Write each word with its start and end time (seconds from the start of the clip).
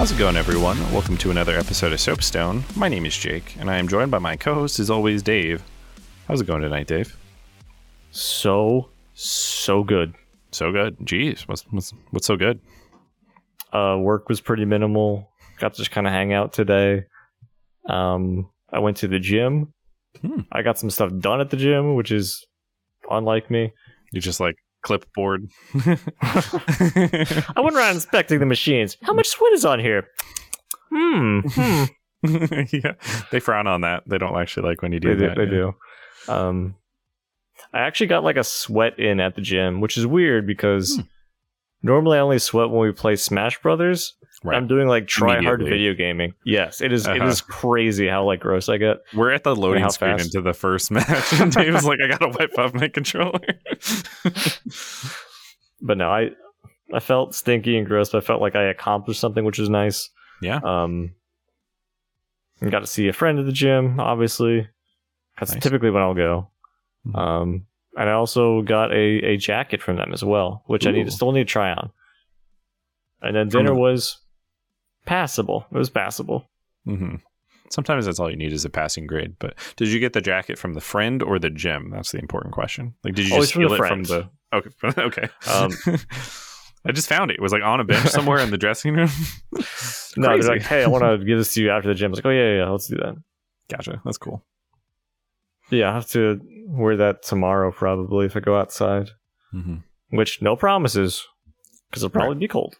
How's 0.00 0.12
it 0.12 0.18
going, 0.18 0.38
everyone? 0.38 0.78
Welcome 0.94 1.18
to 1.18 1.30
another 1.30 1.58
episode 1.58 1.92
of 1.92 2.00
Soapstone. 2.00 2.64
My 2.74 2.88
name 2.88 3.04
is 3.04 3.14
Jake, 3.14 3.54
and 3.58 3.70
I 3.70 3.76
am 3.76 3.86
joined 3.86 4.10
by 4.10 4.18
my 4.18 4.34
co 4.34 4.54
host, 4.54 4.80
as 4.80 4.88
always, 4.88 5.22
Dave. 5.22 5.62
How's 6.26 6.40
it 6.40 6.46
going 6.46 6.62
tonight, 6.62 6.86
Dave? 6.86 7.14
So, 8.10 8.88
so 9.12 9.84
good. 9.84 10.14
So 10.52 10.72
good. 10.72 10.96
Jeez, 11.00 11.42
what's, 11.42 11.64
what's, 11.68 11.92
what's 12.12 12.26
so 12.26 12.38
good? 12.38 12.60
Uh, 13.74 13.98
work 14.00 14.30
was 14.30 14.40
pretty 14.40 14.64
minimal. 14.64 15.28
Got 15.58 15.74
to 15.74 15.76
just 15.76 15.90
kind 15.90 16.06
of 16.06 16.14
hang 16.14 16.32
out 16.32 16.54
today. 16.54 17.04
Um, 17.86 18.48
I 18.72 18.78
went 18.78 18.96
to 18.98 19.06
the 19.06 19.18
gym. 19.18 19.74
Hmm. 20.22 20.40
I 20.50 20.62
got 20.62 20.78
some 20.78 20.88
stuff 20.88 21.12
done 21.18 21.42
at 21.42 21.50
the 21.50 21.58
gym, 21.58 21.94
which 21.94 22.10
is 22.10 22.46
unlike 23.10 23.50
me. 23.50 23.74
You 24.12 24.22
just 24.22 24.40
like 24.40 24.56
clipboard. 24.82 25.48
I 26.22 27.52
went 27.56 27.76
around 27.76 27.94
inspecting 27.96 28.38
the 28.40 28.46
machines. 28.46 28.96
How 29.02 29.12
much 29.12 29.28
sweat 29.28 29.52
is 29.52 29.64
on 29.64 29.80
here? 29.80 30.06
Hmm. 30.92 31.40
hmm. 31.44 31.84
yeah, 32.72 32.92
they 33.30 33.40
frown 33.40 33.66
on 33.66 33.80
that. 33.82 34.02
They 34.06 34.18
don't 34.18 34.36
actually 34.38 34.68
like 34.68 34.82
when 34.82 34.92
you 34.92 35.00
do 35.00 35.14
They 35.14 35.14
do. 35.14 35.26
that. 35.28 35.36
They 35.36 35.42
yeah. 35.44 35.70
do. 36.28 36.32
Um, 36.32 36.74
I 37.72 37.80
actually 37.80 38.08
got 38.08 38.24
like 38.24 38.36
a 38.36 38.44
sweat 38.44 38.98
in 38.98 39.20
at 39.20 39.34
the 39.36 39.40
gym, 39.40 39.80
which 39.80 39.96
is 39.96 40.06
weird 40.06 40.46
because 40.46 40.96
Hmm. 40.96 41.02
Normally 41.82 42.18
I 42.18 42.20
only 42.20 42.38
sweat 42.38 42.70
when 42.70 42.80
we 42.80 42.92
play 42.92 43.16
Smash 43.16 43.60
Brothers. 43.62 44.14
Right. 44.42 44.56
I'm 44.56 44.66
doing 44.68 44.88
like 44.88 45.06
try 45.06 45.42
hard 45.42 45.60
video 45.62 45.92
gaming. 45.92 46.32
Yes, 46.46 46.80
it 46.80 46.92
is. 46.92 47.06
It 47.06 47.18
Uh-huh. 47.20 47.26
is 47.28 47.42
crazy 47.42 48.08
how 48.08 48.24
like 48.24 48.40
gross 48.40 48.70
I 48.70 48.78
get. 48.78 48.98
We're 49.12 49.32
at 49.32 49.44
the 49.44 49.54
loading 49.54 49.88
screen 49.90 50.16
fast? 50.16 50.34
into 50.34 50.40
the 50.40 50.54
first 50.54 50.90
match, 50.90 51.32
and 51.34 51.52
Dave's 51.52 51.84
like, 51.90 51.98
"I 52.02 52.08
gotta 52.08 52.28
wipe 52.28 52.58
off 52.58 52.72
my 52.72 52.88
controller." 52.88 53.40
But 55.82 55.96
no, 55.96 56.10
I 56.10 56.30
I 56.92 57.00
felt 57.00 57.34
stinky 57.34 57.76
and 57.78 57.86
gross, 57.86 58.10
but 58.10 58.18
I 58.22 58.26
felt 58.26 58.40
like 58.42 58.54
I 58.56 58.64
accomplished 58.64 59.20
something, 59.20 59.44
which 59.44 59.58
was 59.58 59.68
nice. 59.70 60.10
yeah, 60.42 60.60
Um, 60.62 61.14
got 62.68 62.80
to 62.80 62.86
see 62.86 63.08
a 63.08 63.12
friend 63.12 63.38
at 63.38 63.46
the 63.46 63.52
gym. 63.52 63.98
Obviously, 64.00 64.68
that's 65.38 65.52
Nice. 65.52 65.62
typically 65.62 65.90
when 65.90 66.02
I'll 66.02 66.14
go. 66.14 66.50
Mhm. 67.06 67.16
Um, 67.18 67.66
and 67.96 68.08
I 68.08 68.12
also 68.12 68.62
got 68.62 68.92
a, 68.92 68.96
a 69.24 69.36
jacket 69.36 69.82
from 69.82 69.96
them 69.96 70.12
as 70.12 70.24
well, 70.24 70.62
which 70.66 70.86
I 70.86 70.90
need 70.92 71.04
to 71.06 71.10
still 71.10 71.32
need 71.32 71.48
to 71.48 71.52
try 71.52 71.70
on. 71.72 71.90
And 73.22 73.36
then 73.36 73.48
dinner 73.48 73.74
was 73.74 74.18
passable. 75.06 75.66
It 75.72 75.76
was 75.78 75.90
passable. 75.90 76.48
hmm 76.84 77.16
Sometimes 77.70 78.04
that's 78.06 78.18
all 78.18 78.28
you 78.28 78.36
need 78.36 78.52
is 78.52 78.64
a 78.64 78.70
passing 78.70 79.06
grade. 79.06 79.36
But 79.38 79.54
did 79.76 79.88
you 79.88 80.00
get 80.00 80.12
the 80.12 80.20
jacket 80.20 80.58
from 80.58 80.74
the 80.74 80.80
friend 80.80 81.22
or 81.22 81.38
the 81.38 81.50
gym? 81.50 81.90
That's 81.90 82.10
the 82.10 82.18
important 82.18 82.52
question. 82.52 82.94
Like, 83.04 83.14
did 83.14 83.28
you 83.28 83.34
Always 83.34 83.50
just 83.50 83.52
from 83.52 83.62
the 83.62 83.68
steal 83.68 83.84
it 83.84 83.88
from 83.88 84.02
the? 84.02 84.30
Okay, 84.52 85.00
okay. 85.02 85.28
Um, 85.48 85.70
I 86.84 86.90
just 86.92 87.08
found 87.08 87.30
it. 87.30 87.34
It 87.34 87.40
was 87.40 87.52
like 87.52 87.62
on 87.62 87.78
a 87.78 87.84
bench 87.84 88.08
somewhere 88.08 88.38
in 88.40 88.50
the 88.50 88.58
dressing 88.58 88.94
room. 88.94 89.08
No, 90.16 90.36
they're 90.36 90.48
like, 90.56 90.62
hey, 90.62 90.82
I 90.82 90.88
want 90.88 91.04
to 91.04 91.18
give 91.24 91.38
this 91.38 91.54
to 91.54 91.62
you 91.62 91.70
after 91.70 91.88
the 91.88 91.94
gym. 91.94 92.08
I 92.08 92.10
was 92.10 92.18
like, 92.18 92.26
oh 92.26 92.30
yeah, 92.30 92.48
yeah, 92.50 92.56
yeah, 92.64 92.68
let's 92.70 92.88
do 92.88 92.96
that. 92.96 93.14
Gotcha. 93.68 94.02
That's 94.04 94.18
cool. 94.18 94.44
Yeah, 95.70 95.90
I 95.90 95.94
have 95.94 96.08
to 96.10 96.40
wear 96.66 96.96
that 96.96 97.22
tomorrow 97.22 97.72
probably 97.72 98.26
if 98.26 98.36
I 98.36 98.40
go 98.40 98.58
outside. 98.58 99.10
hmm 99.52 99.76
Which 100.10 100.42
no 100.42 100.56
promises, 100.56 101.26
because 101.90 102.02
it'll 102.04 102.12
probably 102.12 102.36
be 102.36 102.48
cold. 102.48 102.76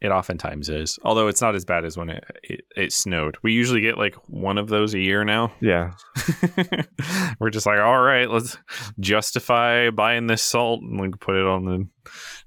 It 0.00 0.08
oftentimes 0.10 0.68
is, 0.68 0.98
although 1.04 1.28
it's 1.28 1.40
not 1.40 1.54
as 1.54 1.64
bad 1.64 1.84
as 1.84 1.96
when 1.96 2.10
it, 2.10 2.24
it 2.42 2.60
it 2.76 2.92
snowed. 2.92 3.36
We 3.44 3.52
usually 3.52 3.80
get 3.82 3.96
like 3.98 4.16
one 4.28 4.58
of 4.58 4.66
those 4.68 4.94
a 4.94 4.98
year 4.98 5.24
now. 5.24 5.52
Yeah, 5.60 5.92
We're 7.38 7.50
just 7.50 7.66
like, 7.66 7.78
all 7.78 8.00
right, 8.00 8.28
let's 8.28 8.56
justify 8.98 9.90
buying 9.90 10.26
this 10.26 10.42
salt 10.42 10.82
and 10.82 10.98
like 10.98 11.20
put 11.20 11.36
it 11.36 11.46
on 11.46 11.64
the 11.66 11.88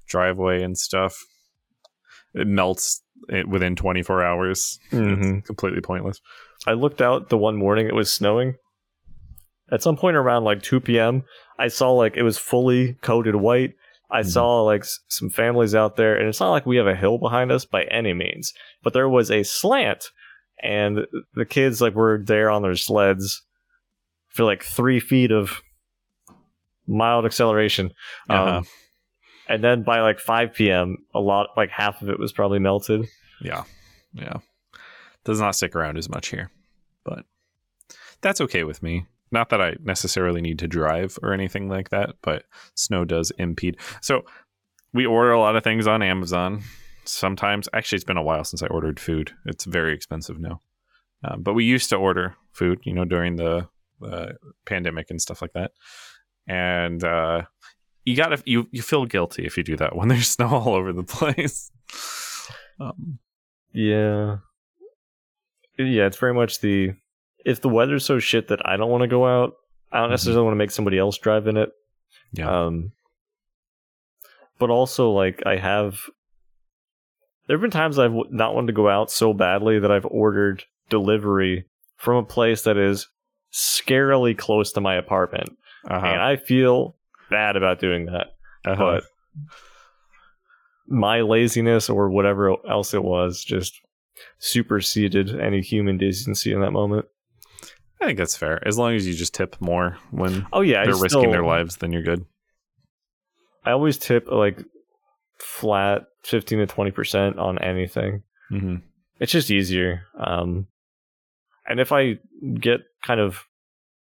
driveway 0.06 0.62
and 0.62 0.76
stuff. 0.76 1.16
It 2.34 2.46
melts 2.46 3.00
it 3.30 3.48
within 3.48 3.74
24 3.74 4.22
hours. 4.22 4.78
Mhm. 4.92 5.38
It's 5.38 5.46
completely 5.46 5.80
pointless. 5.80 6.20
I 6.66 6.72
looked 6.72 7.00
out 7.00 7.30
the 7.30 7.38
one 7.38 7.56
morning 7.56 7.86
it 7.86 7.94
was 7.94 8.12
snowing. 8.12 8.56
At 9.72 9.82
some 9.82 9.96
point 9.96 10.16
around 10.16 10.44
like 10.44 10.62
2 10.62 10.80
p.m., 10.80 11.24
I 11.58 11.68
saw 11.68 11.90
like 11.92 12.16
it 12.16 12.22
was 12.22 12.38
fully 12.38 12.94
coated 13.02 13.34
white. 13.36 13.74
I 14.10 14.20
Mhm. 14.20 14.26
saw 14.30 14.62
like 14.62 14.82
s- 14.82 15.00
some 15.08 15.28
families 15.30 15.74
out 15.74 15.96
there, 15.96 16.16
and 16.16 16.28
it's 16.28 16.38
not 16.38 16.52
like 16.52 16.66
we 16.66 16.76
have 16.76 16.86
a 16.86 16.94
hill 16.94 17.18
behind 17.18 17.50
us 17.50 17.64
by 17.64 17.82
any 17.84 18.12
means, 18.14 18.52
but 18.84 18.92
there 18.92 19.08
was 19.08 19.30
a 19.30 19.42
slant, 19.42 20.10
and 20.62 21.06
the 21.34 21.44
kids 21.44 21.80
like 21.80 21.94
were 21.94 22.22
there 22.24 22.48
on 22.50 22.62
their 22.62 22.76
sleds 22.76 23.42
for 24.28 24.44
like 24.44 24.62
three 24.62 25.00
feet 25.00 25.32
of 25.32 25.60
mild 26.86 27.24
acceleration. 27.26 27.92
Uh-huh. 28.30 28.58
Um, 28.58 28.66
and 29.48 29.64
then 29.64 29.82
by 29.82 30.00
like 30.00 30.20
5 30.20 30.54
p.m., 30.54 30.98
a 31.14 31.20
lot, 31.20 31.48
like 31.56 31.70
half 31.70 32.02
of 32.02 32.08
it 32.08 32.18
was 32.20 32.32
probably 32.32 32.58
melted. 32.60 33.06
Yeah. 33.40 33.64
Yeah. 34.12 34.38
Does 35.24 35.40
not 35.40 35.56
stick 35.56 35.74
around 35.74 35.98
as 35.98 36.08
much 36.08 36.28
here, 36.28 36.50
but 37.04 37.24
that's 38.20 38.40
okay 38.42 38.62
with 38.62 38.82
me. 38.82 39.06
Not 39.32 39.50
that 39.50 39.60
I 39.60 39.74
necessarily 39.82 40.40
need 40.40 40.58
to 40.60 40.68
drive 40.68 41.18
or 41.22 41.32
anything 41.32 41.68
like 41.68 41.90
that, 41.90 42.16
but 42.22 42.44
snow 42.74 43.04
does 43.04 43.32
impede. 43.38 43.76
So 44.00 44.22
we 44.92 45.04
order 45.04 45.32
a 45.32 45.40
lot 45.40 45.56
of 45.56 45.64
things 45.64 45.86
on 45.86 46.02
Amazon. 46.02 46.62
Sometimes, 47.04 47.68
actually, 47.72 47.96
it's 47.96 48.04
been 48.04 48.16
a 48.16 48.22
while 48.22 48.44
since 48.44 48.62
I 48.62 48.66
ordered 48.66 48.98
food. 49.00 49.32
It's 49.44 49.64
very 49.64 49.94
expensive 49.94 50.38
now. 50.38 50.60
Um, 51.24 51.42
but 51.42 51.54
we 51.54 51.64
used 51.64 51.90
to 51.90 51.96
order 51.96 52.36
food, 52.52 52.80
you 52.84 52.92
know, 52.92 53.04
during 53.04 53.36
the 53.36 53.68
uh, 54.02 54.32
pandemic 54.64 55.10
and 55.10 55.20
stuff 55.20 55.42
like 55.42 55.52
that. 55.54 55.72
And 56.46 57.02
uh, 57.02 57.42
you 58.04 58.16
gotta 58.16 58.40
you 58.46 58.68
you 58.70 58.82
feel 58.82 59.04
guilty 59.04 59.44
if 59.44 59.56
you 59.56 59.64
do 59.64 59.76
that 59.76 59.96
when 59.96 60.08
there's 60.08 60.30
snow 60.30 60.48
all 60.48 60.74
over 60.74 60.92
the 60.92 61.02
place. 61.02 61.70
Um, 62.78 63.18
Yeah. 63.72 64.38
Yeah, 65.78 66.06
it's 66.06 66.16
very 66.16 66.32
much 66.32 66.60
the 66.60 66.94
if 67.46 67.60
the 67.60 67.68
weather's 67.68 68.04
so 68.04 68.18
shit 68.18 68.48
that 68.48 68.60
I 68.68 68.76
don't 68.76 68.90
want 68.90 69.02
to 69.02 69.08
go 69.08 69.26
out, 69.26 69.54
I 69.92 70.00
don't 70.00 70.08
Mhm. 70.08 70.12
necessarily 70.12 70.42
want 70.42 70.52
to 70.54 70.58
make 70.58 70.70
somebody 70.72 70.98
else 70.98 71.16
drive 71.16 71.46
in 71.46 71.56
it. 71.56 71.70
Yeah. 72.32 72.50
Um 72.66 72.92
but 74.58 74.70
also 74.70 75.10
like 75.10 75.42
I 75.46 75.56
have 75.56 76.00
there 77.46 77.56
have 77.56 77.62
been 77.62 77.70
times 77.70 77.98
I've 77.98 78.14
not 78.30 78.54
wanted 78.54 78.68
to 78.68 78.72
go 78.72 78.88
out 78.88 79.10
so 79.10 79.32
badly 79.32 79.78
that 79.78 79.92
I've 79.92 80.06
ordered 80.06 80.64
delivery 80.88 81.66
from 81.96 82.16
a 82.16 82.24
place 82.24 82.62
that 82.62 82.76
is 82.76 83.08
scarily 83.52 84.36
close 84.36 84.72
to 84.72 84.80
my 84.80 84.96
apartment. 84.96 85.56
uh-huh. 85.88 86.04
And 86.06 86.20
I 86.20 86.36
feel 86.36 86.96
bad 87.30 87.56
about 87.56 87.78
doing 87.78 88.06
that. 88.06 88.34
Uh-huh. 88.64 89.00
but 89.00 89.04
my 90.88 91.20
laziness 91.20 91.88
or 91.88 92.10
whatever 92.10 92.56
else 92.68 92.94
it 92.94 93.04
was 93.04 93.44
just 93.44 93.80
superseded 94.38 95.38
any 95.38 95.60
human 95.60 95.96
decency 95.98 96.52
in 96.52 96.60
that 96.60 96.70
moment. 96.72 97.06
I 98.00 98.06
think 98.06 98.18
that's 98.18 98.36
fair. 98.36 98.66
As 98.66 98.76
long 98.78 98.94
as 98.94 99.06
you 99.06 99.14
just 99.14 99.34
tip 99.34 99.56
more 99.60 99.98
when 100.10 100.46
Oh 100.52 100.60
yeah, 100.60 100.84
they're 100.84 100.92
risking 100.92 101.08
still- 101.22 101.30
their 101.30 101.44
lives, 101.44 101.76
then 101.76 101.92
you're 101.92 102.02
good. 102.02 102.24
I 103.64 103.72
always 103.72 103.98
tip 103.98 104.28
like 104.30 104.62
flat 105.40 106.04
fifteen 106.22 106.58
to 106.60 106.66
twenty 106.66 106.90
percent 106.90 107.38
on 107.38 107.58
anything. 107.58 108.22
hmm 108.48 108.76
It's 109.18 109.32
just 109.32 109.50
easier. 109.50 110.02
Um, 110.18 110.66
and 111.68 111.80
if 111.80 111.90
I 111.90 112.18
get 112.60 112.80
kind 113.04 113.18
of 113.20 113.44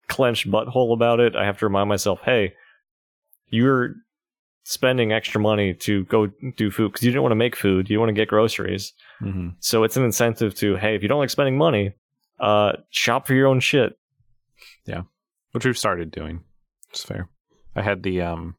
clenched 0.08 0.50
butthole 0.50 0.94
about 0.94 1.20
it, 1.20 1.36
I 1.36 1.46
have 1.46 1.58
to 1.60 1.66
remind 1.66 1.90
myself, 1.90 2.20
hey, 2.24 2.54
you're 3.50 3.96
spending 4.64 5.12
extra 5.14 5.40
money 5.42 5.74
to 5.74 6.04
go 6.06 6.28
do 6.58 6.70
food 6.70 6.90
because 6.92 7.04
you 7.04 7.10
didn't 7.12 7.24
want 7.24 7.32
to 7.32 7.36
make 7.38 7.56
food, 7.56 7.90
you 7.90 8.00
want 8.00 8.10
to 8.10 8.14
get 8.14 8.28
groceries. 8.28 8.94
hmm 9.20 9.50
So 9.60 9.84
it's 9.84 9.98
an 9.98 10.04
incentive 10.04 10.54
to, 10.56 10.76
hey, 10.76 10.96
if 10.96 11.02
you 11.02 11.08
don't 11.10 11.20
like 11.20 11.30
spending 11.30 11.58
money, 11.58 11.94
uh, 12.40 12.74
shop 12.90 13.28
for 13.28 13.34
your 13.34 13.48
own 13.48 13.60
shit. 13.60 13.98
Yeah, 14.86 15.04
which 15.52 15.66
we've 15.66 15.78
started 15.78 16.12
doing. 16.12 16.42
It's 16.92 17.04
fair. 17.04 17.30
I 17.76 17.82
had 17.82 18.04
the 18.04 18.22
um, 18.22 18.56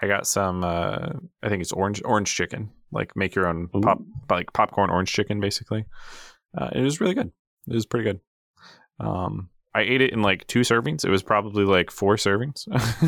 I 0.00 0.06
got 0.06 0.26
some. 0.26 0.62
uh 0.64 1.10
I 1.42 1.48
think 1.48 1.62
it's 1.62 1.72
orange 1.72 2.02
orange 2.04 2.34
chicken. 2.34 2.70
Like 2.92 3.16
make 3.16 3.34
your 3.34 3.46
own 3.46 3.68
Ooh. 3.76 3.80
pop 3.80 3.98
like 4.30 4.52
popcorn 4.52 4.90
orange 4.90 5.12
chicken, 5.12 5.40
basically. 5.40 5.84
Uh, 6.56 6.70
it 6.74 6.80
was 6.80 7.00
really 7.00 7.14
good. 7.14 7.30
It 7.68 7.74
was 7.74 7.86
pretty 7.86 8.04
good. 8.04 8.20
Um, 9.00 9.50
I 9.74 9.82
ate 9.82 10.00
it 10.00 10.12
in 10.12 10.22
like 10.22 10.46
two 10.46 10.60
servings. 10.60 11.04
It 11.04 11.10
was 11.10 11.22
probably 11.22 11.64
like 11.64 11.90
four 11.90 12.16
servings. 12.16 12.64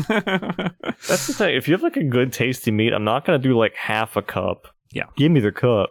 That's 1.07 1.27
the 1.27 1.33
thing. 1.33 1.55
If 1.55 1.67
you 1.67 1.73
have 1.73 1.81
like 1.83 1.97
a 1.97 2.03
good 2.03 2.31
tasty 2.31 2.71
meat, 2.71 2.93
I'm 2.93 3.03
not 3.03 3.25
gonna 3.25 3.39
do 3.39 3.57
like 3.57 3.75
half 3.75 4.15
a 4.15 4.21
cup. 4.21 4.67
Yeah. 4.91 5.05
give 5.15 5.31
me 5.31 5.39
the 5.39 5.51
cup. 5.51 5.89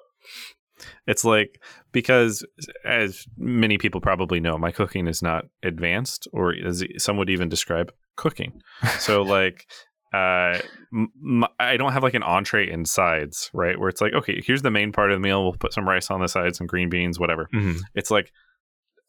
It's 1.07 1.25
like 1.25 1.61
because 1.93 2.45
as 2.85 3.27
many 3.37 3.79
people 3.79 4.01
probably 4.01 4.41
know, 4.41 4.57
my 4.59 4.71
cooking 4.73 5.07
is 5.09 5.23
not 5.23 5.47
advanced, 5.63 6.29
or 6.33 6.55
as 6.55 6.85
some 6.99 7.17
would 7.17 7.31
even 7.31 7.49
describe 7.49 7.93
cooking. 8.17 8.61
So 8.99 9.23
like, 9.39 9.67
uh, 10.13 10.59
m- 10.93 11.45
I 11.59 11.77
don't 11.77 11.93
have 11.93 12.03
like 12.03 12.15
an 12.15 12.23
entree 12.23 12.71
and 12.71 12.89
sides, 12.89 13.51
right? 13.55 13.79
Where 13.79 13.89
it's 13.89 14.01
like, 14.01 14.13
okay, 14.13 14.43
here's 14.45 14.63
the 14.63 14.71
main 14.71 14.93
part 14.93 15.11
of 15.13 15.17
the 15.17 15.21
meal. 15.21 15.43
We'll 15.43 15.53
put 15.53 15.73
some 15.73 15.89
rice 15.89 16.11
on 16.11 16.21
the 16.21 16.29
side, 16.29 16.57
some 16.57 16.67
green 16.67 16.89
beans, 16.91 17.19
whatever. 17.21 17.49
It's 17.95 18.11
like 18.11 18.33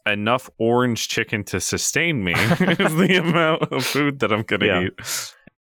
enough 0.06 0.50
orange 0.57 1.07
chicken 1.10 1.44
to 1.45 1.60
sustain 1.60 2.24
me 2.24 2.33
is 2.36 2.60
the 2.95 3.19
amount 3.22 3.63
of 3.72 3.86
food 3.86 4.19
that 4.19 4.31
I'm 4.33 4.44
gonna 4.44 4.66
Yeah. 4.66 4.81
eat. 4.83 5.33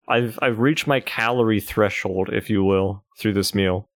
I've 0.10 0.40
I've 0.42 0.60
reached 0.60 0.88
my 0.88 1.00
calorie 1.02 1.60
threshold, 1.60 2.30
if 2.32 2.50
you 2.50 2.64
will, 2.64 3.04
through 3.20 3.34
this 3.34 3.54
meal. 3.54 3.90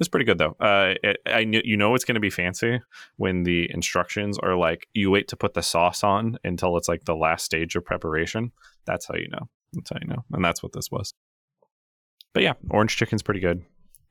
It's 0.00 0.08
pretty 0.08 0.24
good 0.24 0.38
though. 0.38 0.56
Uh, 0.58 0.94
it, 1.02 1.18
I 1.26 1.40
you 1.40 1.76
know 1.76 1.94
it's 1.94 2.04
going 2.04 2.16
to 2.16 2.20
be 2.20 2.30
fancy 2.30 2.80
when 3.16 3.44
the 3.44 3.70
instructions 3.72 4.38
are 4.38 4.56
like 4.56 4.88
you 4.92 5.10
wait 5.10 5.28
to 5.28 5.36
put 5.36 5.54
the 5.54 5.62
sauce 5.62 6.02
on 6.02 6.36
until 6.42 6.76
it's 6.76 6.88
like 6.88 7.04
the 7.04 7.14
last 7.14 7.44
stage 7.44 7.76
of 7.76 7.84
preparation. 7.84 8.50
That's 8.86 9.06
how 9.06 9.14
you 9.14 9.28
know. 9.28 9.48
That's 9.72 9.90
how 9.90 9.98
you 10.00 10.08
know, 10.08 10.24
and 10.32 10.44
that's 10.44 10.62
what 10.62 10.72
this 10.72 10.90
was. 10.90 11.14
But 12.32 12.42
yeah, 12.42 12.54
orange 12.70 12.96
chicken's 12.96 13.22
pretty 13.22 13.40
good. 13.40 13.62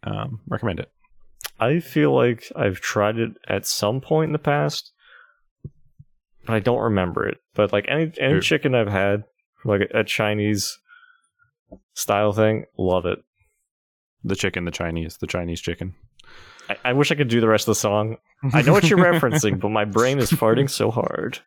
Um, 0.04 0.40
recommend 0.48 0.80
it. 0.80 0.92
I 1.60 1.80
feel 1.80 2.16
like 2.16 2.46
I've 2.56 2.80
tried 2.80 3.20
it 3.20 3.32
at 3.48 3.66
some 3.66 4.02
point 4.02 4.30
in 4.30 4.34
the 4.34 4.40
past, 4.40 4.92
but 6.46 6.54
I 6.54 6.60
don't 6.60 6.82
remember 6.82 7.28
it. 7.28 7.38
But 7.54 7.74
like 7.74 7.86
any 7.88 8.12
any 8.20 8.40
chicken 8.40 8.74
I've 8.74 8.88
had, 8.88 9.24
like 9.66 9.82
a 9.94 10.04
Chinese 10.04 10.78
style 11.94 12.32
thing, 12.32 12.66
love 12.78 13.06
it. 13.06 13.20
The 14.24 14.36
chicken, 14.36 14.66
the 14.66 14.72
Chinese, 14.72 15.18
the 15.18 15.28
Chinese 15.28 15.62
chicken. 15.62 15.96
I, 16.70 16.78
I 16.86 16.94
wish 16.94 17.12
I 17.12 17.16
could 17.16 17.28
do 17.28 17.42
the 17.42 17.48
rest 17.48 17.68
of 17.68 17.72
the 17.72 17.80
song. 17.80 18.18
I 18.54 18.62
know 18.62 18.72
what 18.72 18.90
you're 18.90 19.00
referencing, 19.14 19.60
but 19.60 19.70
my 19.70 19.86
brain 19.86 20.20
is 20.20 20.31
farting 20.31 20.70
so 20.70 20.92
hard. 20.92 21.40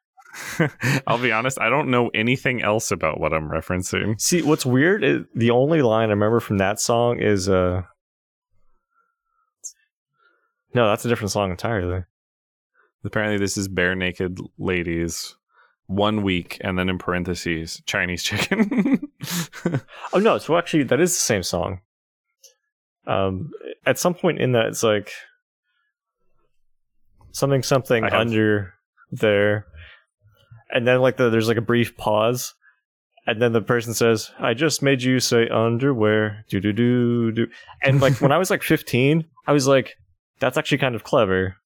I'll 1.06 1.19
be 1.19 1.32
honest, 1.32 1.58
I 1.61 1.70
don't 1.70 1.90
know 1.90 2.11
anything 2.12 2.62
else 2.62 2.90
about 2.90 3.19
what 3.19 3.32
I'm 3.32 3.49
referencing. 3.49 4.20
See, 4.20 4.43
what's 4.43 4.67
weird 4.67 5.02
is 5.02 5.23
the 5.34 5.50
only 5.50 5.81
line 5.81 6.08
I 6.08 6.12
remember 6.12 6.40
from 6.40 6.58
that 6.58 6.78
song 6.78 7.19
is 7.19 7.49
uh 7.49 7.82
No, 10.75 10.88
that's 10.88 11.05
a 11.05 11.08
different 11.08 11.31
song 11.31 11.50
entirely. 11.50 12.05
Apparently, 13.05 13.38
this 13.38 13.56
is 13.56 13.69
bare 13.69 13.94
naked 13.94 14.38
ladies, 14.58 15.37
one 15.87 16.23
week, 16.23 16.58
and 16.61 16.78
then 16.78 16.88
in 16.88 16.99
parentheses, 16.99 17.81
Chinese 17.87 18.23
chicken. 18.23 19.00
Oh 20.12 20.19
no, 20.19 20.38
so 20.38 20.56
actually 20.56 20.84
that 20.84 21.00
is 21.00 21.12
the 21.12 21.20
same 21.20 21.43
song. 21.43 21.81
Um 23.06 23.50
at 23.85 23.99
some 23.99 24.14
point 24.14 24.41
in 24.41 24.53
that 24.53 24.67
it's 24.67 24.82
like 24.82 25.12
something 27.32 27.62
something 27.62 28.05
under 28.05 28.75
there. 29.12 29.67
And 30.70 30.87
then 30.87 31.00
like 31.00 31.17
the, 31.17 31.31
there's 31.31 31.49
like 31.49 31.56
a 31.56 31.62
brief 31.62 31.97
pause. 31.97 32.55
And 33.29 33.41
then 33.43 33.53
the 33.53 33.61
person 33.61 33.93
says, 33.94 34.31
I 34.38 34.55
just 34.55 34.82
made 34.82 35.03
you 35.03 35.20
say 35.20 35.49
underwear. 35.49 36.44
Do 36.49 36.61
do 36.61 36.73
do 36.73 37.32
do. 37.32 37.47
And 37.82 38.00
like 38.00 38.20
when 38.20 38.32
I 38.32 38.38
was 38.38 38.50
like 38.50 38.62
15, 38.62 39.25
I 39.47 39.52
was 39.52 39.67
like, 39.69 39.97
that's 40.41 40.56
actually 40.56 40.79
kind 40.79 40.94
of 40.94 41.05
clever. 41.05 41.56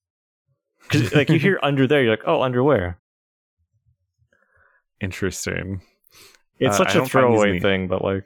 Because 0.82 1.12
like 1.14 1.28
you 1.28 1.38
hear 1.38 1.58
under 1.62 1.86
there, 1.86 2.02
you're 2.02 2.10
like, 2.12 2.24
oh, 2.26 2.42
underwear. 2.42 2.98
Interesting. 5.00 5.82
It's 6.58 6.74
Uh, 6.74 6.78
such 6.78 6.94
a 6.94 6.98
don't 6.98 7.08
find 7.08 7.32
these 7.32 7.40
throwaway 7.40 7.60
thing, 7.60 7.88
but 7.88 8.02
like 8.02 8.24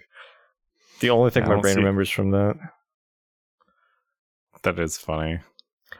the 1.00 1.10
only 1.10 1.30
thing 1.30 1.46
my 1.46 1.60
brain 1.60 1.74
see- 1.74 1.80
remembers 1.80 2.10
from 2.10 2.30
that. 2.32 2.56
That 4.64 4.78
is 4.78 4.98
funny. 4.98 5.40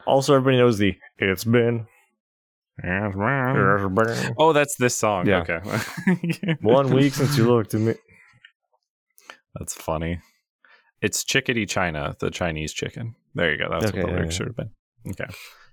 Also, 0.05 0.35
everybody 0.35 0.57
knows 0.57 0.77
the 0.77 0.95
"It's 1.17 1.43
been 1.43 1.87
Oh, 4.37 4.53
that's 4.53 4.75
this 4.75 4.95
song. 4.95 5.27
Yeah. 5.27 5.43
Okay. 5.47 6.55
one 6.61 6.93
week 6.93 7.13
since 7.13 7.37
you 7.37 7.47
looked 7.47 7.73
at 7.73 7.81
me." 7.81 7.93
That's 9.55 9.73
funny. 9.73 10.19
It's 11.01 11.23
Chickadee 11.23 11.65
China, 11.65 12.15
the 12.19 12.29
Chinese 12.29 12.73
chicken. 12.73 13.15
There 13.33 13.51
you 13.51 13.57
go. 13.57 13.69
That's 13.69 13.85
Okay, 13.85 13.99
what 13.99 14.07
the 14.07 14.11
yeah, 14.11 14.15
lyrics 14.17 14.33
yeah. 14.33 14.37
should 14.37 14.47
have 14.47 14.55
been. 14.55 14.71
Okay. 15.09 15.27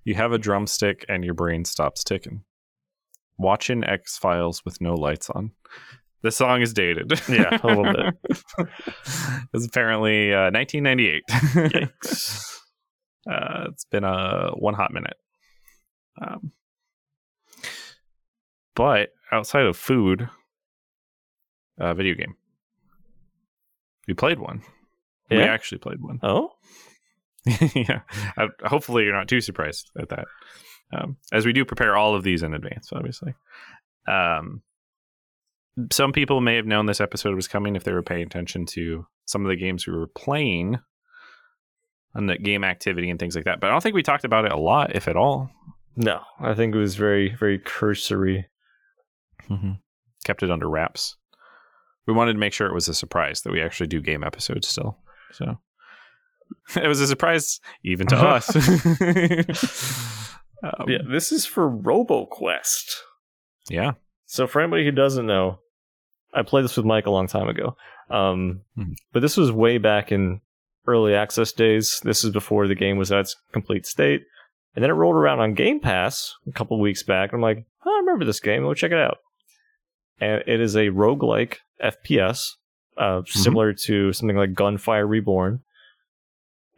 You 0.04 0.14
have 0.14 0.32
a 0.32 0.38
drumstick 0.38 1.04
and 1.08 1.24
your 1.24 1.34
brain 1.34 1.64
stops 1.64 2.04
ticking. 2.04 2.44
Watching 3.38 3.82
X 3.82 4.18
Files 4.18 4.64
with 4.64 4.80
no 4.80 4.94
lights 4.94 5.30
on. 5.30 5.52
This 6.22 6.36
song 6.36 6.60
is 6.62 6.72
dated. 6.72 7.20
Yeah, 7.28 7.58
a 7.62 7.66
little 7.66 7.84
bit. 7.84 8.14
it's 9.52 9.66
apparently 9.66 10.32
uh, 10.32 10.50
1998. 10.52 11.22
Yikes. 11.28 12.58
Uh, 13.30 13.66
it's 13.68 13.84
been 13.84 14.04
a 14.04 14.50
one 14.54 14.74
hot 14.74 14.92
minute. 14.92 15.16
Um, 16.20 16.52
but 18.74 19.10
outside 19.30 19.66
of 19.66 19.76
food, 19.76 20.28
uh, 21.78 21.94
video 21.94 22.14
game. 22.14 22.36
We 24.08 24.14
played 24.14 24.38
one. 24.38 24.62
We 25.30 25.40
actually 25.40 25.78
played 25.78 26.00
one. 26.00 26.20
Oh, 26.22 26.50
yeah. 27.74 28.02
I, 28.36 28.48
hopefully, 28.64 29.02
you're 29.02 29.16
not 29.16 29.26
too 29.26 29.40
surprised 29.40 29.90
at 29.98 30.10
that. 30.10 30.26
Um, 30.92 31.16
as 31.32 31.44
we 31.44 31.52
do 31.52 31.64
prepare 31.64 31.96
all 31.96 32.14
of 32.14 32.22
these 32.22 32.42
in 32.42 32.54
advance, 32.54 32.90
obviously. 32.92 33.34
Um, 34.06 34.62
some 35.90 36.12
people 36.12 36.40
may 36.40 36.56
have 36.56 36.66
known 36.66 36.86
this 36.86 37.00
episode 37.00 37.34
was 37.34 37.48
coming 37.48 37.74
if 37.74 37.82
they 37.82 37.92
were 37.92 38.02
paying 38.02 38.22
attention 38.22 38.66
to 38.66 39.06
some 39.24 39.44
of 39.44 39.48
the 39.48 39.56
games 39.56 39.86
we 39.86 39.94
were 39.94 40.06
playing 40.06 40.78
and 42.14 42.28
the 42.28 42.36
game 42.38 42.64
activity 42.64 43.10
and 43.10 43.18
things 43.18 43.34
like 43.34 43.44
that. 43.46 43.60
But 43.60 43.68
I 43.68 43.72
don't 43.72 43.82
think 43.82 43.94
we 43.94 44.02
talked 44.02 44.24
about 44.24 44.44
it 44.44 44.52
a 44.52 44.56
lot, 44.58 44.94
if 44.94 45.08
at 45.08 45.16
all. 45.16 45.50
no. 45.96 46.20
I 46.40 46.54
think 46.54 46.74
it 46.74 46.78
was 46.78 46.94
very, 46.96 47.34
very 47.34 47.58
cursory. 47.58 48.46
Kept 50.24 50.42
it 50.42 50.50
under 50.50 50.68
wraps. 50.68 51.16
We 52.06 52.14
wanted 52.14 52.32
to 52.34 52.38
make 52.38 52.52
sure 52.52 52.66
it 52.66 52.74
was 52.74 52.88
a 52.88 52.94
surprise 52.94 53.42
that 53.42 53.52
we 53.52 53.60
actually 53.60 53.86
do 53.88 54.00
game 54.00 54.24
episodes 54.24 54.66
still. 54.68 54.98
So 55.32 55.58
it 56.76 56.86
was 56.88 57.00
a 57.00 57.06
surprise 57.06 57.60
even 57.84 58.06
to 58.08 58.16
us. 58.16 58.48
Um, 60.64 60.88
Yeah, 60.88 60.98
this 61.10 61.32
is 61.32 61.44
for 61.44 61.68
RoboQuest. 61.68 62.94
yeah. 63.68 63.92
So, 64.26 64.46
for 64.46 64.60
anybody 64.62 64.84
who 64.84 64.92
doesn't 64.92 65.26
know, 65.26 65.58
I 66.32 66.42
played 66.42 66.62
this 66.64 66.76
with 66.76 66.86
Mike 66.86 67.06
a 67.06 67.10
long 67.10 67.26
time 67.26 67.48
ago. 67.48 67.76
Um, 68.08 68.60
Hmm. 68.76 68.92
But 69.12 69.20
this 69.22 69.36
was 69.36 69.50
way 69.50 69.78
back 69.78 70.12
in 70.12 70.40
early 70.86 71.14
access 71.14 71.52
days. 71.52 72.00
This 72.04 72.24
is 72.24 72.30
before 72.30 72.66
the 72.66 72.74
game 72.74 72.96
was 72.98 73.12
at 73.12 73.20
its 73.20 73.36
complete 73.52 73.86
state. 73.86 74.22
And 74.74 74.82
then 74.82 74.90
it 74.90 74.94
rolled 74.94 75.16
around 75.16 75.40
on 75.40 75.54
Game 75.54 75.80
Pass 75.80 76.34
a 76.48 76.52
couple 76.52 76.80
weeks 76.80 77.02
back. 77.02 77.32
I'm 77.32 77.40
like, 77.42 77.64
oh, 77.84 77.94
I 77.94 77.98
remember 78.00 78.24
this 78.24 78.40
game. 78.40 78.62
Go 78.62 78.72
check 78.74 78.90
it 78.92 78.98
out. 78.98 79.18
And 80.20 80.42
it 80.46 80.60
is 80.60 80.76
a 80.76 80.86
roguelike 80.88 81.56
FPS, 81.82 82.52
uh, 82.96 83.22
similar 83.26 83.72
to 83.86 84.12
something 84.12 84.36
like 84.36 84.54
Gunfire 84.54 85.06
Reborn. 85.06 85.60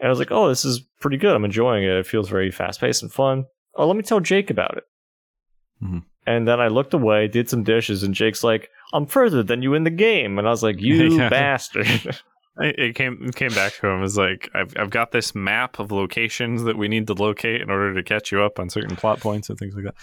And 0.00 0.06
I 0.06 0.10
was 0.10 0.18
like, 0.18 0.32
oh, 0.32 0.48
this 0.48 0.64
is 0.64 0.80
pretty 1.00 1.18
good. 1.18 1.36
I'm 1.36 1.44
enjoying 1.44 1.84
it. 1.84 1.90
It 1.90 2.06
feels 2.06 2.28
very 2.28 2.50
fast 2.50 2.80
paced 2.80 3.02
and 3.02 3.12
fun. 3.12 3.44
Oh, 3.76 3.86
let 3.86 3.96
me 3.96 4.02
tell 4.02 4.20
Jake 4.20 4.50
about 4.50 4.76
it. 4.76 4.84
Mhm. 5.82 6.02
And 6.26 6.48
then 6.48 6.58
I 6.60 6.68
looked 6.68 6.94
away, 6.94 7.28
did 7.28 7.48
some 7.50 7.62
dishes, 7.64 8.02
and 8.02 8.14
Jake's 8.14 8.42
like, 8.42 8.70
I'm 8.92 9.06
further 9.06 9.42
than 9.42 9.62
you 9.62 9.74
in 9.74 9.84
the 9.84 9.90
game. 9.90 10.38
And 10.38 10.48
I 10.48 10.50
was 10.50 10.62
like, 10.62 10.80
you 10.80 10.94
Yeah. 11.16 11.28
bastard. 11.28 11.86
It, 12.56 12.94
came 12.94 13.30
came 13.32 13.52
back 13.52 13.74
to 13.80 13.88
him 13.88 14.04
as 14.04 14.16
like 14.16 14.48
I've 14.54 14.74
I've 14.76 14.90
got 14.90 15.10
this 15.10 15.34
map 15.34 15.80
of 15.80 15.90
locations 15.90 16.62
that 16.64 16.78
we 16.78 16.86
need 16.86 17.08
to 17.08 17.14
locate 17.14 17.60
in 17.60 17.68
order 17.68 17.92
to 17.94 18.02
catch 18.02 18.30
you 18.30 18.42
up 18.42 18.60
on 18.60 18.70
certain 18.70 18.94
plot 18.94 19.18
points 19.18 19.50
and 19.50 19.58
things 19.58 19.74
like 19.74 19.84
that. 19.84 19.94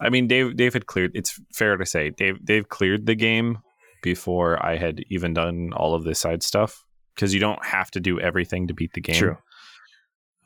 I 0.00 0.10
mean, 0.10 0.26
Dave 0.26 0.56
Dave 0.56 0.72
had 0.72 0.86
cleared. 0.86 1.12
It's 1.14 1.38
fair 1.52 1.76
to 1.76 1.86
say 1.86 2.10
Dave 2.10 2.44
Dave 2.44 2.68
cleared 2.68 3.06
the 3.06 3.14
game 3.14 3.58
before 4.02 4.64
I 4.64 4.76
had 4.76 5.04
even 5.08 5.34
done 5.34 5.72
all 5.72 5.94
of 5.94 6.02
this 6.02 6.18
side 6.18 6.42
stuff 6.42 6.84
because 7.14 7.32
you 7.32 7.40
don't 7.40 7.64
have 7.64 7.90
to 7.92 8.00
do 8.00 8.18
everything 8.18 8.66
to 8.68 8.74
beat 8.74 8.92
the 8.94 9.00
game. 9.00 9.16
True. 9.16 9.36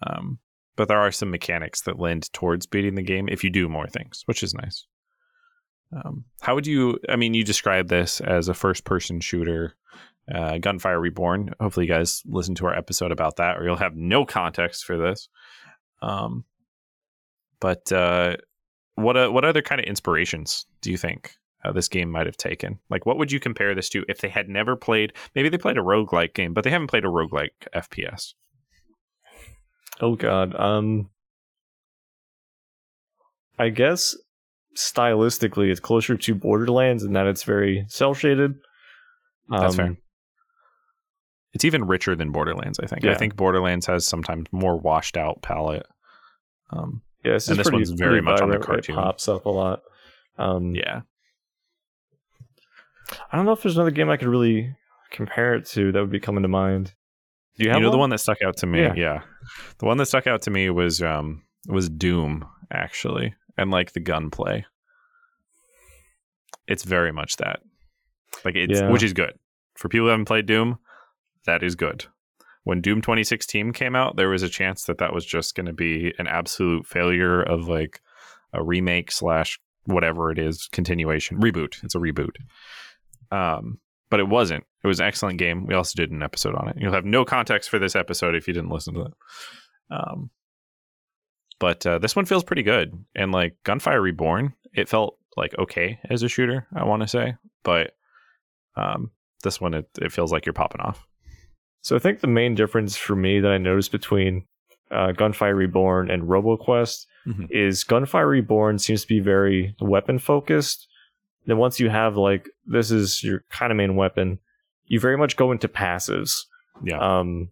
Um, 0.07 0.38
but 0.76 0.88
there 0.88 1.00
are 1.00 1.11
some 1.11 1.31
mechanics 1.31 1.81
that 1.83 1.99
lend 1.99 2.33
towards 2.33 2.67
beating 2.67 2.95
the 2.95 3.02
game 3.02 3.28
if 3.28 3.43
you 3.43 3.50
do 3.50 3.69
more 3.69 3.88
things, 3.88 4.23
which 4.26 4.43
is 4.43 4.55
nice. 4.55 4.87
Um, 5.92 6.25
how 6.40 6.54
would 6.54 6.66
you? 6.66 6.99
I 7.09 7.16
mean, 7.16 7.35
you 7.35 7.45
describe 7.45 7.88
this 7.88 8.21
as 8.21 8.49
a 8.49 8.54
first-person 8.54 9.21
shooter, 9.21 9.75
uh, 10.33 10.59
Gunfire 10.59 11.00
Reborn. 11.00 11.54
Hopefully, 11.61 11.87
you 11.87 11.92
guys 11.92 12.23
listen 12.26 12.54
to 12.57 12.66
our 12.66 12.75
episode 12.75 13.12
about 13.12 13.37
that, 13.37 13.59
or 13.59 13.64
you'll 13.64 13.76
have 13.76 13.97
no 13.97 14.26
context 14.26 14.85
for 14.85 14.97
this. 14.99 15.28
Um, 16.02 16.45
but 17.61 17.90
uh, 17.90 18.37
what 18.95 19.16
uh, 19.16 19.28
what 19.28 19.45
other 19.45 19.62
kind 19.62 19.80
of 19.80 19.87
inspirations 19.87 20.66
do 20.80 20.90
you 20.90 20.97
think 20.97 21.33
uh, 21.64 21.73
this 21.73 21.88
game 21.88 22.11
might 22.11 22.26
have 22.26 22.37
taken? 22.37 22.78
Like, 22.90 23.07
what 23.07 23.18
would 23.18 23.33
you 23.33 23.40
compare 23.40 23.75
this 23.75 23.88
to 23.90 24.04
if 24.09 24.21
they 24.21 24.28
had 24.28 24.49
never 24.49 24.76
played? 24.76 25.12
Maybe 25.35 25.49
they 25.49 25.59
played 25.59 25.78
a 25.78 25.83
roguelike 25.83 26.35
game, 26.35 26.52
but 26.52 26.64
they 26.64 26.71
haven't 26.71 26.88
played 26.88 27.04
a 27.04 27.09
roguelike 27.09 27.50
FPS. 27.75 28.35
Oh 30.00 30.16
god. 30.16 30.54
Um 30.54 31.11
I 33.59 33.71
guess 33.71 34.16
stylistically 34.76 35.70
it's 35.70 35.80
closer 35.80 36.16
to 36.16 36.34
Borderlands 36.34 37.02
in 37.02 37.12
that 37.14 37.26
it's 37.26 37.44
very 37.44 37.84
cell 37.88 38.14
shaded. 38.14 38.54
That's 39.48 39.76
fair. 39.76 39.96
It's 41.54 41.64
even 41.64 41.87
richer 41.87 42.14
than 42.14 42.30
Borderlands. 42.30 42.78
I 42.78 42.87
think. 42.87 43.04
I 43.04 43.14
think 43.14 43.34
Borderlands 43.34 43.87
has 43.87 44.06
sometimes 44.06 44.46
more 44.52 44.76
washed 44.76 45.16
out 45.16 45.42
palette. 45.42 45.87
Um, 46.70 47.02
Yeah, 47.25 47.32
this 47.32 47.44
is 47.44 47.50
And 47.50 47.58
this 47.58 47.64
pretty, 47.64 47.78
one's 47.78 47.90
very 47.90 48.20
much 48.20 48.40
on 48.40 48.50
the 48.50 48.58
cartoon. 48.58 48.96
It 48.96 48.98
pops 48.98 49.28
up 49.28 49.46
a 49.46 49.50
lot. 49.50 49.80
Um, 50.37 50.75
yeah, 50.75 51.00
I 53.30 53.37
don't 53.37 53.46
know 53.46 53.52
if 53.52 53.62
there's 53.62 53.76
another 53.76 53.90
game 53.90 54.10
I 54.10 54.16
could 54.16 54.28
really 54.28 54.75
compare 55.10 55.54
it 55.54 55.66
to 55.66 55.92
that 55.92 56.00
would 56.00 56.10
be 56.10 56.20
coming 56.20 56.42
to 56.42 56.48
mind. 56.48 56.94
Do 57.56 57.64
you 57.64 57.70
you, 57.70 57.72
have 57.72 57.82
know 57.82 57.90
the 57.90 57.98
one 57.98 58.10
that 58.10 58.18
stuck 58.18 58.42
out 58.42 58.56
to 58.58 58.66
me. 58.66 58.80
Yeah. 58.80 58.94
Yeah. 58.94 59.22
the 59.78 59.87
one 59.87 59.96
that 59.98 60.06
stuck 60.06 60.26
out 60.26 60.42
to 60.42 60.50
me 60.50 60.70
was 60.70 61.02
um 61.02 61.42
was 61.66 61.88
Doom 61.88 62.46
actually, 62.72 63.34
and 63.58 63.70
like 63.70 63.92
the 63.92 64.00
gunplay. 64.00 64.64
It's 66.66 66.84
very 66.84 67.12
much 67.12 67.36
that, 67.36 67.60
like 68.44 68.54
it's 68.56 68.80
Yeah. 68.80 68.90
which 68.90 69.02
is 69.02 69.12
good 69.12 69.38
for 69.74 69.88
people 69.88 70.06
who 70.06 70.10
haven't 70.10 70.26
played 70.26 70.46
Doom. 70.46 70.78
That 71.46 71.62
is 71.62 71.74
good. 71.74 72.06
when 72.64 72.82
Doom 72.82 73.00
2016 73.00 73.72
came 73.72 73.96
out, 73.96 74.16
there 74.16 74.28
was 74.28 74.42
a 74.42 74.48
chance 74.48 74.84
that 74.84 74.98
that 74.98 75.14
was 75.14 75.24
just 75.24 75.54
going 75.54 75.64
to 75.64 75.72
be 75.72 76.12
an 76.18 76.26
absolute 76.26 76.84
failure 76.86 77.40
of 77.42 77.66
like 77.66 78.02
a 78.52 78.62
remake 78.62 79.10
slash 79.10 79.58
whatever 79.84 80.30
it 80.30 80.38
is 80.38 80.68
continuation 80.70 81.40
reboot. 81.40 81.82
It's 81.82 81.94
a 81.94 81.98
reboot. 81.98 82.34
Um, 83.30 83.78
but 84.10 84.20
it 84.20 84.28
wasn't. 84.28 84.64
It 84.84 84.86
was 84.86 85.00
an 85.00 85.06
excellent 85.06 85.38
game. 85.38 85.64
We 85.66 85.72
also 85.72 85.94
did 85.96 86.10
an 86.10 86.22
episode 86.22 86.54
on 86.56 86.68
it. 86.68 86.76
You'll 86.78 86.92
have 86.92 87.06
no 87.06 87.24
context 87.24 87.70
for 87.70 87.78
this 87.78 87.96
episode 87.96 88.34
if 88.34 88.46
you 88.46 88.52
didn't 88.52 88.70
listen 88.70 88.92
to 88.94 89.00
it. 89.02 89.12
Um, 89.90 90.28
but 91.58 91.84
uh, 91.86 91.98
this 91.98 92.14
one 92.16 92.24
feels 92.24 92.44
pretty 92.44 92.62
good. 92.62 92.92
And 93.14 93.32
like 93.32 93.56
Gunfire 93.64 94.00
Reborn, 94.00 94.54
it 94.74 94.88
felt 94.88 95.18
like 95.36 95.54
okay 95.58 95.98
as 96.10 96.22
a 96.22 96.28
shooter. 96.28 96.66
I 96.74 96.84
want 96.84 97.02
to 97.02 97.08
say, 97.08 97.34
but 97.62 97.92
um, 98.76 99.10
this 99.44 99.60
one 99.60 99.74
it, 99.74 99.88
it 100.00 100.12
feels 100.12 100.32
like 100.32 100.46
you're 100.46 100.52
popping 100.52 100.80
off. 100.80 101.06
So 101.80 101.96
I 101.96 101.98
think 102.00 102.20
the 102.20 102.26
main 102.26 102.54
difference 102.54 102.96
for 102.96 103.14
me 103.16 103.40
that 103.40 103.50
I 103.50 103.58
noticed 103.58 103.92
between 103.92 104.44
uh, 104.90 105.12
Gunfire 105.12 105.54
Reborn 105.54 106.10
and 106.10 106.22
RoboQuest 106.24 107.06
Mhm. 107.26 107.48
is 107.50 107.84
Gunfire 107.84 108.26
Reborn 108.26 108.78
seems 108.78 109.02
to 109.02 109.06
be 109.08 109.20
very 109.20 109.74
weapon 109.80 110.18
focused. 110.18 110.88
Then 111.46 111.58
once 111.58 111.78
you 111.78 111.90
have 111.90 112.16
like 112.16 112.48
this 112.64 112.90
is 112.90 113.22
your 113.22 113.44
kind 113.50 113.70
of 113.70 113.76
main 113.76 113.96
weapon, 113.96 114.38
you 114.86 114.98
very 114.98 115.18
much 115.18 115.36
go 115.36 115.52
into 115.52 115.68
passives. 115.68 116.44
Yeah. 116.82 116.98
Um, 116.98 117.50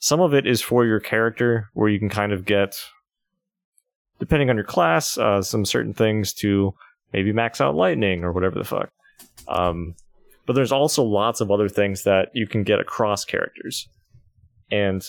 some 0.00 0.20
of 0.20 0.34
it 0.34 0.44
is 0.46 0.60
for 0.60 0.84
your 0.84 0.98
character, 1.00 1.68
where 1.72 1.88
you 1.88 1.98
can 2.00 2.08
kind 2.08 2.32
of 2.32 2.44
get, 2.44 2.74
depending 4.18 4.50
on 4.50 4.56
your 4.56 4.64
class, 4.64 5.18
uh, 5.18 5.42
some 5.42 5.64
certain 5.64 5.92
things 5.94 6.32
to 6.34 6.74
maybe 7.12 7.32
max 7.32 7.60
out 7.60 7.74
lightning 7.74 8.24
or 8.24 8.32
whatever 8.32 8.58
the 8.58 8.64
fuck. 8.64 8.90
Um, 9.48 9.94
but 10.46 10.54
there's 10.54 10.72
also 10.72 11.02
lots 11.02 11.40
of 11.40 11.50
other 11.50 11.68
things 11.68 12.04
that 12.04 12.30
you 12.34 12.46
can 12.46 12.62
get 12.62 12.78
across 12.80 13.24
characters. 13.24 13.88
And 14.70 15.04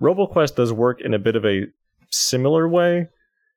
RoboQuest 0.00 0.56
does 0.56 0.72
work 0.72 1.00
in 1.00 1.14
a 1.14 1.18
bit 1.18 1.36
of 1.36 1.44
a 1.44 1.66
similar 2.10 2.68
way, 2.68 3.08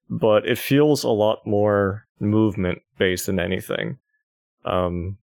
but 0.10 0.48
it 0.48 0.58
feels 0.58 1.04
a 1.04 1.10
lot 1.10 1.46
more 1.46 2.06
movement 2.20 2.80
based 2.98 3.26
than 3.26 3.40
anything. 3.40 3.98
Um, 4.66 5.18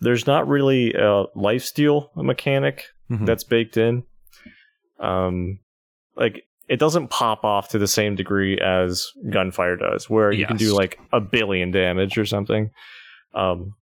there's 0.00 0.26
not 0.26 0.48
really 0.48 0.92
a 0.94 1.24
lifesteal 1.36 2.08
mechanic 2.16 2.84
Mhm. 3.10 3.26
that's 3.26 3.44
baked 3.44 3.76
in. 3.76 4.04
Um, 4.98 5.60
like 6.16 6.44
it 6.68 6.78
doesn't 6.78 7.08
pop 7.08 7.44
off 7.44 7.68
to 7.70 7.78
the 7.78 7.88
same 7.88 8.14
degree 8.14 8.58
as 8.58 9.10
gunfire 9.30 9.76
does, 9.76 10.08
where 10.08 10.32
you 10.32 10.46
can 10.46 10.56
do 10.56 10.74
like 10.74 10.98
a 11.12 11.20
billion 11.20 11.70
damage 11.70 12.16
or 12.16 12.24
something. 12.24 12.70
Um, 13.34 13.74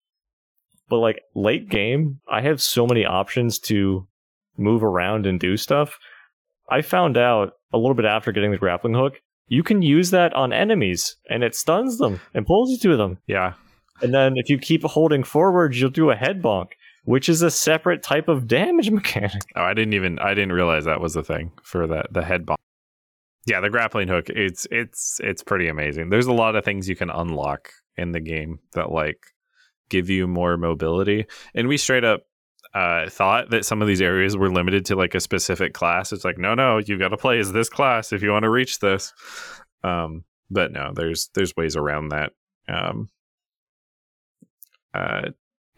but 0.90 0.98
like 0.98 1.22
late 1.36 1.70
game, 1.70 2.20
I 2.30 2.42
have 2.42 2.62
so 2.62 2.88
many 2.88 3.06
options 3.06 3.60
to 3.60 4.08
move 4.58 4.84
around 4.84 5.26
and 5.26 5.40
do 5.40 5.58
stuff. 5.58 6.00
I 6.70 6.82
found 6.82 7.18
out 7.18 7.54
a 7.74 7.78
little 7.78 7.96
bit 7.96 8.06
after 8.06 8.32
getting 8.32 8.52
the 8.52 8.58
grappling 8.58 8.94
hook, 8.94 9.22
you 9.48 9.64
can 9.64 9.82
use 9.82 10.12
that 10.12 10.34
on 10.34 10.54
enemies 10.54 11.16
and 11.30 11.44
it 11.44 11.56
stuns 11.56 11.98
them 11.98 12.20
and 12.34 12.46
pulls 12.46 12.72
you 12.72 12.78
to 12.90 12.98
them. 12.98 13.18
yeah. 13.28 13.54
And 14.02 14.14
then 14.14 14.38
if 14.38 14.50
you 14.50 14.58
keep 14.58 14.84
holding 14.84 15.24
forward, 15.24 15.76
you'll 15.76 15.90
do 15.90 16.10
a 16.10 16.16
head 16.16 16.42
bonk, 16.42 16.70
which 17.04 17.28
is 17.28 17.42
a 17.42 17.52
separate 17.52 18.02
type 18.02 18.30
of 18.30 18.48
damage 18.48 18.90
mechanic. 18.92 19.42
Oh, 19.58 19.64
I 19.64 19.74
didn't 19.74 19.94
even 19.94 20.20
I 20.20 20.34
didn't 20.34 20.54
realize 20.54 20.86
that 20.86 21.02
was 21.02 21.16
the 21.16 21.24
thing 21.24 21.52
for 21.64 21.86
that 21.88 22.08
the 22.14 22.24
head 22.24 22.46
bomb. 22.46 22.56
Yeah, 23.50 23.62
the 23.62 23.70
grappling 23.72 24.08
hook. 24.08 24.30
It's 24.30 24.68
it's 24.70 25.20
it's 25.24 25.44
pretty 25.44 25.68
amazing. 25.68 26.10
There's 26.10 26.28
a 26.28 26.34
lot 26.34 26.56
of 26.56 26.64
things 26.64 26.88
you 26.88 26.96
can 26.96 27.10
unlock 27.10 27.72
in 27.98 28.12
the 28.12 28.20
game 28.20 28.60
that 28.74 28.92
like 28.92 29.26
give 29.90 30.08
you 30.08 30.28
more 30.28 30.56
mobility. 30.56 31.26
And 31.56 31.68
we 31.68 31.78
straight 31.78 32.04
up 32.04 32.22
uh, 32.76 33.10
thought 33.10 33.50
that 33.50 33.66
some 33.66 33.82
of 33.82 33.88
these 33.88 34.02
areas 34.02 34.38
were 34.38 34.52
limited 34.52 34.86
to 34.86 34.96
like 34.96 35.16
a 35.16 35.20
specific 35.20 35.74
class. 35.74 36.14
It's 36.14 36.24
like 36.24 36.38
no, 36.38 36.54
no, 36.54 36.78
you've 36.78 37.00
got 37.00 37.10
to 37.10 37.18
play 37.18 37.40
as 37.40 37.52
this 37.52 37.70
class 37.70 38.14
if 38.14 38.22
you 38.22 38.30
want 38.30 38.44
to 38.44 38.52
reach 38.52 38.78
this. 38.80 39.14
Um, 39.84 40.26
but 40.52 40.72
no, 40.72 40.92
there's 40.94 41.32
there's 41.34 41.56
ways 41.56 41.76
around 41.76 42.10
that. 42.10 42.34
Um, 42.68 43.10
uh, 44.94 45.30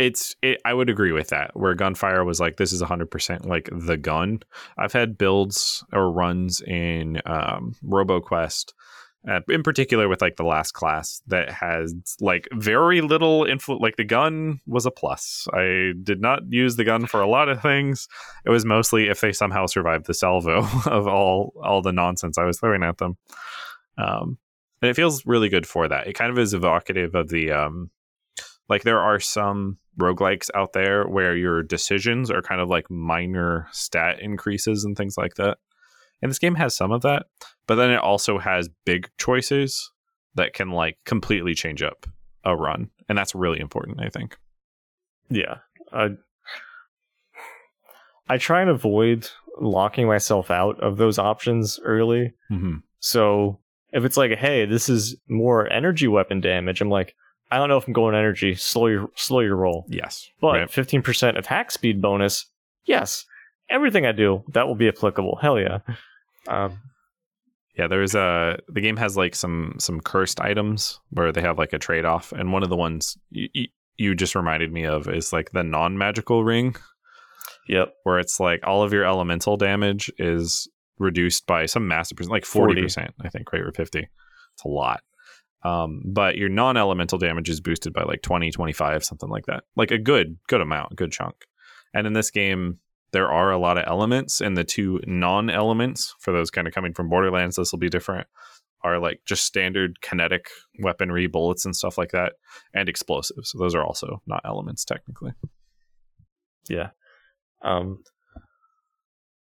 it's 0.02 0.36
it, 0.42 0.60
I 0.66 0.74
would 0.74 0.90
agree 0.90 1.12
with 1.12 1.30
that. 1.30 1.52
Where 1.54 1.76
gunfire 1.76 2.24
was 2.24 2.40
like 2.40 2.58
this 2.58 2.74
is 2.74 2.82
100% 2.82 3.46
like 3.46 3.70
the 3.72 3.98
gun. 3.98 4.42
I've 4.78 4.94
had 4.94 5.18
builds 5.18 5.84
or 5.94 6.12
runs 6.12 6.62
in 6.62 7.22
um 7.26 7.76
RoboQuest 7.86 8.74
uh, 9.30 9.40
in 9.50 9.62
particular 9.62 10.10
with 10.10 10.22
like 10.22 10.36
the 10.36 10.44
last 10.44 10.72
class 10.72 11.22
that 11.28 11.50
has 11.52 11.94
like 12.20 12.48
very 12.54 13.02
little 13.02 13.44
influ 13.46 13.80
like 13.80 13.96
the 13.96 14.04
gun 14.04 14.60
was 14.66 14.86
a 14.86 14.92
plus. 14.92 15.48
I 15.54 15.92
did 16.02 16.22
not 16.22 16.42
use 16.50 16.76
the 16.76 16.84
gun 16.84 17.06
for 17.06 17.22
a 17.22 17.30
lot 17.30 17.48
of 17.48 17.62
things. 17.62 18.08
It 18.46 18.50
was 18.50 18.66
mostly 18.66 19.10
if 19.10 19.22
they 19.22 19.32
somehow 19.32 19.68
survived 19.68 20.08
the 20.08 20.14
salvo 20.14 20.68
of 20.86 21.08
all 21.08 21.54
all 21.64 21.82
the 21.82 21.92
nonsense 21.92 22.38
I 22.38 22.46
was 22.46 22.60
throwing 22.60 22.84
at 22.84 22.98
them. 22.98 23.18
Um 23.98 24.38
and 24.82 24.90
it 24.90 24.96
feels 24.96 25.24
really 25.28 25.50
good 25.50 25.68
for 25.68 25.88
that. 25.88 26.08
It 26.08 26.14
kind 26.14 26.32
of 26.32 26.40
is 26.40 26.56
evocative 26.56 27.14
of 27.14 27.30
the 27.30 27.52
um 27.52 27.92
like 28.72 28.84
there 28.84 29.02
are 29.02 29.20
some 29.20 29.78
roguelikes 30.00 30.50
out 30.56 30.72
there 30.72 31.04
where 31.06 31.36
your 31.36 31.62
decisions 31.62 32.32
are 32.32 32.42
kind 32.42 32.62
of 32.62 32.70
like 32.70 32.90
minor 32.90 33.68
stat 33.74 34.22
increases 34.22 34.86
and 34.86 34.96
things 34.96 35.18
like 35.18 35.36
that. 35.36 35.58
And 36.22 36.32
this 36.32 36.40
game 36.40 36.56
has 36.56 36.74
some 36.74 36.94
of 36.94 37.02
that, 37.02 37.26
but 37.68 37.76
then 37.76 37.92
it 37.92 38.00
also 38.00 38.40
has 38.40 38.70
big 38.86 39.10
choices 39.18 39.92
that 40.36 40.54
can 40.54 40.72
like 40.72 40.98
completely 41.06 41.54
change 41.54 41.84
up 41.84 42.06
a 42.46 42.56
run. 42.56 42.90
And 43.10 43.18
that's 43.18 43.36
really 43.36 43.60
important, 43.60 44.00
I 44.00 44.08
think. 44.08 44.38
Yeah. 45.30 45.58
I 45.92 46.12
I 48.30 48.38
try 48.38 48.62
and 48.62 48.70
avoid 48.70 49.28
locking 49.60 50.08
myself 50.08 50.50
out 50.50 50.80
of 50.80 50.96
those 50.96 51.20
options 51.20 51.78
early. 51.84 52.32
Mm-hmm. 52.50 52.78
So 53.02 53.60
if 53.92 54.06
it's 54.06 54.16
like, 54.16 54.32
hey, 54.38 54.66
this 54.66 54.88
is 54.88 55.18
more 55.28 55.70
energy 55.70 56.08
weapon 56.08 56.40
damage, 56.40 56.80
I'm 56.80 56.90
like, 56.90 57.16
I 57.52 57.58
don't 57.58 57.68
know 57.68 57.78
if 57.78 57.86
I'm 57.86 57.94
going 57.94 58.16
energy. 58.16 58.56
Slow 58.56 58.88
your 58.88 59.10
slow 59.16 59.42
your 59.42 59.58
roll. 59.58 59.86
Yes. 59.90 60.30
But 60.40 60.54
Right. 60.54 60.68
15% 60.70 61.38
attack 61.38 61.72
speed 61.72 62.02
bonus, 62.02 62.46
yes. 62.86 63.26
Everything 63.70 64.06
I 64.06 64.12
do, 64.14 64.44
that 64.54 64.68
will 64.68 64.76
be 64.76 64.88
applicable. 64.88 65.38
Hell 65.42 65.60
yeah. 65.60 65.80
Um, 66.48 66.80
Yeah, 67.78 67.88
there's 67.88 68.16
a 68.16 68.58
the 68.68 68.82
game 68.82 68.98
has 68.98 69.16
like 69.16 69.36
some 69.36 69.76
some 69.80 70.02
cursed 70.02 70.40
items 70.42 71.00
where 71.10 71.32
they 71.32 71.42
have 71.42 71.58
like 71.58 71.74
a 71.74 71.80
trade 71.80 72.06
off, 72.06 72.32
and 72.32 72.52
one 72.52 72.64
of 72.64 72.70
the 72.70 72.76
ones 72.76 73.18
you, 73.30 73.48
you, 73.54 73.68
you 73.98 74.16
just 74.16 74.36
reminded 74.36 74.72
me 74.72 74.86
of 74.86 75.08
is 75.08 75.32
like 75.32 75.52
the 75.52 75.64
non 75.64 75.98
magical 75.98 76.44
ring, 76.44 76.76
yep. 77.68 77.94
where 78.04 78.20
it's 78.20 78.40
like 78.40 78.62
all 78.66 78.84
of 78.84 78.92
your 78.92 79.06
elemental 79.06 79.58
damage 79.58 80.12
is 80.18 80.68
reduced 81.00 81.48
by 81.48 81.66
some 81.66 81.88
massive 81.88 82.18
percent, 82.18 82.32
like 82.32 82.46
40. 82.46 82.72
forty 82.72 82.82
percent, 82.84 83.14
I 83.22 83.30
think, 83.30 83.52
right 83.54 83.62
or 83.62 83.72
fifty. 83.72 84.08
It's 84.54 84.64
a 84.66 84.68
lot. 84.68 85.02
Um, 85.64 86.02
but 86.06 86.38
your 86.38 86.50
non 86.50 86.78
elemental 86.78 87.18
damage 87.18 87.50
is 87.50 87.62
boosted 87.62 87.94
by 87.94 88.04
like 88.04 88.22
20, 88.22 88.52
25, 88.52 89.04
something 89.04 89.30
like 89.30 89.46
that. 89.46 89.64
Like 89.76 89.92
a 89.92 89.98
good 89.98 90.38
good 90.48 90.62
amount, 90.62 90.96
good 90.96 91.12
chunk. 91.12 91.36
And 91.94 92.08
in 92.08 92.14
this 92.14 92.32
game, 92.32 92.80
there 93.12 93.32
are 93.32 93.52
a 93.52 93.58
lot 93.58 93.78
of 93.78 93.84
elements, 93.88 94.42
and 94.42 94.58
the 94.58 94.64
two 94.64 95.00
non 95.06 95.50
elements, 95.50 96.16
for 96.20 96.32
those 96.32 96.50
kind 96.50 96.68
of 96.68 96.74
coming 96.74 96.94
from 96.94 97.10
Borderlands, 97.10 97.58
this 97.58 97.72
will 97.72 97.80
be 97.80 97.90
different, 97.90 98.28
are 98.84 99.00
like 99.00 99.22
just 99.26 99.46
standard 99.46 100.02
kinetic 100.02 100.48
weaponry, 100.80 101.28
bullets, 101.28 101.66
and 101.66 101.76
stuff 101.76 101.98
like 101.98 102.12
that, 102.12 102.34
and 102.74 102.90
explosives. 102.90 103.52
So 103.52 103.60
those 103.60 103.76
are 103.76 103.84
also 103.84 104.22
not 104.26 104.42
elements 104.46 104.86
technically. 104.86 105.34
Yeah. 106.70 106.90
Um, 107.62 108.04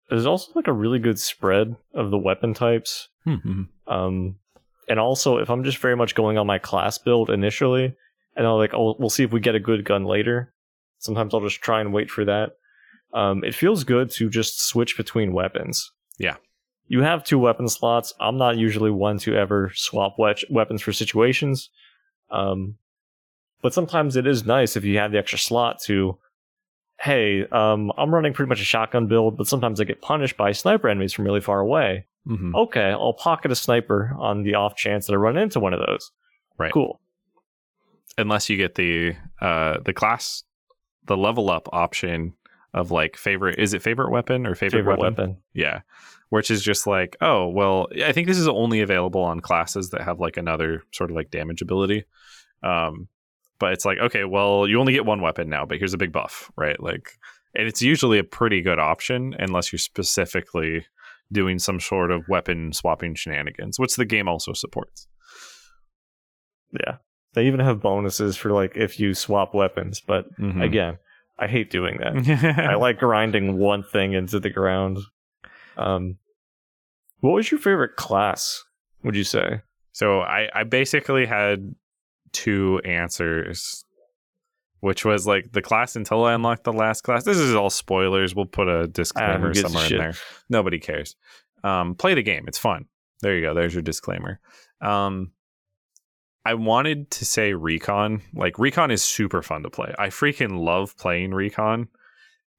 there's 0.09 0.27
also 0.27 0.53
like 0.55 0.69
a 0.69 0.73
really 0.73 0.99
good 0.99 1.19
spread 1.19 1.77
of 1.95 2.11
the 2.11 2.19
weapon 2.19 2.55
types. 2.55 3.09
Mm-hmm. 3.27 3.63
Um, 3.93 4.37
and 4.89 4.99
also, 4.99 5.39
if 5.39 5.51
I'm 5.51 5.65
just 5.65 5.79
very 5.79 5.97
much 5.97 6.15
going 6.15 6.39
on 6.39 6.47
my 6.47 6.59
class 6.59 6.99
build 6.99 7.31
initially, 7.31 7.95
and 8.37 8.47
I'll 8.47 8.59
like, 8.59 8.75
oh, 8.75 8.97
we'll 8.99 9.11
see 9.11 9.25
if 9.25 9.33
we 9.33 9.41
get 9.41 9.55
a 9.55 9.61
good 9.61 9.85
gun 9.85 10.05
later. 10.05 10.53
Sometimes 10.99 11.35
I'll 11.35 11.41
just 11.41 11.61
try 11.61 11.81
and 11.81 11.93
wait 11.93 12.11
for 12.11 12.25
that. 12.25 12.53
Um, 13.13 13.45
it 13.45 13.55
feels 13.55 13.85
good 13.85 14.11
to 14.13 14.29
just 14.29 14.67
switch 14.67 14.97
between 14.97 15.33
weapons. 15.33 15.93
Yeah. 16.19 16.37
You 16.89 17.03
have 17.03 17.25
two 17.25 17.39
weapon 17.39 17.69
slots. 17.69 18.13
I'm 18.21 18.37
not 18.37 18.57
usually 18.57 18.91
one 18.91 19.19
to 19.19 19.37
ever 19.37 19.71
swap 19.75 20.17
we- 20.19 20.35
weapons 20.51 20.83
for 20.83 20.93
situations. 20.93 21.71
Um, 22.31 22.77
but 23.63 23.73
sometimes 23.73 24.17
it 24.17 24.27
is 24.27 24.45
nice 24.45 24.77
if 24.77 24.85
you 24.85 24.99
have 24.99 25.13
the 25.13 25.19
extra 25.19 25.39
slot 25.39 25.81
to, 25.85 26.19
hey, 27.01 27.47
um, 27.47 27.93
I'm 27.97 28.13
running 28.13 28.35
pretty 28.35 28.49
much 28.49 28.61
a 28.61 28.65
shotgun 28.65 29.07
build, 29.07 29.39
but 29.39 29.47
sometimes 29.47 29.81
I 29.81 29.85
get 29.85 30.03
punished 30.03 30.37
by 30.37 30.53
sniper 30.53 30.89
enemies 30.89 31.13
from 31.13 31.25
really 31.25 31.41
far 31.41 31.61
away 31.61 32.07
Mm-hmm. 32.27 32.55
okay, 32.57 32.91
I'll 32.91 33.13
pocket 33.13 33.51
a 33.53 33.55
sniper 33.55 34.15
on 34.19 34.43
the 34.45 34.55
off 34.55 34.77
chance 34.77 35.07
that 35.07 35.13
I 35.13 35.17
run 35.17 35.37
into 35.37 35.61
one 35.61 35.75
of 35.75 35.81
those. 35.87 36.11
Right. 36.57 36.73
Cool. 36.73 37.01
Unless 38.17 38.49
you 38.49 38.57
get 38.57 38.77
the 38.77 39.15
uh 39.41 39.79
the 39.85 39.93
class, 39.93 40.45
the 41.05 41.17
level 41.17 41.51
up 41.51 41.69
option 41.73 42.33
of 42.73 42.91
like 42.91 43.17
favorite. 43.17 43.59
Is 43.59 43.75
it 43.75 43.83
favorite 43.83 44.11
weapon 44.11 44.47
or 44.47 44.55
favorite, 44.55 44.81
Favorite 44.81 44.99
weapon? 45.01 45.15
weapon. 45.31 45.37
Yeah. 45.53 45.81
Which 46.31 46.51
is 46.51 46.63
just 46.63 46.87
like, 46.87 47.17
oh, 47.21 47.47
well, 47.49 47.89
I 48.05 48.13
think 48.13 48.27
this 48.27 48.39
is 48.39 48.49
only 48.49 48.81
available 48.81 49.21
on 49.21 49.41
classes 49.41 49.91
that 49.91 50.01
have 50.01 50.19
like 50.19 50.37
another 50.37 50.83
sort 50.93 51.11
of 51.11 51.17
like 51.17 51.31
damage 51.31 51.61
ability. 51.63 52.05
Um, 52.63 53.09
but 53.59 53.73
it's 53.73 53.85
like, 53.85 53.99
okay, 53.99 54.25
well, 54.25 54.67
you 54.67 54.81
only 54.81 54.93
get 54.95 55.05
one 55.05 55.21
weapon 55.21 55.49
now, 55.49 55.65
but 55.67 55.79
here's 55.79 55.95
a 55.95 55.99
big 55.99 56.11
buff, 56.13 56.51
right? 56.57 56.81
Like, 56.83 57.13
and 57.55 57.69
it's 57.69 57.83
usually 57.83 58.19
a 58.19 58.25
pretty 58.25 58.63
good 58.63 58.81
option 58.81 59.37
unless 59.39 59.71
you're 59.73 59.79
specifically 59.79 60.87
doing 61.33 61.59
some 61.59 61.81
sort 61.81 62.11
of 62.11 62.23
weapon 62.29 62.73
swapping 62.73 63.15
shenanigans, 63.15 63.79
which 63.79 63.97
the 63.97 64.05
game 64.05 64.29
also 64.29 64.53
supports. 64.53 65.07
Yeah. 66.73 66.97
They 67.35 67.47
even 67.47 67.61
have 67.61 67.81
bonuses 67.81 68.37
for 68.37 68.53
like 68.53 68.77
if 68.77 69.01
you 69.01 69.15
swap 69.15 69.55
weapons, 69.55 70.01
but 70.01 70.27
Mhm. 70.39 70.63
again, 70.63 70.99
I 71.39 71.49
hate 71.49 71.71
doing 71.71 71.99
that. 71.99 72.59
I 72.59 72.75
like 72.77 72.99
grinding 72.99 73.59
one 73.59 73.83
thing 73.83 74.13
into 74.13 74.39
the 74.41 74.51
ground. 74.51 74.99
Um 75.77 76.19
what 77.21 77.33
was 77.33 77.51
your 77.51 77.59
favorite 77.61 77.97
class, 77.97 78.63
would 79.03 79.17
you 79.17 79.25
say? 79.25 79.63
So 79.93 80.21
I, 80.21 80.49
I 80.55 80.65
basically 80.65 81.25
had 81.25 81.75
two 82.33 82.81
answers, 82.85 83.85
which 84.85 85.03
was 85.03 85.27
like 85.27 85.51
the 85.53 85.63
class 85.63 85.97
until 85.97 86.25
I 86.25 86.35
unlocked 86.35 86.65
the 86.65 86.73
last 86.73 87.01
class. 87.01 87.25
This 87.25 87.39
is 87.39 87.55
all 87.55 87.71
spoilers. 87.71 88.35
We'll 88.35 88.45
put 88.45 88.69
a 88.69 88.87
disclaimer 88.87 89.51
gives 89.51 89.63
somewhere 89.63 89.87
in 89.87 89.97
there. 89.97 90.15
Nobody 90.51 90.79
cares. 90.79 91.17
Um, 91.65 91.95
play 91.95 92.13
the 92.13 92.23
game. 92.23 92.45
It's 92.47 92.59
fun. 92.59 92.85
There 93.23 93.35
you 93.35 93.41
go. 93.41 93.55
There's 93.55 93.73
your 93.73 93.83
disclaimer. 93.83 94.41
Um, 94.83 95.33
I 96.45 96.53
wanted 96.53 97.11
to 97.13 97.25
say 97.25 97.55
Recon. 97.55 98.21
Like 98.35 98.59
Recon 98.59 98.91
is 98.91 99.03
super 99.03 99.41
fun 99.41 99.63
to 99.63 99.71
play. 99.71 99.95
I 99.99 100.09
freaking 100.09 100.63
love 100.63 100.99
playing 100.99 101.33
Recon. 101.33 101.89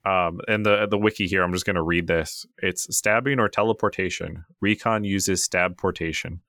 Um, 0.04 0.40
and 0.48 0.66
the 0.66 0.88
the 0.88 0.98
wiki 0.98 1.28
here, 1.28 1.44
I'm 1.44 1.54
just 1.54 1.68
going 1.68 1.76
to 1.76 1.84
read 1.84 2.08
this. 2.08 2.48
It's 2.58 2.96
stabbing 2.98 3.40
or 3.40 3.50
teleportation. 3.50 4.46
Recon 4.62 5.04
uses 5.04 5.44
stab 5.44 5.78
portation. 5.78 6.40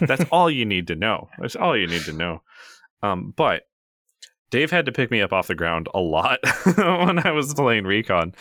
That's 0.00 0.24
all 0.32 0.50
you 0.50 0.64
need 0.64 0.86
to 0.86 0.96
know. 0.96 1.28
That's 1.38 1.56
all 1.56 1.76
you 1.76 1.86
need 1.86 2.02
to 2.02 2.14
know. 2.14 2.40
Um, 3.02 3.34
but 3.36 3.64
Dave 4.52 4.70
had 4.70 4.86
to 4.86 4.92
pick 4.92 5.10
me 5.10 5.22
up 5.22 5.32
off 5.32 5.48
the 5.48 5.54
ground 5.54 5.88
a 5.94 5.98
lot 5.98 6.38
when 6.76 7.26
I 7.26 7.32
was 7.32 7.54
playing 7.54 7.84
Recon 7.84 8.34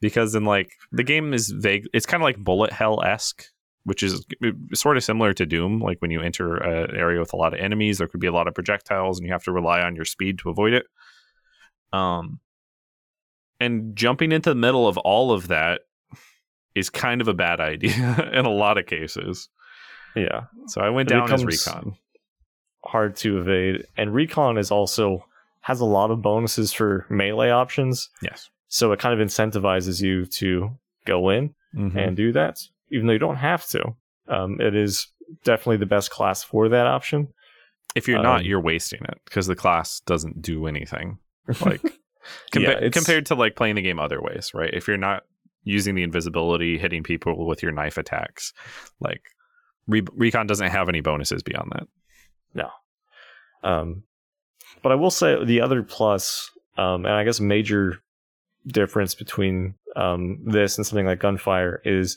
because 0.00 0.34
in 0.34 0.44
like 0.44 0.72
the 0.90 1.04
game 1.04 1.32
is 1.32 1.48
vague. 1.48 1.86
It's 1.94 2.04
kind 2.04 2.20
of 2.20 2.24
like 2.24 2.36
bullet 2.36 2.72
hell 2.72 3.00
esque, 3.02 3.44
which 3.84 4.02
is 4.02 4.26
sort 4.74 4.96
of 4.96 5.04
similar 5.04 5.32
to 5.32 5.46
Doom. 5.46 5.80
Like 5.80 6.02
when 6.02 6.10
you 6.10 6.20
enter 6.20 6.56
an 6.56 6.94
area 6.96 7.20
with 7.20 7.32
a 7.32 7.36
lot 7.36 7.54
of 7.54 7.60
enemies, 7.60 7.98
there 7.98 8.08
could 8.08 8.20
be 8.20 8.26
a 8.26 8.32
lot 8.32 8.48
of 8.48 8.54
projectiles, 8.54 9.18
and 9.18 9.26
you 9.26 9.32
have 9.32 9.44
to 9.44 9.52
rely 9.52 9.80
on 9.80 9.94
your 9.94 10.04
speed 10.04 10.40
to 10.40 10.50
avoid 10.50 10.72
it. 10.74 10.86
Um, 11.92 12.40
and 13.60 13.94
jumping 13.94 14.32
into 14.32 14.50
the 14.50 14.56
middle 14.56 14.88
of 14.88 14.98
all 14.98 15.30
of 15.30 15.46
that 15.48 15.82
is 16.74 16.90
kind 16.90 17.20
of 17.20 17.28
a 17.28 17.34
bad 17.34 17.60
idea 17.60 18.30
in 18.32 18.44
a 18.44 18.50
lot 18.50 18.78
of 18.78 18.86
cases. 18.86 19.48
Yeah. 20.16 20.46
So 20.66 20.80
I 20.80 20.90
went 20.90 21.08
It 21.10 21.14
down 21.14 21.32
as 21.32 21.44
recon. 21.44 21.96
Hard 22.84 23.14
to 23.16 23.38
evade. 23.38 23.86
And 23.96 24.12
recon 24.12 24.58
is 24.58 24.72
also 24.72 25.24
has 25.62 25.80
a 25.80 25.84
lot 25.84 26.10
of 26.10 26.22
bonuses 26.22 26.72
for 26.72 27.06
melee 27.10 27.50
options. 27.50 28.08
Yes. 28.20 28.50
So 28.68 28.92
it 28.92 29.00
kind 29.00 29.18
of 29.18 29.26
incentivizes 29.26 30.00
you 30.02 30.26
to 30.26 30.70
go 31.06 31.28
in 31.30 31.54
Mhm. 31.74 31.96
and 31.96 32.16
do 32.16 32.32
that, 32.32 32.58
even 32.90 33.06
though 33.06 33.12
you 33.14 33.18
don't 33.18 33.36
have 33.36 33.66
to. 33.68 33.94
Um, 34.28 34.60
it 34.60 34.74
is 34.76 35.08
definitely 35.44 35.78
the 35.78 35.86
best 35.86 36.10
class 36.10 36.42
for 36.44 36.68
that 36.68 36.86
option. 36.86 37.28
if 37.94 38.08
you're 38.08 38.22
not, 38.22 38.40
um, 38.40 38.46
you're 38.46 38.60
wasting 38.60 39.02
it 39.04 39.18
because 39.26 39.46
the 39.46 39.54
class 39.56 40.00
doesn't 40.00 40.40
do 40.40 40.66
anything. 40.66 41.18
Like 41.60 41.82
compa- 42.52 42.80
Yeah, 42.82 42.88
compared 42.88 43.26
to 43.26 43.34
like 43.34 43.54
playing 43.56 43.74
the 43.74 43.82
game 43.82 43.98
other 43.98 44.22
ways, 44.22 44.52
right? 44.54 44.72
If 44.72 44.86
you're 44.88 44.96
not 44.96 45.24
using 45.64 45.94
the 45.94 46.02
invisibility, 46.02 46.78
hitting 46.78 47.02
people 47.02 47.46
with 47.46 47.62
your 47.62 47.72
knife 47.72 47.98
attacks, 47.98 48.52
like 49.00 49.20
Re- 49.86 50.06
Recon 50.14 50.46
doesn't 50.46 50.70
have 50.70 50.88
any 50.88 51.00
bonuses 51.02 51.42
beyond 51.42 51.72
that. 51.72 51.86
No. 52.54 52.70
Um, 53.62 54.04
but 54.82 54.92
I 54.92 54.94
will 54.94 55.10
say 55.10 55.42
the 55.44 55.60
other 55.60 55.82
plus, 55.82 56.50
um, 56.78 57.04
and 57.04 57.14
I 57.14 57.24
guess 57.24 57.40
major 57.40 57.98
difference 58.66 59.14
between 59.14 59.74
um, 59.96 60.38
this 60.46 60.78
and 60.78 60.86
something 60.86 61.06
like 61.06 61.18
Gunfire 61.20 61.82
is 61.84 62.16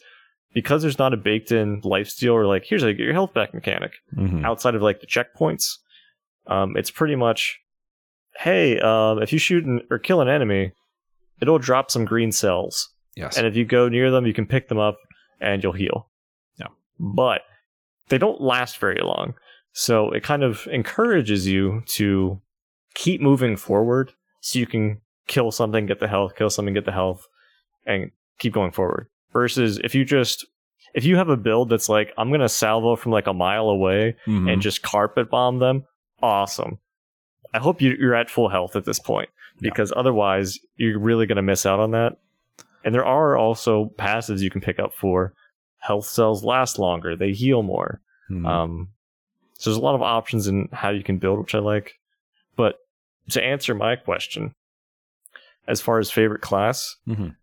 because 0.53 0.81
there's 0.81 0.99
not 0.99 1.13
a 1.13 1.17
baked 1.17 1.51
in 1.51 1.81
lifesteal 1.81 2.33
or 2.33 2.45
like 2.45 2.63
here's 2.65 2.81
how 2.81 2.87
you 2.87 2.93
get 2.93 3.03
your 3.03 3.13
health 3.13 3.33
back 3.33 3.53
mechanic 3.53 3.91
Mhm. 4.15 4.45
outside 4.45 4.75
of 4.75 4.81
like 4.81 5.01
the 5.01 5.07
checkpoints. 5.07 5.77
Um, 6.47 6.77
it's 6.77 6.91
pretty 6.91 7.15
much, 7.15 7.59
hey, 8.37 8.79
um, 8.79 9.21
if 9.21 9.33
you 9.33 9.39
shoot 9.39 9.65
an, 9.65 9.81
or 9.89 9.97
kill 9.99 10.21
an 10.21 10.29
enemy, 10.29 10.71
it'll 11.41 11.57
drop 11.59 11.91
some 11.91 12.05
green 12.05 12.31
cells. 12.31 12.89
Yes. 13.15 13.37
And 13.37 13.45
if 13.47 13.55
you 13.55 13.65
go 13.65 13.89
near 13.89 14.11
them, 14.11 14.25
you 14.25 14.33
can 14.33 14.45
pick 14.45 14.67
them 14.69 14.77
up 14.77 14.97
and 15.41 15.61
you'll 15.63 15.73
heal. 15.73 16.09
Yeah. 16.59 16.67
But 16.99 17.41
they 18.09 18.17
don't 18.17 18.39
last 18.39 18.77
very 18.77 19.01
long. 19.01 19.33
So 19.73 20.11
it 20.11 20.23
kind 20.23 20.43
of 20.43 20.67
encourages 20.71 21.47
you 21.47 21.81
to 21.87 22.39
keep 22.95 23.21
moving 23.21 23.55
forward 23.55 24.12
so 24.41 24.58
you 24.58 24.65
can 24.65 25.01
kill 25.27 25.51
something, 25.51 25.86
get 25.86 25.99
the 25.99 26.08
health, 26.08 26.36
kill 26.36 26.49
something, 26.49 26.73
get 26.73 26.86
the 26.86 26.91
health, 26.91 27.27
and 27.86 28.10
keep 28.39 28.53
going 28.53 28.71
forward. 28.71 29.08
Versus 29.31 29.79
if 29.84 29.93
you 29.93 30.03
just 30.05 30.45
if 30.95 31.03
you 31.03 31.17
have 31.17 31.27
a 31.29 31.36
build 31.38 31.69
that's 31.69 31.89
like, 31.89 32.13
I'm 32.17 32.31
gonna 32.31 32.47
salvo 32.49 32.95
from 32.95 33.12
like 33.12 33.27
a 33.27 33.34
mile 33.34 33.67
away 33.69 34.15
Mhm. 34.25 34.51
and 34.51 34.62
just 34.62 34.81
carpet 34.81 35.29
bomb 35.29 35.60
them, 35.60 35.84
awesome. 36.23 36.79
I 37.53 37.60
hope 37.60 37.81
you, 37.81 37.95
you're 37.99 38.15
at 38.15 38.29
full 38.29 38.49
health 38.49 38.75
at 38.75 38.86
this 38.86 38.99
point 38.99 39.29
Yeah. 39.60 39.69
because 39.69 39.91
otherwise 39.95 40.58
you're 40.77 40.99
really 40.99 41.25
going 41.25 41.36
to 41.38 41.41
miss 41.41 41.65
out 41.65 41.79
on 41.79 41.91
that. 41.91 42.17
And 42.84 42.93
there 42.93 43.05
are 43.05 43.38
also 43.38 43.91
passives 43.97 44.41
you 44.41 44.49
can 44.49 44.60
pick 44.62 44.77
up 44.79 44.93
for 44.93 45.34
health 45.79 46.05
cells 46.05 46.43
last 46.43 46.79
longer, 46.79 47.15
they 47.15 47.31
heal 47.31 47.62
more. 47.63 48.01
Mhm. 48.29 48.45
Um, 48.47 48.89
so 49.58 49.69
there's 49.69 49.77
a 49.77 49.81
lot 49.84 49.95
of 49.95 50.01
options 50.01 50.47
in 50.47 50.67
how 50.73 50.89
you 50.89 51.03
can 51.03 51.17
build, 51.17 51.39
which 51.39 51.55
I 51.55 51.60
like. 51.60 51.93
But 52.58 52.75
to 53.29 53.43
answer 53.43 53.73
my 53.73 53.95
question, 53.95 54.53
as 55.67 55.81
far 55.81 55.99
as 55.99 56.11
favorite 56.11 56.41
class, 56.41 56.95
Mhm. 57.07 57.35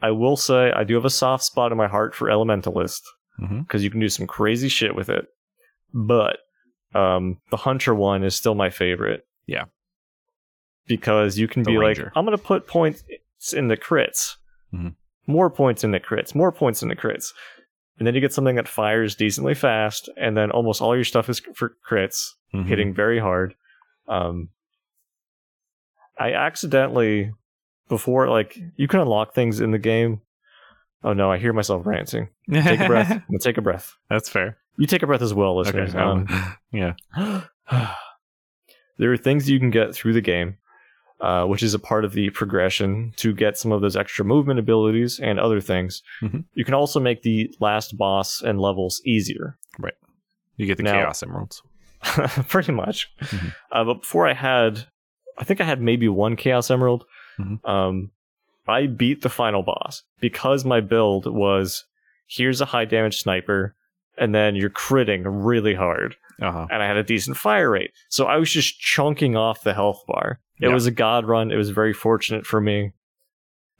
I 0.00 0.10
will 0.10 0.36
say 0.36 0.72
I 0.72 0.84
do 0.84 0.94
have 0.94 1.04
a 1.04 1.10
soft 1.10 1.44
spot 1.44 1.70
in 1.72 1.78
my 1.78 1.86
heart 1.88 2.14
for 2.14 2.28
Elementalist 2.28 3.02
because 3.38 3.82
you 3.82 3.90
can 3.90 4.00
do 4.00 4.08
some 4.08 4.26
crazy 4.26 4.68
shit 4.68 4.94
with 4.94 5.08
it. 5.08 5.26
But 5.94 6.38
um, 6.94 7.40
the 7.50 7.56
Hunter 7.56 7.94
one 7.94 8.22
is 8.22 8.34
still 8.36 8.54
my 8.54 8.68
favorite. 8.68 9.26
Yeah. 9.46 9.64
Because 10.86 11.38
you 11.38 11.48
can 11.48 11.62
The 11.62 11.70
be 11.72 11.76
Ranger. 11.78 12.04
like, 12.04 12.12
I'm 12.16 12.24
going 12.26 12.36
to 12.36 12.42
put 12.42 12.66
points 12.66 13.02
in 13.54 13.68
the 13.68 13.76
crits, 13.76 14.36
Mhm. 14.74 14.96
more 15.26 15.48
points 15.50 15.84
in 15.84 15.92
the 15.92 16.00
crits, 16.00 16.34
more 16.34 16.52
points 16.52 16.82
in 16.82 16.88
the 16.88 16.96
crits. 16.96 17.32
And 17.98 18.06
then 18.06 18.14
you 18.14 18.20
get 18.20 18.32
something 18.32 18.56
that 18.56 18.68
fires 18.68 19.14
decently 19.14 19.54
fast, 19.54 20.08
and 20.16 20.36
then 20.36 20.50
almost 20.50 20.82
all 20.82 20.94
your 20.94 21.04
stuff 21.04 21.28
is 21.28 21.40
for 21.54 21.76
crits, 21.88 22.32
Mhm. 22.52 22.66
hitting 22.66 22.92
very 22.94 23.18
hard. 23.20 23.54
Um, 24.08 24.50
I 26.18 26.32
accidentally, 26.32 27.32
before, 27.88 28.28
like, 28.28 28.58
you 28.76 28.86
can 28.88 29.00
unlock 29.00 29.34
things 29.34 29.60
in 29.60 29.70
the 29.70 29.78
game. 29.78 30.20
Oh 31.04 31.12
no, 31.12 31.32
I 31.32 31.38
hear 31.38 31.52
myself 31.52 31.84
ranting. 31.86 32.28
Take 32.52 32.80
a 32.80 32.86
breath. 32.86 33.22
Take 33.40 33.58
a 33.58 33.62
breath. 33.62 33.96
That's 34.08 34.28
fair. 34.28 34.58
You 34.78 34.86
take 34.86 35.02
a 35.02 35.06
breath 35.06 35.20
as 35.22 35.34
well, 35.34 35.58
listeners. 35.58 35.94
um, 35.94 36.26
Um, 36.30 36.56
yeah. 36.72 36.92
there 38.98 39.12
are 39.12 39.16
things 39.16 39.50
you 39.50 39.58
can 39.58 39.70
get 39.70 39.94
through 39.94 40.12
the 40.12 40.20
game, 40.20 40.56
uh, 41.20 41.44
which 41.44 41.62
is 41.62 41.74
a 41.74 41.78
part 41.78 42.04
of 42.04 42.12
the 42.12 42.30
progression 42.30 43.12
to 43.16 43.34
get 43.34 43.58
some 43.58 43.72
of 43.72 43.80
those 43.80 43.96
extra 43.96 44.24
movement 44.24 44.58
abilities 44.60 45.18
and 45.20 45.38
other 45.40 45.60
things. 45.60 46.02
Mhm. 46.22 46.44
You 46.54 46.64
can 46.64 46.74
also 46.74 47.00
make 47.00 47.22
the 47.22 47.52
last 47.60 47.96
boss 47.98 48.40
and 48.42 48.60
levels 48.60 49.00
easier, 49.04 49.58
Right. 49.78 49.94
You 50.56 50.66
get 50.66 50.76
the 50.76 50.82
Now- 50.84 50.92
chaos 50.92 51.22
emeralds. 51.22 51.62
pretty 52.48 52.72
much. 52.72 53.10
Mhm. 53.20 53.54
Uh, 53.70 53.84
but 53.84 53.94
before 54.02 54.26
I 54.28 54.34
had, 54.34 54.86
I 55.38 55.44
think 55.44 55.60
I 55.60 55.64
had 55.64 55.80
maybe 55.80 56.08
one 56.08 56.36
Chaos 56.36 56.70
Emerald. 56.70 57.04
Mhm. 57.38 57.64
Um, 57.68 58.10
I 58.68 58.86
beat 58.86 59.22
the 59.22 59.28
final 59.28 59.62
boss 59.62 60.02
because 60.20 60.64
my 60.64 60.80
build 60.80 61.26
was 61.26 61.84
here's 62.26 62.60
a 62.60 62.66
high 62.66 62.84
damage 62.84 63.18
sniper, 63.20 63.74
and 64.16 64.34
then 64.34 64.54
you're 64.56 64.70
critting 64.70 65.22
really 65.26 65.74
hard. 65.74 66.16
Uh-huh. 66.40 66.66
and 66.72 66.82
I 66.82 66.86
had 66.88 66.96
a 66.96 67.04
decent 67.04 67.36
fire 67.36 67.70
rate. 67.70 67.92
So 68.08 68.24
I 68.26 68.36
was 68.36 68.50
just 68.50 68.80
chunking 68.80 69.36
off 69.36 69.62
the 69.62 69.74
health 69.74 70.02
bar. 70.08 70.40
It 70.60 70.66
Yeah. 70.68 70.74
was 70.74 70.86
a 70.86 70.90
god 70.90 71.24
run. 71.24 71.52
It 71.52 71.56
was 71.56 71.70
very 71.70 71.92
fortunate 71.92 72.46
for 72.46 72.60
me, 72.60 72.92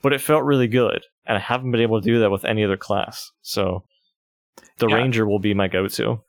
but 0.01 0.13
it 0.13 0.21
felt 0.21 0.45
really 0.45 0.69
good. 0.69 1.03
And 1.27 1.37
I 1.37 1.41
haven't 1.41 1.73
been 1.73 1.81
able 1.81 2.01
to 2.01 2.05
do 2.07 2.21
that 2.21 2.31
with 2.31 2.45
any 2.45 2.63
other 2.63 2.77
class. 2.77 3.33
So 3.41 3.85
the 4.79 4.87
Yeah. 4.87 4.95
ranger 4.97 5.27
will 5.27 5.41
be 5.41 5.55
my 5.55 5.67
go-to. 5.67 6.23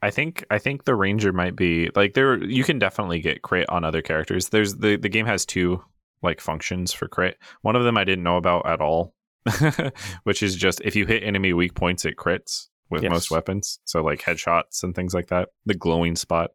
I 0.00 0.10
think 0.10 0.44
I 0.50 0.58
think 0.58 0.84
the 0.84 0.94
ranger 0.94 1.32
might 1.32 1.56
be 1.56 1.90
like 1.96 2.14
there. 2.14 2.42
You 2.42 2.62
can 2.64 2.78
definitely 2.78 3.20
get 3.20 3.42
crit 3.42 3.68
on 3.68 3.84
other 3.84 4.02
characters. 4.02 4.48
There's 4.50 4.76
the 4.76 4.96
the 4.96 5.08
game 5.08 5.26
has 5.26 5.44
two 5.44 5.82
like 6.22 6.40
functions 6.40 6.92
for 6.92 7.08
crit. 7.08 7.36
One 7.62 7.76
of 7.76 7.84
them 7.84 7.96
I 7.98 8.04
didn't 8.04 8.24
know 8.24 8.36
about 8.36 8.66
at 8.66 8.80
all, 8.80 9.14
which 10.24 10.42
is 10.42 10.56
just 10.56 10.80
if 10.84 10.94
you 10.96 11.06
hit 11.06 11.22
enemy 11.24 11.52
weak 11.52 11.74
points, 11.74 12.04
it 12.04 12.16
crits 12.16 12.68
with 12.90 13.02
Yes. 13.02 13.10
most 13.10 13.30
weapons. 13.30 13.80
So 13.84 14.02
like 14.02 14.20
headshots 14.22 14.82
and 14.82 14.94
things 14.94 15.14
like 15.14 15.28
that. 15.28 15.48
The 15.66 15.74
glowing 15.74 16.16
spot, 16.16 16.50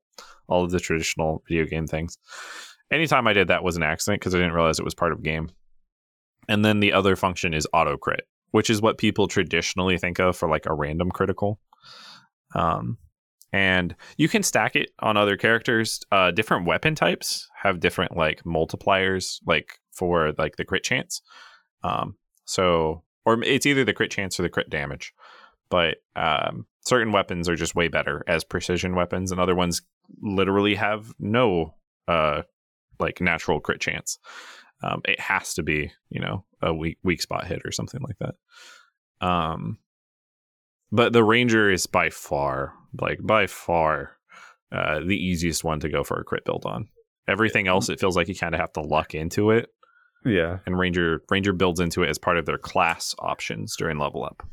all 0.47 0.63
of 0.63 0.71
the 0.71 0.79
traditional 0.79 1.43
video 1.47 1.65
game 1.65 1.85
things. 1.87 2.17
Anytime 2.91 3.27
I 3.27 3.33
did 3.33 3.47
that 3.49 3.63
was 3.63 3.75
an 3.75 3.83
accident 3.83 4.21
because 4.21 4.35
I 4.35 4.37
didn't 4.39 4.53
realize 4.53 4.79
it 4.79 4.85
was 4.85 4.95
part 4.95 5.11
of 5.11 5.23
game. 5.23 5.49
And 6.47 6.63
then 6.63 6.79
the 6.79 6.93
other 6.93 7.15
function 7.15 7.53
is 7.53 7.67
auto 7.73 7.97
crit, 7.97 8.27
which 8.51 8.69
is 8.69 8.81
what 8.81 8.97
people 8.97 9.27
traditionally 9.27 9.97
think 9.97 10.19
of 10.19 10.35
for 10.35 10.49
like 10.49 10.65
a 10.65 10.73
random 10.73 11.09
critical. 11.09 11.59
Um, 12.55 12.97
and 13.53 13.95
you 14.17 14.27
can 14.27 14.41
stack 14.41 14.75
it 14.75 14.89
on 14.99 15.15
other 15.15 15.37
characters. 15.37 16.01
Uh, 16.11 16.31
different 16.31 16.65
weapon 16.65 16.95
types 16.95 17.47
have 17.61 17.79
different 17.79 18.17
like 18.17 18.43
multipliers, 18.43 19.39
like 19.45 19.79
for 19.91 20.33
like 20.39 20.57
the 20.57 20.65
crit 20.65 20.83
chance. 20.83 21.21
Um, 21.83 22.15
so 22.45 23.03
or 23.25 23.41
it's 23.43 23.67
either 23.67 23.85
the 23.85 23.93
crit 23.93 24.11
chance 24.11 24.39
or 24.39 24.43
the 24.43 24.49
crit 24.49 24.69
damage, 24.69 25.13
but 25.69 25.97
um, 26.15 26.65
certain 26.81 27.13
weapons 27.13 27.47
are 27.47 27.55
just 27.55 27.75
way 27.75 27.87
better 27.87 28.23
as 28.27 28.43
precision 28.43 28.95
weapons, 28.95 29.31
and 29.31 29.39
other 29.39 29.55
ones 29.55 29.81
literally 30.21 30.75
have 30.75 31.13
no 31.19 31.75
uh 32.07 32.41
like 32.99 33.21
natural 33.21 33.59
crit 33.59 33.79
chance. 33.79 34.17
Um, 34.81 35.01
it 35.05 35.19
has 35.19 35.53
to 35.53 35.63
be 35.63 35.91
you 36.09 36.19
know 36.19 36.43
a 36.61 36.73
weak 36.73 36.97
weak 37.03 37.21
spot 37.21 37.45
hit 37.45 37.61
or 37.63 37.71
something 37.71 38.01
like 38.01 38.17
that. 38.19 39.25
Um, 39.25 39.77
but 40.93 41.11
the 41.11 41.23
ranger 41.23 41.69
is 41.69 41.87
by 41.87 42.09
far 42.09 42.73
like 43.01 43.19
by 43.21 43.47
far 43.47 44.11
uh, 44.71 44.99
the 44.99 45.17
easiest 45.17 45.63
one 45.63 45.79
to 45.81 45.89
go 45.89 46.03
for 46.03 46.19
a 46.19 46.23
crit 46.23 46.45
build 46.45 46.65
on. 46.65 46.87
Everything 47.27 47.67
else, 47.67 47.89
it 47.89 47.99
feels 47.99 48.15
like 48.15 48.27
you 48.27 48.35
kind 48.35 48.53
of 48.55 48.61
have 48.61 48.73
to 48.73 48.81
luck 48.81 49.13
into 49.15 49.49
it, 49.51 49.69
Yeah. 50.25 50.59
and 50.65 50.77
ranger 50.77 51.21
ranger 51.29 51.53
builds 51.53 51.79
into 51.79 52.03
it 52.03 52.09
as 52.09 52.17
part 52.17 52.37
of 52.37 52.45
their 52.45 52.57
class 52.57 53.15
options 53.19 53.75
during 53.75 53.97
level 53.97 54.23
up. 54.23 54.43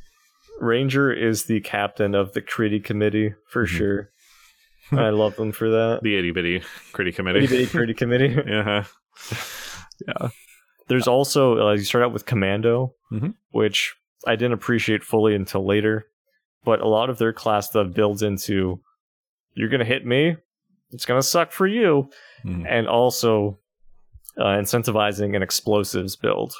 Ranger 0.60 1.10
is 1.12 1.44
the 1.44 1.60
captain 1.60 2.14
of 2.14 2.32
the 2.32 2.42
Critty 2.42 2.82
committee 2.84 3.34
for 3.48 3.64
Mhm. 3.64 3.68
sure. 3.68 4.10
I 4.92 5.10
love 5.10 5.36
them 5.36 5.52
for 5.52 5.70
that. 5.70 6.00
The 6.02 6.16
itty 6.18 6.32
bitty 6.32 6.62
critty 6.92 7.12
committee. 7.14 7.44
Itty 7.44 7.46
bitty 7.48 7.66
Critty 7.66 7.96
committee. 7.96 8.36
yeah, 8.46 8.84
yeah. 10.06 10.28
There's 10.88 11.06
also 11.08 11.68
uh, 11.68 11.72
you 11.74 11.84
start 11.84 12.04
out 12.04 12.12
with 12.12 12.26
Commando, 12.26 12.94
Mhm. 13.12 13.34
which 13.52 13.94
I 14.26 14.36
didn't 14.36 14.54
appreciate 14.54 15.02
fully 15.04 15.34
until 15.34 15.64
later. 15.66 16.06
But 16.64 16.80
a 16.80 16.88
lot 16.88 17.08
of 17.10 17.18
their 17.18 17.32
class 17.32 17.68
stuff 17.70 17.92
builds 17.94 18.22
into 18.22 18.80
you're 19.54 19.68
gonna 19.68 19.84
hit 19.84 20.04
me, 20.06 20.36
it's 20.92 21.06
gonna 21.06 21.22
suck 21.22 21.52
for 21.52 21.66
you, 21.66 22.10
Mhm. 22.44 22.66
and 22.68 22.86
also 22.88 23.58
uh, 24.38 24.44
incentivizing 24.56 25.34
an 25.36 25.42
explosives 25.42 26.16
build. 26.16 26.54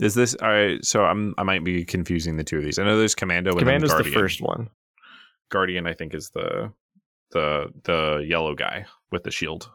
Is 0.00 0.14
this 0.14 0.34
all 0.40 0.48
right? 0.48 0.84
So 0.84 1.04
I'm 1.04 1.34
I 1.38 1.42
might 1.42 1.64
be 1.64 1.84
confusing 1.84 2.36
the 2.36 2.44
two 2.44 2.58
of 2.58 2.64
these. 2.64 2.78
I 2.78 2.84
know 2.84 2.96
there's 2.98 3.14
Commando 3.16 3.50
and 3.50 3.58
Commando's 3.58 3.96
the 3.96 4.04
first 4.04 4.40
one. 4.40 4.70
Guardian, 5.50 5.86
I 5.86 5.94
think, 5.94 6.14
is 6.14 6.30
the 6.30 6.72
the 7.32 7.72
the 7.84 8.24
yellow 8.26 8.54
guy 8.54 8.86
with 9.10 9.24
the 9.24 9.30
shield 9.30 9.70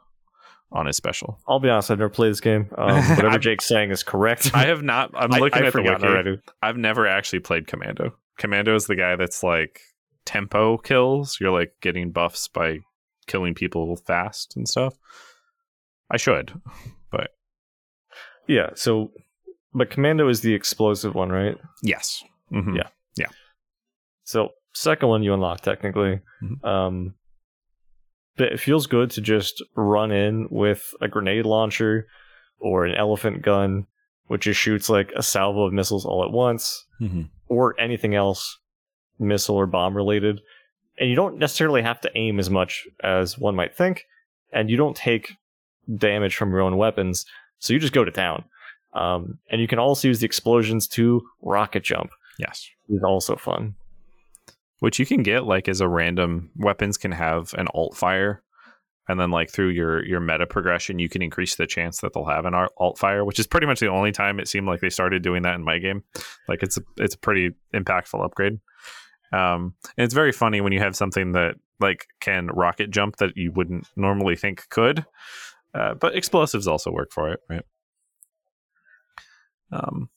on 0.73 0.85
his 0.87 0.97
special. 0.97 1.39
I'll 1.47 1.59
be 1.59 1.69
honest, 1.69 1.89
I've 1.91 1.99
never 1.99 2.09
played 2.09 2.31
this 2.31 2.41
game. 2.41 2.67
Um, 2.77 3.01
whatever 3.15 3.39
Jake's 3.39 3.65
saying 3.65 3.91
is 3.91 4.03
correct. 4.03 4.51
I 4.53 4.65
have 4.65 4.81
not. 4.83 5.11
I'm 5.15 5.29
looking 5.39 5.61
I've 5.61 5.67
at 5.67 5.73
the 5.73 5.81
wiki. 5.81 6.03
already. 6.05 6.39
I've 6.61 6.77
never 6.77 7.07
actually 7.07 7.39
played 7.39 7.67
Commando. 7.67 8.13
Commando 8.37 8.75
is 8.75 8.87
the 8.87 8.95
guy 8.95 9.15
that's 9.15 9.43
like 9.43 9.79
tempo 10.25 10.77
kills. 10.77 11.37
You're 11.39 11.51
like 11.51 11.73
getting 11.81 12.11
buffs 12.11 12.47
by 12.47 12.79
killing 13.27 13.53
people 13.53 13.95
fast 13.95 14.55
and 14.57 14.67
stuff. 14.67 14.95
I 16.11 16.17
should, 16.17 16.53
but 17.11 17.29
Yeah, 18.47 18.71
so 18.75 19.11
but 19.73 19.89
Commando 19.89 20.27
is 20.27 20.41
the 20.41 20.53
explosive 20.53 21.15
one, 21.15 21.29
right? 21.29 21.57
yes. 21.81 22.23
Mhm. 22.51 22.75
Yeah. 22.75 22.87
So 24.25 24.49
second 24.73 25.09
one 25.09 25.21
you 25.21 25.33
unlock 25.33 25.61
technically. 25.61 26.21
Mhm. 26.41 26.65
Um 26.65 27.15
but 28.37 28.51
it 28.51 28.59
feels 28.59 28.87
good 28.87 29.11
to 29.11 29.21
just 29.21 29.63
run 29.75 30.11
in 30.11 30.47
with 30.49 30.93
a 31.01 31.07
grenade 31.07 31.45
launcher 31.45 32.07
or 32.59 32.85
an 32.85 32.95
elephant 32.95 33.41
gun, 33.41 33.85
which 34.27 34.43
just 34.43 34.59
shoots 34.59 34.89
like 34.89 35.11
a 35.15 35.23
salvo 35.23 35.63
of 35.65 35.73
missiles 35.73 36.05
all 36.05 36.23
at 36.23 36.31
once, 36.31 36.85
Mhm. 37.01 37.29
or 37.47 37.79
anything 37.79 38.15
else 38.15 38.59
missile 39.19 39.55
or 39.55 39.67
bomb 39.67 39.95
related. 39.95 40.41
And 40.97 41.09
you 41.09 41.15
don't 41.15 41.37
necessarily 41.37 41.81
have 41.81 42.01
to 42.01 42.11
aim 42.15 42.39
as 42.39 42.49
much 42.49 42.87
as 43.03 43.37
one 43.37 43.55
might 43.55 43.75
think, 43.75 44.05
and 44.51 44.69
you 44.69 44.77
don't 44.77 44.95
take 44.95 45.33
damage 45.97 46.35
from 46.35 46.51
your 46.51 46.61
own 46.61 46.77
weapons, 46.77 47.25
so 47.59 47.73
you 47.73 47.79
just 47.79 47.93
go 47.93 48.03
to 48.03 48.11
town. 48.11 48.45
Um, 48.93 49.39
and 49.49 49.59
you 49.59 49.67
can 49.67 49.79
also 49.79 50.07
use 50.07 50.19
the 50.19 50.25
explosions 50.25 50.87
to 50.89 51.21
rocket 51.41 51.83
jump, 51.83 52.11
Yes. 52.37 52.69
is 52.89 53.03
also 53.03 53.35
fun. 53.35 53.75
Which 54.83 54.99
you 54.99 55.05
can 55.05 55.23
get 55.23 55.45
like 55.45 55.69
as 55.69 55.79
a 55.79 55.87
random 55.87 56.51
weapons 56.57 56.97
can 56.97 57.13
have 57.13 57.53
an 57.53 57.69
alt 57.73 57.95
fire. 57.95 58.43
And 59.07 59.17
then 59.17 59.31
like 59.31 59.49
through 59.49 59.69
your 59.69 60.05
your 60.05 60.19
meta 60.19 60.45
progression, 60.45 60.99
you 60.99 61.07
can 61.07 61.21
increase 61.21 61.55
the 61.55 61.65
chance 61.65 62.01
that 62.01 62.11
they'll 62.11 62.25
have 62.25 62.43
an 62.43 62.53
alt 62.53 62.97
fire, 62.97 63.23
which 63.23 63.39
is 63.39 63.47
pretty 63.47 63.65
much 63.65 63.79
the 63.79 63.87
only 63.87 64.11
time 64.11 64.41
it 64.41 64.49
seemed 64.49 64.67
like 64.67 64.81
they 64.81 64.89
started 64.89 65.23
doing 65.23 65.43
that 65.43 65.55
in 65.55 65.63
my 65.63 65.77
game. 65.77 66.03
Like 66.49 66.63
it's 66.63 66.75
a 66.75 66.81
it's 66.97 67.15
a 67.15 67.17
pretty 67.17 67.51
impactful 67.73 68.25
upgrade. 68.25 68.59
Um, 69.31 69.75
and 69.97 70.03
it's 70.03 70.13
very 70.13 70.33
funny 70.33 70.59
when 70.59 70.73
you 70.73 70.79
have 70.79 70.97
something 70.97 71.31
that 71.31 71.55
like 71.79 72.07
can 72.19 72.47
rocket 72.47 72.91
jump 72.91 73.15
that 73.17 73.37
you 73.37 73.53
wouldn't 73.53 73.87
normally 73.95 74.35
think 74.35 74.67
could. 74.67 75.05
Uh, 75.73 75.93
but 75.93 76.13
explosives 76.13 76.67
also 76.67 76.91
work 76.91 77.13
for 77.13 77.31
it, 77.31 77.39
right? 77.49 77.63
Um, 79.71 80.09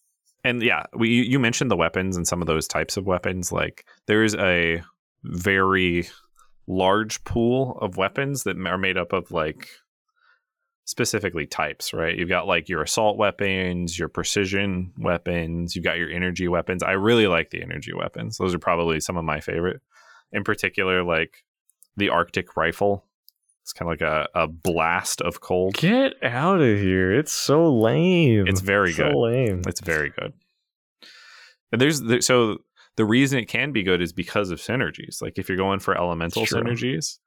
and 0.47 0.63
yeah, 0.63 0.85
we 0.95 1.09
you 1.09 1.39
mentioned 1.39 1.71
the 1.71 1.77
weapons 1.77 2.17
and 2.17 2.27
some 2.27 2.41
of 2.41 2.47
those 2.47 2.69
types 2.69 2.97
of 2.97 3.07
weapons. 3.07 3.51
Like 3.51 3.85
there 4.07 4.23
is 4.23 4.35
a 4.37 4.83
very 5.25 6.09
large 6.69 7.23
pool 7.25 7.79
of 7.81 7.97
weapons 7.97 8.45
that 8.45 8.57
are 8.65 8.79
made 8.79 8.97
up 8.97 9.13
of 9.13 9.31
like 9.31 9.69
specifically 10.85 11.47
types, 11.47 11.93
right? 11.93 12.17
You've 12.17 12.29
got 12.29 12.47
like 12.47 12.69
your 12.69 12.83
assault 12.83 13.19
weapons, 13.19 13.99
your 13.99 14.09
precision 14.09 14.93
weapons, 14.99 15.75
you've 15.75 15.85
got 15.85 15.99
your 15.99 16.11
energy 16.11 16.47
weapons. 16.47 16.83
I 16.83 16.93
really 16.93 17.27
like 17.27 17.51
the 17.51 17.63
energy 17.63 17.93
weapons. 17.93 18.39
Those 18.39 18.55
are 18.55 18.61
probably 18.61 19.01
some 19.01 19.17
of 19.17 19.25
my 19.25 19.41
favorite. 19.41 19.81
In 20.33 20.45
particular, 20.45 21.03
like 21.03 21.45
the 21.97 22.11
Arctic 22.11 22.57
rifle. 22.57 23.05
It's 23.67 23.73
kind 23.73 23.91
of 23.91 24.01
like 24.01 24.09
a, 24.09 24.29
a 24.33 24.47
blast 24.47 25.21
of 25.23 25.41
cold. 25.41 25.75
Get 25.75 26.13
out 26.23 26.61
of 26.61 26.79
here! 26.79 27.13
It's 27.13 27.33
so 27.33 27.75
lame. 27.75 28.47
It's 28.47 28.61
very 28.61 28.93
so 28.93 29.09
good. 29.09 29.17
lame. 29.17 29.63
It's 29.67 29.81
very 29.81 30.11
good. 30.11 30.33
And 31.73 31.81
there's 31.81 32.01
there, 32.01 32.21
so 32.21 32.59
the 32.95 33.05
reason 33.05 33.41
it 33.41 33.47
can 33.47 33.73
be 33.73 33.83
good 33.83 34.01
is 34.01 34.13
because 34.13 34.53
of 34.53 34.61
synergies. 34.61 35.21
Like 35.21 35.37
if 35.37 35.49
you're 35.49 35.59
going 35.59 35.81
for 35.81 35.99
elemental 35.99 36.43
synergies, 36.47 37.19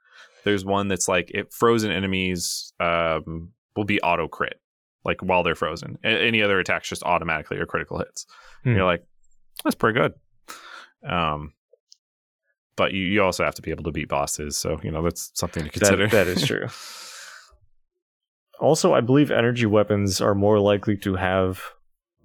there's 0.45 0.63
one 0.63 0.87
that's 0.87 1.09
like 1.09 1.29
it 1.33 1.51
frozen 1.51 1.91
enemies 1.91 2.71
um, 2.79 3.49
will 3.75 3.83
be 3.83 3.99
auto 3.99 4.29
crit, 4.29 4.61
like 5.03 5.21
while 5.21 5.43
they're 5.43 5.55
frozen. 5.55 5.97
A- 6.05 6.07
any 6.07 6.41
other 6.41 6.57
attacks 6.57 6.87
just 6.87 7.03
automatically 7.03 7.57
are 7.57 7.65
critical 7.65 7.97
hits. 7.97 8.25
Hmm. 8.63 8.75
You're 8.77 8.85
like, 8.85 9.03
that's 9.65 9.75
pretty 9.75 9.99
good. 9.99 10.13
Um, 11.05 11.51
but 12.79 12.93
you, 12.93 13.01
you 13.03 13.21
also 13.23 13.43
have 13.43 13.53
to 13.55 13.61
be 13.61 13.69
able 13.71 13.83
to 13.83 13.91
beat 13.91 14.07
bosses, 14.09 14.57
so 14.57 14.79
you 14.83 14.89
know 14.89 15.03
that's 15.03 15.31
something 15.35 15.63
to 15.65 15.69
consider. 15.69 16.07
That, 16.07 16.25
that 16.25 16.27
is 16.27 16.47
true. 16.47 16.67
also, 18.59 18.93
I 18.93 19.01
believe 19.01 19.31
energy 19.31 19.65
weapons 19.65 20.19
are 20.21 20.35
more 20.35 20.59
likely 20.59 20.97
to 20.97 21.15
have 21.15 21.61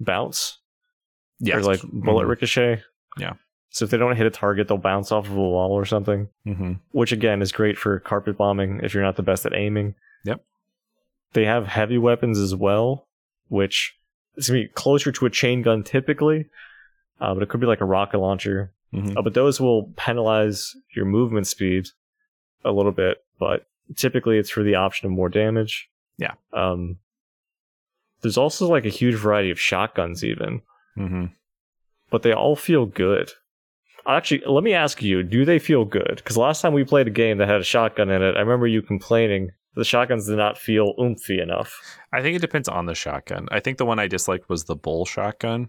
bounce 0.01 0.59
yes. 1.39 1.57
or 1.57 1.63
like 1.63 1.81
bullet 1.83 2.25
Mhm. 2.25 2.29
ricochet. 2.29 2.83
Yeah. 3.19 3.35
So 3.71 3.85
if 3.85 3.91
they 3.91 3.99
don't 3.99 4.17
hit 4.17 4.27
a 4.27 4.31
target, 4.31 4.69
they'll 4.69 4.79
bounce 4.79 5.11
off 5.13 5.27
of 5.27 5.33
a 5.37 5.41
wall 5.41 5.73
or 5.73 5.85
something. 5.85 6.29
Mhm. 6.47 6.81
which 6.93 7.13
again 7.13 7.43
is 7.43 7.53
great 7.53 7.77
for 7.79 7.99
carpet 8.01 8.37
bombing 8.37 8.81
if 8.83 8.95
you're 8.95 9.03
not 9.03 9.17
the 9.17 9.23
best 9.23 9.47
at 9.47 9.55
aiming. 9.55 9.95
Yep. 10.25 10.45
They 11.33 11.45
have 11.47 11.67
heavy 11.67 11.99
weapons 11.99 12.39
as 12.39 12.55
well, 12.55 13.09
which 13.49 13.97
is 14.37 14.49
gonna 14.49 14.61
be 14.63 14.69
closer 14.69 15.11
to 15.13 15.27
a 15.27 15.31
chain 15.31 15.63
gun 15.63 15.83
typically, 15.83 16.47
uh, 17.21 17.35
but 17.35 17.43
it 17.43 17.49
could 17.49 17.61
be 17.61 17.67
like 17.67 17.81
a 17.81 17.85
rocket 17.85 18.19
launcher. 18.19 18.73
Mhm. 18.95 19.17
Uh, 19.17 19.23
but 19.23 19.35
those 19.35 19.61
will 19.61 19.93
penalize 19.97 20.75
your 20.95 21.05
movement 21.05 21.47
speed 21.47 21.87
a 22.65 22.73
little 22.73 22.93
bit, 22.93 23.25
but 23.39 23.67
typically 23.97 24.39
it's 24.39 24.51
for 24.51 24.63
the 24.63 24.77
option 24.77 25.07
of 25.07 25.13
more 25.13 25.29
damage. 25.29 25.89
Yeah. 26.17 26.35
Um, 26.53 26.99
there's 28.23 28.39
also 28.39 28.69
like 28.69 28.87
a 28.87 28.91
huge 28.91 29.17
variety 29.17 29.51
of 29.51 29.61
shotguns 29.61 30.25
even, 30.25 30.63
Mhm. 30.97 31.33
but 32.11 32.23
they 32.23 32.33
all 32.33 32.57
feel 32.57 32.87
good. 32.87 33.33
Actually, 34.07 34.43
let 34.47 34.63
me 34.65 34.75
ask 34.75 35.03
you: 35.03 35.23
Do 35.23 35.45
they 35.45 35.59
feel 35.59 35.85
good? 35.85 36.17
Because 36.17 36.37
last 36.37 36.61
time 36.61 36.73
we 36.75 36.85
played 36.85 37.07
a 37.07 37.11
game 37.11 37.39
that 37.39 37.49
had 37.49 37.61
a 37.61 37.65
shotgun 37.65 38.11
in 38.11 38.23
it, 38.23 38.37
I 38.37 38.41
remember 38.41 38.67
you 38.67 38.83
complaining 38.83 39.51
the 39.75 39.85
shotguns 39.85 40.27
did 40.27 40.37
not 40.37 40.57
feel 40.59 40.95
oomphy 40.99 41.41
enough. 41.43 41.81
I 42.13 42.23
think 42.23 42.37
it 42.37 42.41
depends 42.41 42.69
on 42.69 42.87
the 42.87 42.95
shotgun. 42.95 43.49
I 43.51 43.61
think 43.61 43.79
the 43.79 43.87
one 43.87 43.99
I 43.99 44.07
disliked 44.07 44.49
was 44.49 44.65
the 44.65 44.77
bull 44.77 45.05
shotgun. 45.05 45.69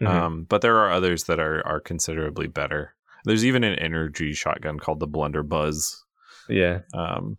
Mhm. 0.00 0.06
Um, 0.08 0.44
but 0.44 0.60
there 0.60 0.76
are 0.78 0.90
others 0.90 1.24
that 1.24 1.38
are 1.38 1.64
are 1.66 1.80
considerably 1.80 2.46
better. 2.48 2.94
There's 3.24 3.44
even 3.44 3.64
an 3.64 3.78
energy 3.78 4.32
shotgun 4.34 4.78
called 4.78 5.00
the 5.00 5.06
Blunderbuss. 5.06 6.02
yeah, 6.48 6.80
Um, 6.92 7.38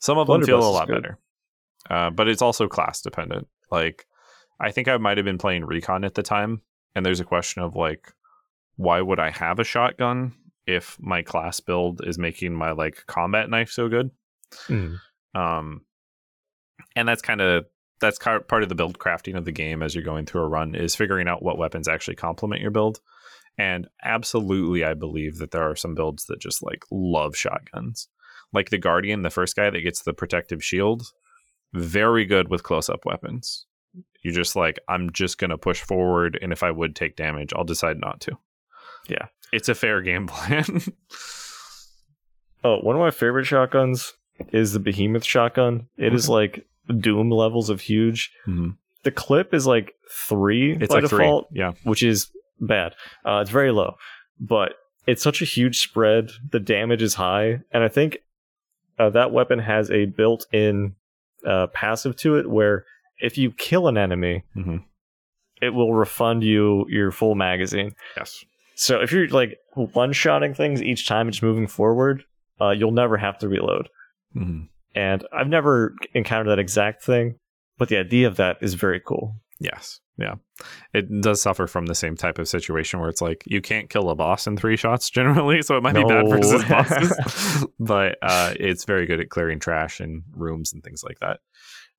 some 0.00 0.18
of 0.18 0.26
them 0.26 0.40
feel 0.46 0.58
a 0.58 0.70
lot 0.72 0.88
better, 1.02 1.18
uh, 1.90 2.10
but 2.10 2.26
it's 2.28 2.42
also 2.42 2.66
class 2.68 3.00
dependent. 3.00 3.46
Like, 3.70 4.06
I 4.58 4.70
think 4.72 4.88
I 4.88 4.96
might 4.96 5.18
have 5.18 5.24
been 5.24 5.38
playing 5.38 5.64
recon 5.66 6.04
at 6.04 6.14
the 6.14 6.22
time, 6.22 6.62
and 6.94 7.04
there's 7.06 7.20
a 7.20 7.24
question 7.24 7.62
of 7.62 7.76
like, 7.76 8.12
why 8.76 9.00
would 9.00 9.20
I 9.20 9.30
have 9.30 9.58
a 9.60 9.64
shotgun 9.64 10.32
if 10.66 10.96
my 11.00 11.22
class 11.22 11.60
build 11.60 12.00
is 12.04 12.18
making 12.18 12.54
my 12.54 12.72
like 12.72 13.04
combat 13.06 13.48
knife 13.50 13.70
so 13.70 13.88
good? 13.88 14.10
Mhm. 14.68 14.98
um 15.34 15.84
and 16.96 17.08
that's 17.08 17.22
kind 17.22 17.40
of 17.40 17.66
that's 18.00 18.18
part 18.18 18.62
of 18.62 18.68
the 18.68 18.74
build 18.74 18.98
crafting 18.98 19.36
of 19.36 19.44
the 19.44 19.52
game 19.52 19.82
as 19.82 19.94
you're 19.94 20.04
going 20.04 20.26
through 20.26 20.42
a 20.42 20.48
run 20.48 20.74
is 20.74 20.94
figuring 20.96 21.28
out 21.28 21.42
what 21.42 21.58
weapons 21.58 21.88
actually 21.88 22.16
complement 22.16 22.60
your 22.60 22.70
build 22.70 23.00
And 23.56 23.86
absolutely, 24.02 24.84
I 24.84 24.94
believe 24.94 25.38
that 25.38 25.52
there 25.52 25.62
are 25.62 25.76
some 25.76 25.94
builds 25.94 26.26
that 26.26 26.40
just 26.40 26.62
like 26.62 26.82
love 26.90 27.36
shotguns. 27.36 28.08
Like 28.52 28.70
the 28.70 28.78
Guardian, 28.78 29.22
the 29.22 29.30
first 29.30 29.54
guy 29.56 29.70
that 29.70 29.80
gets 29.80 30.02
the 30.02 30.12
protective 30.12 30.62
shield, 30.62 31.02
very 31.72 32.24
good 32.24 32.48
with 32.48 32.62
close 32.64 32.88
up 32.88 33.04
weapons. 33.04 33.66
You're 34.22 34.34
just 34.34 34.56
like, 34.56 34.78
I'm 34.88 35.12
just 35.12 35.38
going 35.38 35.50
to 35.50 35.58
push 35.58 35.80
forward. 35.80 36.38
And 36.42 36.52
if 36.52 36.62
I 36.62 36.70
would 36.70 36.96
take 36.96 37.14
damage, 37.16 37.52
I'll 37.54 37.64
decide 37.64 38.00
not 38.00 38.20
to. 38.22 38.38
Yeah. 39.08 39.26
It's 39.52 39.68
a 39.68 39.74
fair 39.74 40.00
game 40.02 40.26
plan. 40.34 40.82
Oh, 42.64 42.78
one 42.80 42.96
of 42.96 43.00
my 43.00 43.10
favorite 43.10 43.44
shotguns 43.44 44.14
is 44.52 44.72
the 44.72 44.80
Behemoth 44.80 45.24
shotgun. 45.24 45.88
It 45.98 46.14
is 46.14 46.26
Okay. 46.28 46.32
like 46.32 46.66
Doom 47.00 47.30
levels 47.30 47.70
of 47.70 47.80
huge. 47.80 48.30
Mhm. 48.46 48.76
The 49.04 49.10
clip 49.10 49.52
is 49.54 49.66
like 49.66 49.94
three 50.10 50.72
It's 50.72 50.88
by 50.88 51.00
like 51.00 51.10
default, 51.10 51.48
three. 51.50 51.60
Yeah. 51.60 51.72
which 51.84 52.02
is 52.02 52.30
bad. 52.60 52.94
Uh, 53.24 53.38
it's 53.42 53.50
very 53.50 53.70
low, 53.70 53.96
but 54.40 54.74
it's 55.06 55.22
such 55.22 55.42
a 55.42 55.44
huge 55.44 55.80
spread. 55.80 56.30
The 56.50 56.60
damage 56.60 57.02
is 57.02 57.14
high, 57.14 57.60
and 57.72 57.82
I 57.84 57.88
think 57.88 58.18
uh, 58.98 59.10
that 59.10 59.32
weapon 59.32 59.58
has 59.58 59.90
a 59.90 60.06
built-in 60.06 60.94
uh, 61.46 61.66
passive 61.68 62.16
to 62.16 62.36
it 62.38 62.48
where 62.48 62.84
if 63.20 63.36
you 63.36 63.50
kill 63.52 63.88
an 63.88 63.98
enemy, 63.98 64.42
hmm 64.54 64.78
it 65.62 65.70
will 65.72 65.94
refund 65.94 66.42
you 66.42 66.84
your 66.90 67.10
full 67.10 67.34
magazine. 67.34 67.94
Yes. 68.16 68.44
So 68.74 69.00
if 69.00 69.12
you're 69.12 69.28
like 69.28 69.56
one-shotting 69.74 70.52
things 70.54 70.82
each 70.82 71.06
time, 71.08 71.28
it's 71.28 71.40
moving 71.42 71.66
forward, 71.66 72.24
uh, 72.60 72.70
you'll 72.70 72.90
never 72.90 73.16
have 73.16 73.38
to 73.38 73.48
reload. 73.48 73.88
hmm 74.32 74.62
And 74.94 75.26
I've 75.32 75.48
never 75.48 75.94
encountered 76.14 76.50
that 76.50 76.58
exact 76.58 77.02
thing, 77.02 77.36
but 77.78 77.88
the 77.88 77.96
idea 77.98 78.26
of 78.28 78.36
that 78.36 78.58
is 78.60 78.74
very 78.74 79.00
cool. 79.00 79.36
Yes. 79.60 80.00
Yeah. 80.16 80.34
It 80.92 81.06
does 81.22 81.42
suffer 81.42 81.66
from 81.66 81.86
the 81.86 81.94
same 81.94 82.16
type 82.16 82.38
of 82.38 82.48
situation 82.48 83.00
where 83.00 83.08
it's 83.08 83.20
like 83.20 83.42
you 83.46 83.60
can't 83.60 83.90
kill 83.90 84.10
a 84.10 84.14
boss 84.14 84.46
in 84.46 84.56
three 84.56 84.76
shots 84.76 85.10
generally, 85.18 85.62
so 85.62 85.76
it 85.76 85.82
might 85.82 85.94
be 85.94 86.04
bad 86.04 86.24
No. 86.24 86.30
versus 86.30 86.64
bosses. 86.64 87.66
but 87.80 88.16
uh, 88.22 88.54
it's 88.58 88.84
very 88.84 89.06
good 89.06 89.20
at 89.20 89.30
clearing 89.30 89.58
trash 89.58 89.98
and 90.00 90.22
rooms 90.32 90.72
and 90.72 90.82
things 90.84 91.02
like 91.02 91.18
that. 91.20 91.40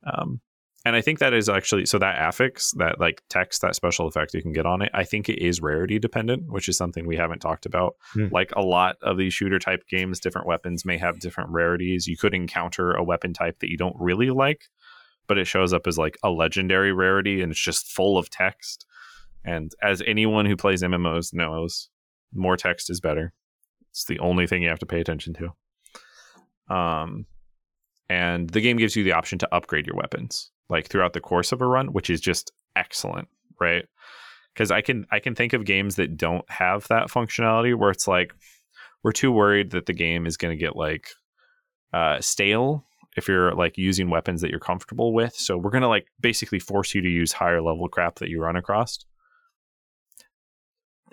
Um, 0.06 0.40
and 0.86 0.96
I 0.96 1.02
think 1.02 1.18
that 1.18 1.34
is 1.34 1.50
actually 1.50 1.88
so 1.88 1.98
that 1.98 2.22
affix, 2.22 2.72
that 2.74 3.00
like 3.00 3.24
text, 3.28 3.62
that 3.64 3.76
special 3.76 4.08
effect 4.08 4.36
you 4.36 4.42
can 4.44 4.54
get 4.54 4.68
on 4.68 4.84
it, 4.84 4.92
I 4.94 5.04
think 5.04 5.28
it 5.28 5.44
is 5.44 5.60
rarity 5.60 5.98
dependent, 5.98 6.52
which 6.52 6.70
is 6.70 6.78
something 6.78 7.08
we 7.08 7.18
haven't 7.18 7.40
talked 7.40 7.66
about. 7.66 7.96
Hmm. 8.14 8.28
Like 8.32 8.52
a 8.56 8.62
lot 8.62 8.98
of 9.02 9.18
these 9.18 9.34
shooter 9.34 9.58
type 9.58 9.88
games, 9.90 10.20
different 10.20 10.46
weapons 10.46 10.86
may 10.86 11.00
have 11.00 11.20
different 11.20 11.50
rarities. 11.50 12.06
You 12.06 12.18
could 12.18 12.36
encounter 12.36 12.94
a 12.94 13.04
weapon 13.04 13.34
type 13.34 13.60
that 13.60 13.72
you 13.72 13.78
don't 13.78 13.96
really 14.00 14.30
like, 14.30 14.66
but 15.26 15.40
it 15.40 15.46
shows 15.46 15.74
up 15.74 15.88
as 15.88 15.98
like 15.98 16.20
a 16.24 16.30
legendary 16.30 16.94
rarity 16.94 17.42
and 17.42 17.52
it's 17.52 17.60
just 17.60 17.88
full 17.88 18.16
of 18.16 18.30
text. 18.30 18.86
And 19.44 19.72
as 19.82 20.04
anyone 20.06 20.46
who 20.46 20.56
plays 20.56 20.84
MMOs 20.84 21.34
knows, 21.34 21.90
more 22.32 22.58
text 22.58 22.92
is 22.92 23.02
better. 23.02 23.34
It's 23.90 24.06
the 24.06 24.20
only 24.20 24.46
thing 24.46 24.62
you 24.62 24.70
have 24.70 24.80
to 24.80 24.86
pay 24.86 25.02
attention 25.02 25.36
to. 25.36 26.76
Um, 26.76 27.26
and 28.08 28.48
the 28.52 28.62
game 28.62 28.78
gives 28.78 28.96
you 28.96 29.04
the 29.04 29.14
option 29.14 29.40
to 29.40 29.56
upgrade 29.56 29.88
your 29.88 29.96
weapons 29.96 30.52
like 30.70 30.88
throughout 30.88 31.14
the 31.14 31.22
course 31.22 31.52
of 31.52 31.62
a 31.62 31.68
run, 31.68 31.94
which 31.94 32.10
is 32.10 32.22
just 32.22 32.52
excellent, 32.76 33.28
right? 33.60 33.86
Because 34.54 34.72
I 34.72 34.82
can 34.82 35.06
I 35.12 35.20
can 35.20 35.36
think 35.36 35.54
of 35.54 35.66
games 35.66 35.96
that 35.96 36.18
don't 36.18 36.50
have 36.50 36.88
that 36.88 37.08
functionality 37.08 37.78
where 37.78 37.92
it's 37.92 38.08
like 38.08 38.34
we're 39.04 39.12
too 39.12 39.32
worried 39.32 39.72
that 39.72 39.86
the 39.86 39.94
game 39.94 40.26
is 40.26 40.38
going 40.38 40.58
to 40.58 40.64
get 40.64 40.76
like 40.76 41.10
uh, 41.94 42.20
stale 42.22 42.86
if 43.16 43.28
you're 43.28 43.54
like 43.54 43.78
using 43.78 44.10
weapons 44.10 44.42
that 44.42 44.50
you're 44.50 44.60
comfortable 44.60 45.14
with. 45.14 45.36
So 45.36 45.58
we're 45.58 45.72
gonna 45.72 45.88
like 45.88 46.08
basically 46.20 46.60
force 46.60 46.94
you 46.94 47.02
to 47.02 47.10
use 47.10 47.32
higher 47.32 47.62
level 47.62 47.88
crap 47.88 48.16
that 48.16 48.30
you 48.30 48.42
run 48.42 48.56
across. 48.56 49.00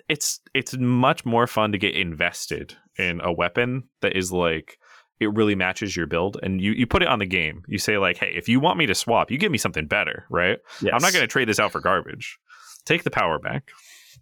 It's 0.09 0.41
it's 0.53 0.75
much 0.77 1.25
more 1.25 1.47
fun 1.47 1.71
to 1.71 1.77
get 1.77 1.95
invested 1.95 2.75
in 2.97 3.21
a 3.21 3.31
weapon 3.31 3.89
that 4.01 4.17
is 4.17 4.31
like 4.31 4.77
it 5.19 5.33
really 5.33 5.55
matches 5.55 5.95
your 5.95 6.07
build 6.07 6.37
and 6.43 6.59
you, 6.61 6.71
you 6.71 6.85
put 6.87 7.01
it 7.01 7.07
on 7.07 7.19
the 7.19 7.25
game. 7.25 7.63
You 7.67 7.77
say 7.77 7.97
like, 7.97 8.17
hey, 8.17 8.33
if 8.35 8.49
you 8.49 8.59
want 8.59 8.77
me 8.77 8.85
to 8.87 8.95
swap, 8.95 9.31
you 9.31 9.37
give 9.37 9.51
me 9.51 9.57
something 9.57 9.87
better, 9.87 10.25
right? 10.29 10.59
I'm 10.95 11.01
not 11.01 11.13
gonna 11.13 11.27
trade 11.27 11.47
this 11.47 11.59
out 11.59 11.71
for 11.71 11.79
garbage. 11.79 12.37
Take 12.85 13.03
the 13.03 13.11
power 13.11 13.39
back. 13.39 13.69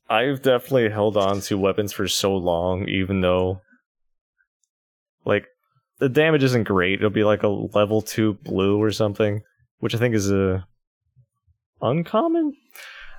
I've 0.09 0.41
definitely 0.41 0.89
held 0.89 1.17
on 1.17 1.41
to 1.41 1.57
weapons 1.57 1.93
for 1.93 2.07
so 2.07 2.35
long, 2.35 2.87
even 2.87 3.21
though, 3.21 3.61
like, 5.25 5.47
the 5.99 6.09
damage 6.09 6.43
isn't 6.43 6.63
great. 6.63 6.99
It'll 6.99 7.09
be 7.09 7.23
like 7.23 7.43
a 7.43 7.47
level 7.47 8.01
two 8.01 8.33
blue 8.33 8.81
or 8.81 8.91
something, 8.91 9.41
which 9.79 9.95
I 9.95 9.97
think 9.99 10.15
is 10.15 10.31
a 10.31 10.65
uncommon. 11.81 12.53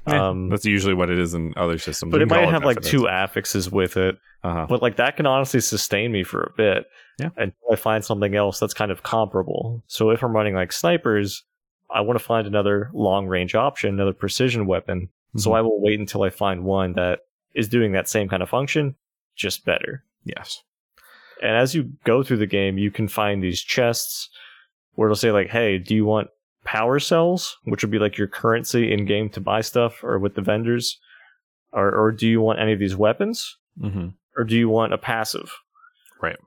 Yeah, 0.07 0.29
um, 0.31 0.49
that's 0.49 0.65
usually 0.65 0.95
what 0.95 1.11
it 1.11 1.19
is 1.19 1.33
in 1.35 1.55
other 1.57 1.79
systems. 1.79 2.11
but 2.11 2.19
We 2.19 2.25
it 2.25 2.29
might 2.29 2.49
have 2.49 2.65
like 2.65 2.81
two 2.81 3.07
affixes 3.09 3.71
with 3.71 3.97
it. 3.97 4.19
Uh-huh. 4.43 4.67
But 4.69 4.83
like 4.83 4.97
that 4.97 5.17
can 5.17 5.27
honestly 5.27 5.61
sustain 5.61 6.11
me 6.11 6.25
for 6.25 6.43
a 6.43 6.53
bit. 6.57 6.87
Yeah. 7.21 7.29
Until 7.37 7.73
I 7.73 7.77
find 7.77 8.05
something 8.05 8.35
else 8.35 8.59
that's 8.59 8.75
kind 8.75 8.91
of 8.91 9.05
comparable. 9.05 9.85
So 9.87 10.11
if 10.11 10.23
I'm 10.25 10.35
running 10.35 10.55
like 10.55 10.73
snipers, 10.73 11.45
I 11.95 12.01
want 12.01 12.19
to 12.19 12.25
find 12.25 12.47
another 12.49 12.91
long 12.93 13.27
range 13.29 13.55
option, 13.55 13.91
another 13.95 14.13
precision 14.13 14.67
weapon. 14.67 15.09
So 15.37 15.51
Mhm. 15.51 15.57
I 15.57 15.61
will 15.61 15.81
wait 15.81 16.01
until 16.01 16.23
I 16.25 16.31
find 16.31 16.65
one 16.65 16.95
that 16.95 17.21
is 17.55 17.69
doing 17.69 17.93
that 17.93 18.09
same 18.09 18.29
kind 18.29 18.43
of 18.43 18.49
function, 18.49 18.97
just 19.37 19.65
better. 19.65 20.03
yes. 20.25 20.63
And 21.43 21.57
as 21.57 21.75
you 21.75 21.91
go 22.05 22.23
through 22.23 22.37
the 22.37 22.47
game, 22.47 22.79
you 22.79 22.91
can 22.93 23.09
find 23.09 23.43
these 23.43 23.61
chests 23.61 24.29
where 24.95 25.09
it'll 25.09 25.17
say 25.17 25.33
like, 25.33 25.49
"Hey, 25.51 25.77
do 25.79 25.93
you 25.95 26.05
want 26.05 26.29
power 26.79 26.99
cells, 26.99 27.41
which 27.71 27.83
would 27.83 27.91
be 27.97 27.99
like 28.05 28.17
your 28.19 28.29
currency 28.41 28.83
in 28.93 29.05
game 29.05 29.29
to 29.31 29.41
buy 29.41 29.61
stuff 29.61 29.93
or 30.03 30.19
with 30.19 30.35
the 30.35 30.43
vendors, 30.53 30.99
or 31.73 31.89
or 32.01 32.13
do 32.21 32.27
you 32.33 32.41
want 32.47 32.59
any 32.61 32.73
of 32.73 32.79
these 32.79 32.97
weapons, 32.97 33.37
hmm 33.81 34.09
or 34.37 34.45
do 34.45 34.57
you 34.57 34.69
want 34.69 34.95
a 34.95 34.99
passive?" 34.99 35.51
Right. 36.27 36.39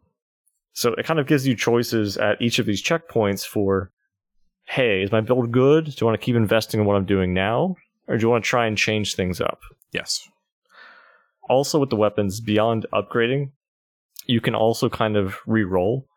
So 0.73 0.93
it 0.99 1.05
kind 1.05 1.19
of 1.19 1.27
gives 1.27 1.45
you 1.47 1.55
choices 1.55 2.17
at 2.17 2.41
each 2.41 2.57
of 2.59 2.65
these 2.65 2.83
checkpoints 2.89 3.45
for, 3.53 3.91
"Hey, 4.75 5.03
is 5.03 5.11
my 5.11 5.21
build 5.21 5.51
good? 5.51 5.85
Do 5.85 5.95
you 5.99 6.07
want 6.07 6.19
to 6.19 6.25
keep 6.25 6.35
investing 6.35 6.79
in 6.79 6.85
what 6.87 6.95
I'm 6.97 7.05
doing 7.15 7.31
now, 7.33 7.75
or 8.07 8.17
do 8.17 8.21
you 8.23 8.29
want 8.29 8.43
to 8.43 8.49
try 8.49 8.65
and 8.67 8.77
change 8.77 9.15
things 9.15 9.39
up?" 9.39 9.59
Yes. 9.99 10.27
also 11.47 11.77
with 11.79 11.91
the 11.91 11.95
weapons 12.05 12.41
beyond 12.41 12.87
upgrading 12.91 13.51
you 14.25 14.41
can 14.41 14.55
also 14.55 14.89
kind 14.89 15.15
of 15.15 15.25
re-roll 15.45 16.07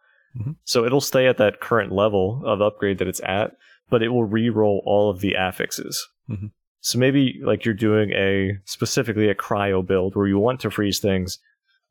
Mhm. 0.41 0.57
so 0.65 0.87
it'll 0.87 1.03
stay 1.13 1.27
at 1.27 1.37
that 1.37 1.61
current 1.61 1.93
level 1.93 2.43
of 2.47 2.63
upgrade 2.63 2.97
that 2.99 3.09
it's 3.09 3.21
at 3.39 3.53
but 3.91 4.03
it 4.03 4.09
will 4.09 4.25
re-roll 4.25 4.83
all 4.85 5.11
of 5.11 5.21
the 5.21 5.35
affixes 5.35 5.97
Mhm. 6.31 6.51
so 6.81 6.99
maybe 6.99 7.41
like 7.43 7.65
you're 7.65 7.75
doing 7.75 8.11
a 8.13 8.59
specifically 8.65 9.29
a 9.29 9.35
cryo 9.35 9.85
build 9.87 10.15
where 10.17 10.27
you 10.29 10.39
want 10.39 10.61
to 10.61 10.71
freeze 10.71 10.99
things 11.01 11.39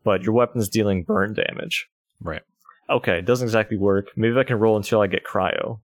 but 0.03 0.21
your 0.23 0.33
weapon's 0.33 0.69
dealing 0.69 1.03
burn 1.03 1.33
damage 1.33 1.87
Right. 2.21 2.43
okay 2.89 3.19
it 3.19 3.25
doesn't 3.25 3.47
exactly 3.47 3.77
work 3.77 4.07
maybe 4.15 4.37
i 4.37 4.43
can 4.43 4.59
roll 4.59 4.77
until 4.77 5.01
i 5.01 5.07
get 5.07 5.23
cryo 5.25 5.79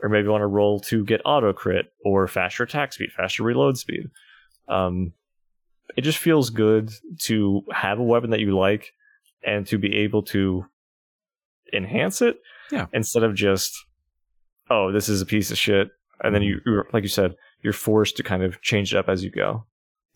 or 0.00 0.10
maybe 0.10 0.28
I 0.28 0.30
want 0.30 0.42
to 0.42 0.46
roll 0.46 0.78
to 0.80 1.04
get 1.06 1.22
auto 1.24 1.54
crit 1.54 1.86
or 2.04 2.28
faster 2.28 2.64
attack 2.64 2.92
speed 2.92 3.12
faster 3.16 3.42
reload 3.42 3.78
speed 3.78 4.10
um, 4.68 5.12
it 5.96 6.02
just 6.02 6.18
feels 6.18 6.50
good 6.50 6.90
to 7.20 7.62
have 7.72 7.98
a 7.98 8.02
weapon 8.02 8.30
that 8.30 8.40
you 8.40 8.58
like 8.58 8.92
and 9.44 9.66
to 9.68 9.78
be 9.78 9.96
able 9.98 10.22
to 10.24 10.66
enhance 11.72 12.20
it 12.22 12.40
Yeah. 12.70 12.86
instead 12.92 13.22
of 13.22 13.34
just 13.34 13.72
oh 14.70 14.92
this 14.92 15.08
is 15.08 15.20
a 15.20 15.26
piece 15.26 15.50
of 15.50 15.58
shit 15.58 15.88
and 16.22 16.34
then 16.34 16.42
you 16.42 16.60
mm-hmm. 16.66 16.88
like 16.92 17.02
you 17.02 17.08
said 17.08 17.34
you're 17.62 17.72
forced 17.72 18.16
to 18.16 18.22
kind 18.22 18.42
of 18.42 18.60
change 18.62 18.94
it 18.94 18.98
up 18.98 19.08
as 19.08 19.22
you 19.22 19.30
go 19.30 19.64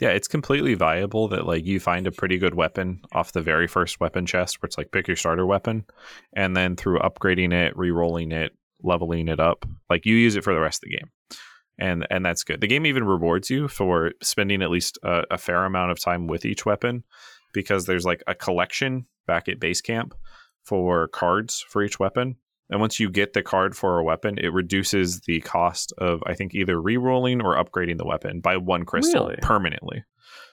Yeah, 0.00 0.10
it's 0.10 0.28
completely 0.28 0.74
viable 0.74 1.28
that 1.28 1.46
like 1.46 1.66
you 1.66 1.78
find 1.78 2.06
a 2.06 2.12
pretty 2.12 2.38
good 2.38 2.54
weapon 2.54 3.02
off 3.12 3.32
the 3.32 3.42
very 3.42 3.66
first 3.66 4.00
weapon 4.00 4.24
chest 4.24 4.60
where 4.60 4.66
it's 4.66 4.78
like 4.78 4.92
pick 4.92 5.06
your 5.06 5.16
starter 5.16 5.44
weapon 5.44 5.84
and 6.32 6.56
then 6.56 6.74
through 6.74 7.00
upgrading 7.00 7.52
it, 7.52 7.76
re-rolling 7.76 8.32
it, 8.32 8.52
leveling 8.82 9.28
it 9.28 9.40
up, 9.40 9.66
like 9.90 10.06
you 10.06 10.16
use 10.16 10.36
it 10.36 10.44
for 10.44 10.54
the 10.54 10.60
rest 10.60 10.82
of 10.82 10.88
the 10.88 10.96
game. 10.96 11.10
And 11.78 12.06
and 12.10 12.24
that's 12.24 12.44
good. 12.44 12.62
The 12.62 12.66
game 12.66 12.86
even 12.86 13.04
rewards 13.04 13.50
you 13.50 13.68
for 13.68 14.12
spending 14.22 14.62
at 14.62 14.70
least 14.70 14.98
a, 15.02 15.24
a 15.32 15.38
fair 15.38 15.64
amount 15.64 15.90
of 15.90 16.00
time 16.00 16.26
with 16.26 16.46
each 16.46 16.64
weapon 16.64 17.04
because 17.52 17.84
there's 17.84 18.06
like 18.06 18.22
a 18.26 18.34
collection 18.34 19.06
back 19.26 19.48
at 19.48 19.60
base 19.60 19.82
camp 19.82 20.14
for 20.64 21.08
cards 21.08 21.62
for 21.68 21.82
each 21.82 21.98
weapon. 21.98 22.36
And 22.70 22.80
once 22.80 23.00
you 23.00 23.10
get 23.10 23.32
the 23.32 23.42
card 23.42 23.76
for 23.76 23.98
a 23.98 24.04
weapon, 24.04 24.38
it 24.38 24.52
reduces 24.52 25.20
the 25.22 25.40
cost 25.40 25.92
of 25.98 26.22
I 26.26 26.34
think 26.34 26.54
either 26.54 26.80
re-rolling 26.80 27.42
or 27.42 27.56
upgrading 27.62 27.98
the 27.98 28.06
weapon 28.06 28.40
by 28.40 28.56
one 28.56 28.84
crystal 28.84 29.26
Really? 29.26 29.38
permanently. 29.42 30.04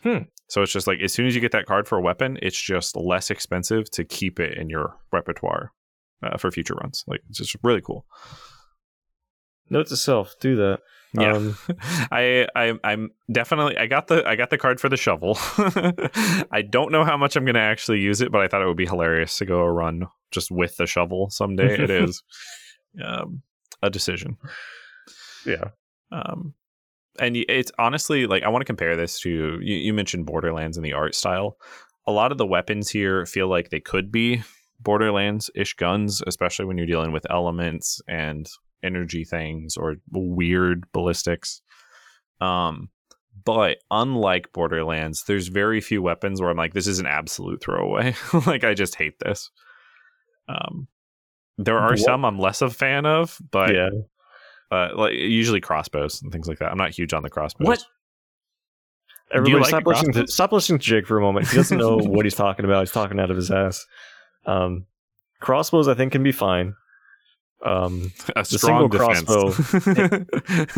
Hmm. 0.04 0.24
So 0.50 0.62
it's 0.64 0.72
just 0.72 0.88
like 0.88 1.00
as 1.02 1.14
soon 1.14 1.28
as 1.28 1.36
you 1.36 1.42
get 1.42 1.52
that 1.52 1.66
card 1.68 1.88
for 1.88 1.98
a 1.98 2.02
weapon, 2.02 2.40
it's 2.42 2.60
just 2.60 2.96
less 2.96 3.30
expensive 3.30 3.90
to 3.92 4.04
keep 4.04 4.40
it 4.40 4.58
in 4.58 4.70
your 4.70 4.96
repertoire 5.12 5.72
uh, 6.24 6.38
for 6.38 6.50
future 6.52 6.76
runs. 6.82 7.04
Like 7.08 7.22
it's 7.30 7.38
just 7.38 7.56
really 7.64 7.82
cool. 7.82 8.06
note 9.70 9.88
to 9.88 9.98
self 9.98 10.36
do 10.40 10.56
that 10.56 10.80
Yeah. 11.14 11.34
um, 11.34 11.58
I, 12.12 12.48
I 12.56 12.74
I'm 12.84 13.12
definitely 13.32 13.78
I 13.78 13.88
got 13.88 14.08
the 14.08 14.28
I 14.28 14.36
got 14.36 14.50
the 14.50 14.58
card 14.58 14.80
for 14.80 14.90
the 14.90 14.98
shovel. 14.98 15.38
I 16.52 16.64
don't 16.70 16.92
know 16.92 17.04
how 17.04 17.18
much 17.18 17.36
I'm 17.36 17.46
gonna 17.46 17.60
actually 17.60 18.00
use 18.00 18.22
it, 18.22 18.32
but 18.32 18.42
I 18.42 18.48
thought 18.48 18.62
it 18.62 18.68
would 18.68 18.78
be 18.78 18.86
hilarious 18.86 19.38
to 19.38 19.46
go 19.46 19.60
a 19.60 19.72
run 19.72 20.08
just 20.32 20.52
with 20.52 20.78
the 20.78 20.86
shovel 20.86 21.30
someday. 21.30 21.82
it 21.82 21.90
is 21.90 22.24
um, 23.04 23.42
a 23.82 23.90
decision. 23.90 24.38
yeah 25.46 25.70
Um, 26.12 26.54
and 27.20 27.36
it's 27.36 27.72
honestly 27.80 28.28
like 28.28 28.44
I 28.44 28.50
want 28.50 28.62
to 28.62 28.66
compare 28.66 28.96
this 28.96 29.20
to 29.22 29.30
you, 29.30 29.60
you 29.62 29.94
mentioned 29.94 30.26
Borderlands 30.26 30.78
and 30.78 30.86
the 30.86 30.94
art 30.94 31.16
style. 31.16 31.58
A 32.06 32.12
lot 32.12 32.32
of 32.32 32.38
the 32.38 32.46
weapons 32.46 32.90
here 32.90 33.26
feel 33.26 33.48
like 33.48 33.70
they 33.70 33.82
could 33.82 34.12
be 34.12 34.44
Borderlands 34.80 35.50
ish 35.56 35.74
guns, 35.74 36.22
especially 36.28 36.66
when 36.66 36.78
you're 36.78 36.88
dealing 36.88 37.12
with 37.12 37.30
elements 37.30 38.02
and 38.08 38.48
energy 38.84 39.24
things 39.24 39.76
or 39.78 39.96
weird 40.12 40.86
ballistics. 40.92 41.62
Um, 42.42 42.90
but 43.46 43.78
unlike 43.92 44.52
Borderlands, 44.54 45.24
there's 45.28 45.48
very 45.48 45.80
few 45.82 46.02
weapons 46.02 46.42
where 46.42 46.50
I'm 46.50 46.58
like, 46.58 46.74
this 46.74 46.88
is 46.88 47.00
an 47.00 47.06
absolute 47.08 47.62
throwaway. 47.64 48.16
like 48.46 48.64
I 48.64 48.74
just 48.74 48.96
hate 48.96 49.20
this. 49.20 49.50
Um, 50.50 50.88
there 51.58 51.78
are 51.78 51.92
What- 51.92 52.00
some 52.00 52.26
I'm 52.26 52.40
less 52.40 52.62
a 52.62 52.70
fan 52.70 53.06
of, 53.06 53.38
but 53.52 53.74
yeah. 53.74 53.90
uh, 54.72 54.90
like 54.96 55.14
usually 55.14 55.62
crossbows 55.62 56.22
and 56.22 56.32
things 56.32 56.48
like 56.48 56.60
that. 56.60 56.72
I'm 56.72 56.78
not 56.78 56.92
huge 56.92 57.14
on 57.14 57.24
the 57.24 57.30
crossbows. 57.30 57.68
What? 57.68 57.86
Everybody, 59.34 59.60
like 59.60 59.68
stop 59.70 59.86
listening 59.86 60.14
to 60.14 60.28
stop 60.28 60.52
listening 60.54 60.80
to 60.80 60.86
Jake 60.86 61.06
for 61.06 61.18
a 61.18 61.22
moment. 61.22 61.50
He 61.50 61.58
doesn't 61.58 61.78
know 61.78 61.98
what 62.02 62.26
he's 62.26 62.34
talking 62.36 62.64
about. 62.64 62.82
He's 62.82 62.94
talking 62.94 63.20
out 63.20 63.30
of 63.30 63.36
his 63.36 63.52
ass. 63.52 63.86
Um, 64.46 64.86
crossbows, 65.42 65.90
I 65.90 65.96
think, 65.96 66.14
can 66.14 66.24
be 66.24 66.32
fine. 66.32 66.76
Um, 67.66 68.12
A 68.36 68.46
strong 68.46 68.92
single 68.92 69.50
defense. 69.50 70.28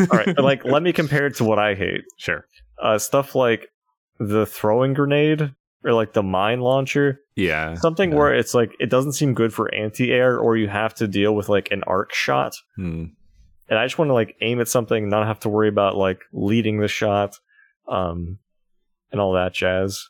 all 0.10 0.18
right, 0.18 0.38
like, 0.38 0.64
let 0.64 0.82
me 0.82 0.92
compare 0.92 1.26
it 1.26 1.36
to 1.36 1.44
what 1.44 1.58
I 1.58 1.74
hate. 1.74 2.02
sure. 2.16 2.46
Uh, 2.82 2.98
stuff 2.98 3.34
like 3.34 3.68
the 4.18 4.46
throwing 4.46 4.94
grenade 4.94 5.54
or 5.84 5.92
like 5.92 6.12
the 6.14 6.22
mine 6.22 6.60
launcher, 6.60 7.20
Yeah. 7.36 7.74
something 7.74 8.10
yeah. 8.10 8.16
where 8.16 8.34
it's 8.34 8.54
like 8.54 8.72
it 8.80 8.90
doesn't 8.90 9.12
seem 9.12 9.34
good 9.34 9.52
for 9.52 9.72
anti-air, 9.74 10.38
or 10.38 10.56
you 10.56 10.68
have 10.68 10.94
to 10.96 11.06
deal 11.08 11.34
with 11.34 11.48
like 11.48 11.70
an 11.70 11.82
arc 11.86 12.12
shot. 12.14 12.54
Hmm. 12.76 13.04
and 13.68 13.78
I 13.78 13.84
just 13.86 13.98
want 13.98 14.08
to 14.08 14.14
like 14.14 14.34
aim 14.42 14.60
at 14.60 14.68
something, 14.68 15.08
not 15.08 15.26
have 15.26 15.40
to 15.40 15.48
worry 15.48 15.68
about 15.68 15.96
like 15.96 16.20
leading 16.32 16.80
the 16.80 16.88
shot, 16.88 17.38
um, 17.88 18.38
and 19.12 19.20
all 19.20 19.32
that 19.34 19.54
jazz. 19.54 20.08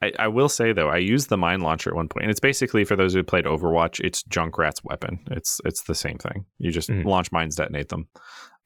I, 0.00 0.12
I 0.18 0.28
will 0.28 0.48
say 0.48 0.72
though, 0.72 0.88
I 0.88 0.98
used 0.98 1.28
the 1.28 1.36
mine 1.36 1.60
launcher 1.60 1.90
at 1.90 1.96
one 1.96 2.08
point, 2.08 2.24
and 2.24 2.30
it's 2.30 2.40
basically 2.40 2.84
for 2.84 2.94
those 2.96 3.14
who 3.14 3.22
played 3.22 3.44
Overwatch, 3.46 4.00
it's 4.00 4.22
Junkrat's 4.24 4.82
weapon. 4.84 5.18
It's 5.30 5.60
it's 5.64 5.82
the 5.84 5.94
same 5.94 6.18
thing. 6.18 6.44
You 6.58 6.70
just 6.70 6.88
Mhm. 6.88 7.04
launch 7.04 7.32
mines, 7.32 7.56
detonate 7.56 7.88
them. 7.88 8.08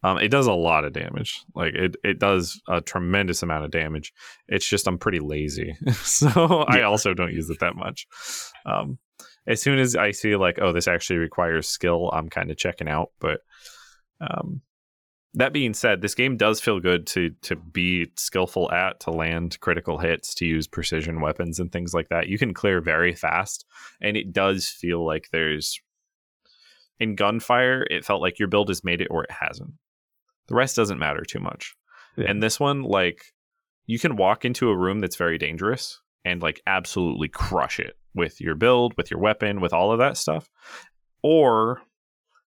Um, 0.04 0.18
it 0.18 0.28
does 0.32 0.46
a 0.48 0.52
lot 0.52 0.84
of 0.84 0.92
damage. 0.92 1.42
Like 1.54 1.74
it, 1.74 1.94
it 2.02 2.18
does 2.18 2.60
a 2.68 2.80
tremendous 2.80 3.42
amount 3.42 3.64
of 3.64 3.70
damage. 3.70 4.12
It's 4.48 4.68
just 4.68 4.86
I'm 4.88 4.98
pretty 4.98 5.20
lazy, 5.20 5.74
so 5.92 6.64
I 6.68 6.82
also 6.82 7.14
don't 7.14 7.32
use 7.32 7.48
it 7.50 7.60
that 7.60 7.76
much. 7.76 8.06
Um, 8.66 8.98
as 9.46 9.62
soon 9.62 9.78
as 9.78 9.96
I 9.96 10.10
see 10.10 10.34
like, 10.36 10.58
oh, 10.60 10.72
this 10.72 10.86
actually 10.88 11.18
requires 11.18 11.68
skill, 11.68 12.10
I'm 12.12 12.28
kind 12.28 12.50
of 12.50 12.56
checking 12.56 12.88
out. 12.88 13.10
But 13.20 13.40
um, 14.20 14.60
that 15.34 15.52
being 15.52 15.72
said, 15.72 16.02
this 16.02 16.14
game 16.14 16.36
does 16.36 16.60
feel 16.60 16.80
good 16.80 17.06
to 17.08 17.30
to 17.42 17.56
be 17.56 18.10
skillful 18.16 18.70
at, 18.70 19.00
to 19.00 19.10
land 19.10 19.58
critical 19.60 19.98
hits, 19.98 20.34
to 20.36 20.46
use 20.46 20.66
precision 20.66 21.20
weapons 21.20 21.58
and 21.58 21.72
things 21.72 21.94
like 21.94 22.08
that. 22.10 22.28
You 22.28 22.38
can 22.38 22.52
clear 22.52 22.80
very 22.80 23.14
fast, 23.14 23.64
and 24.00 24.16
it 24.16 24.32
does 24.32 24.68
feel 24.68 25.04
like 25.04 25.28
there's 25.32 25.80
in 27.00 27.16
gunfire. 27.16 27.86
It 27.90 28.04
felt 28.04 28.20
like 28.20 28.38
your 28.38 28.48
build 28.48 28.68
has 28.68 28.84
made 28.84 29.00
it 29.00 29.08
or 29.10 29.24
it 29.24 29.30
hasn't. 29.30 29.72
The 30.48 30.54
rest 30.54 30.76
doesn't 30.76 30.98
matter 30.98 31.22
too 31.22 31.40
much. 31.40 31.74
Yeah. 32.16 32.26
And 32.28 32.42
this 32.42 32.60
one, 32.60 32.82
like, 32.82 33.24
you 33.86 33.98
can 33.98 34.16
walk 34.16 34.44
into 34.44 34.68
a 34.68 34.76
room 34.76 35.00
that's 35.00 35.16
very 35.16 35.38
dangerous 35.38 36.00
and 36.24 36.42
like 36.42 36.60
absolutely 36.66 37.28
crush 37.28 37.80
it 37.80 37.96
with 38.14 38.40
your 38.40 38.54
build, 38.54 38.94
with 38.96 39.10
your 39.10 39.20
weapon, 39.20 39.60
with 39.60 39.72
all 39.72 39.92
of 39.92 39.98
that 39.98 40.16
stuff, 40.16 40.48
or 41.22 41.80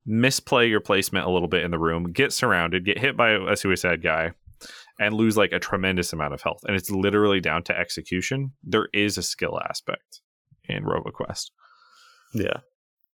misplay 0.05 0.67
your 0.67 0.79
placement 0.79 1.25
a 1.25 1.29
little 1.29 1.47
bit 1.47 1.63
in 1.63 1.71
the 1.71 1.79
room, 1.79 2.11
get 2.11 2.33
surrounded, 2.33 2.85
get 2.85 2.97
hit 2.97 3.15
by 3.17 3.31
a 3.31 3.55
suicide 3.55 4.01
guy, 4.01 4.31
and 4.99 5.13
lose 5.13 5.37
like 5.37 5.51
a 5.51 5.59
tremendous 5.59 6.13
amount 6.13 6.33
of 6.33 6.41
health. 6.41 6.61
And 6.67 6.75
it's 6.75 6.89
literally 6.91 7.39
down 7.39 7.63
to 7.63 7.77
execution. 7.77 8.51
There 8.63 8.87
is 8.93 9.17
a 9.17 9.23
skill 9.23 9.59
aspect 9.69 10.21
in 10.65 10.83
RoboQuest. 10.83 11.51
Yeah, 12.33 12.57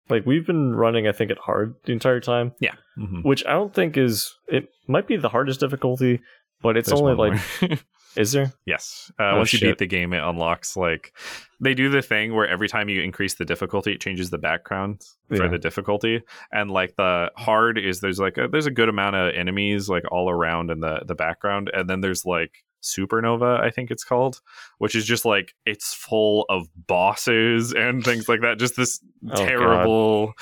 like 0.10 0.26
we've 0.26 0.46
been 0.46 0.76
running, 0.76 1.08
I 1.08 1.12
think, 1.12 1.32
at 1.32 1.38
hard 1.40 1.76
the 1.86 1.92
entire 1.94 2.20
time, 2.20 2.54
Yeah. 2.60 2.76
Mhm. 2.98 3.24
which 3.24 3.46
I 3.46 3.52
don't 3.54 3.74
think 3.74 3.98
is. 3.98 4.34
It 4.48 4.70
might 4.88 5.08
be 5.08 5.18
the 5.18 5.30
hardest 5.30 5.60
difficulty, 5.60 6.22
but 6.62 6.78
it's 6.78 6.90
There's 6.90 7.02
only 7.02 7.16
like. 7.16 7.40
is 8.18 8.32
there? 8.34 8.52
yes. 8.66 9.12
Uh, 9.20 9.32
Oh, 9.34 9.38
once 9.38 9.54
you 9.54 9.60
shit. 9.60 9.70
beat 9.70 9.78
the 9.78 9.86
game, 9.88 10.14
it 10.14 10.24
unlocks 10.24 10.76
like 10.76 11.14
they 11.60 11.74
do 11.74 11.90
the 11.90 12.02
thing 12.02 12.34
where 12.36 12.48
every 12.48 12.68
time 12.68 12.90
you 12.90 13.02
increase 13.02 13.36
the 13.36 13.46
difficulty, 13.46 13.92
it 13.94 14.02
changes 14.02 14.30
the 14.30 14.38
background 14.38 15.04
for 15.30 15.44
Yeah. 15.44 15.48
the 15.50 15.58
difficulty. 15.58 16.22
And 16.52 16.70
like 16.72 16.96
the 16.98 17.32
hard 17.38 17.78
is 17.78 18.00
there's 18.02 18.20
like 18.20 18.38
a, 18.38 18.48
there's 18.48 18.66
a 18.68 18.72
good 18.72 18.90
amount 18.90 19.16
of 19.16 19.34
enemies 19.34 19.88
like 19.90 20.04
all 20.12 20.30
around 20.30 20.72
in 20.72 20.80
the 20.82 21.02
the 21.06 21.16
background, 21.16 21.70
and 21.74 21.90
then 21.90 22.02
there's 22.02 22.26
like 22.26 22.64
supernova 22.84 23.60
i 23.60 23.72
think 23.72 23.90
it's 23.90 24.04
called 24.04 24.40
which 24.78 24.94
is 24.94 25.04
just 25.04 25.26
like 25.26 25.56
it's 25.66 25.96
full 25.96 26.46
of 26.48 26.68
bosses 26.86 27.74
and 27.74 28.04
things 28.06 28.30
like 28.30 28.42
that 28.42 28.60
just 28.60 28.76
this 28.78 29.00
Oh, 29.32 29.46
terrible 29.46 30.34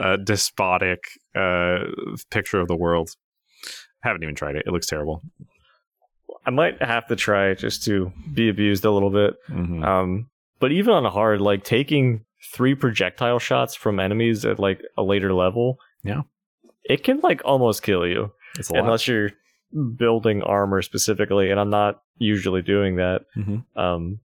uh, 0.00 0.16
despotic 0.16 1.04
uh, 1.36 1.80
picture 2.30 2.58
of 2.58 2.68
the 2.68 2.74
world 2.74 3.10
haven't 4.02 4.22
even 4.22 4.34
tried 4.34 4.56
it 4.56 4.64
it 4.66 4.72
looks 4.72 4.86
terrible 4.86 5.22
I 6.46 6.50
might 6.50 6.80
have 6.82 7.06
to 7.08 7.16
try 7.16 7.54
just 7.54 7.84
to 7.84 8.12
be 8.32 8.48
abused 8.48 8.84
a 8.84 8.90
little 8.90 9.10
bit. 9.10 9.34
Mhm. 9.48 9.84
Um, 9.84 10.28
but 10.60 10.72
even 10.72 10.92
on 10.94 11.04
hard, 11.04 11.40
like 11.40 11.64
taking 11.64 12.24
three 12.52 12.74
projectile 12.74 13.38
shots 13.38 13.74
from 13.74 13.98
enemies 13.98 14.44
at 14.44 14.58
like 14.58 14.82
a 14.98 15.02
later 15.02 15.32
level, 15.32 15.78
Yeah. 16.02 16.22
it 16.84 17.02
can 17.02 17.20
like 17.20 17.40
almost 17.44 17.82
kill 17.82 18.06
you 18.06 18.32
it's 18.58 18.68
a 18.70 18.74
lot 18.74 18.84
unless 18.84 19.08
you're 19.08 19.30
building 19.96 20.42
armor 20.42 20.82
specifically. 20.82 21.50
And 21.50 21.58
I'm 21.58 21.70
not 21.70 22.02
usually 22.18 22.62
doing 22.62 22.96
that. 22.96 23.22
Mhm. 23.36 23.64
Um, 23.76 24.20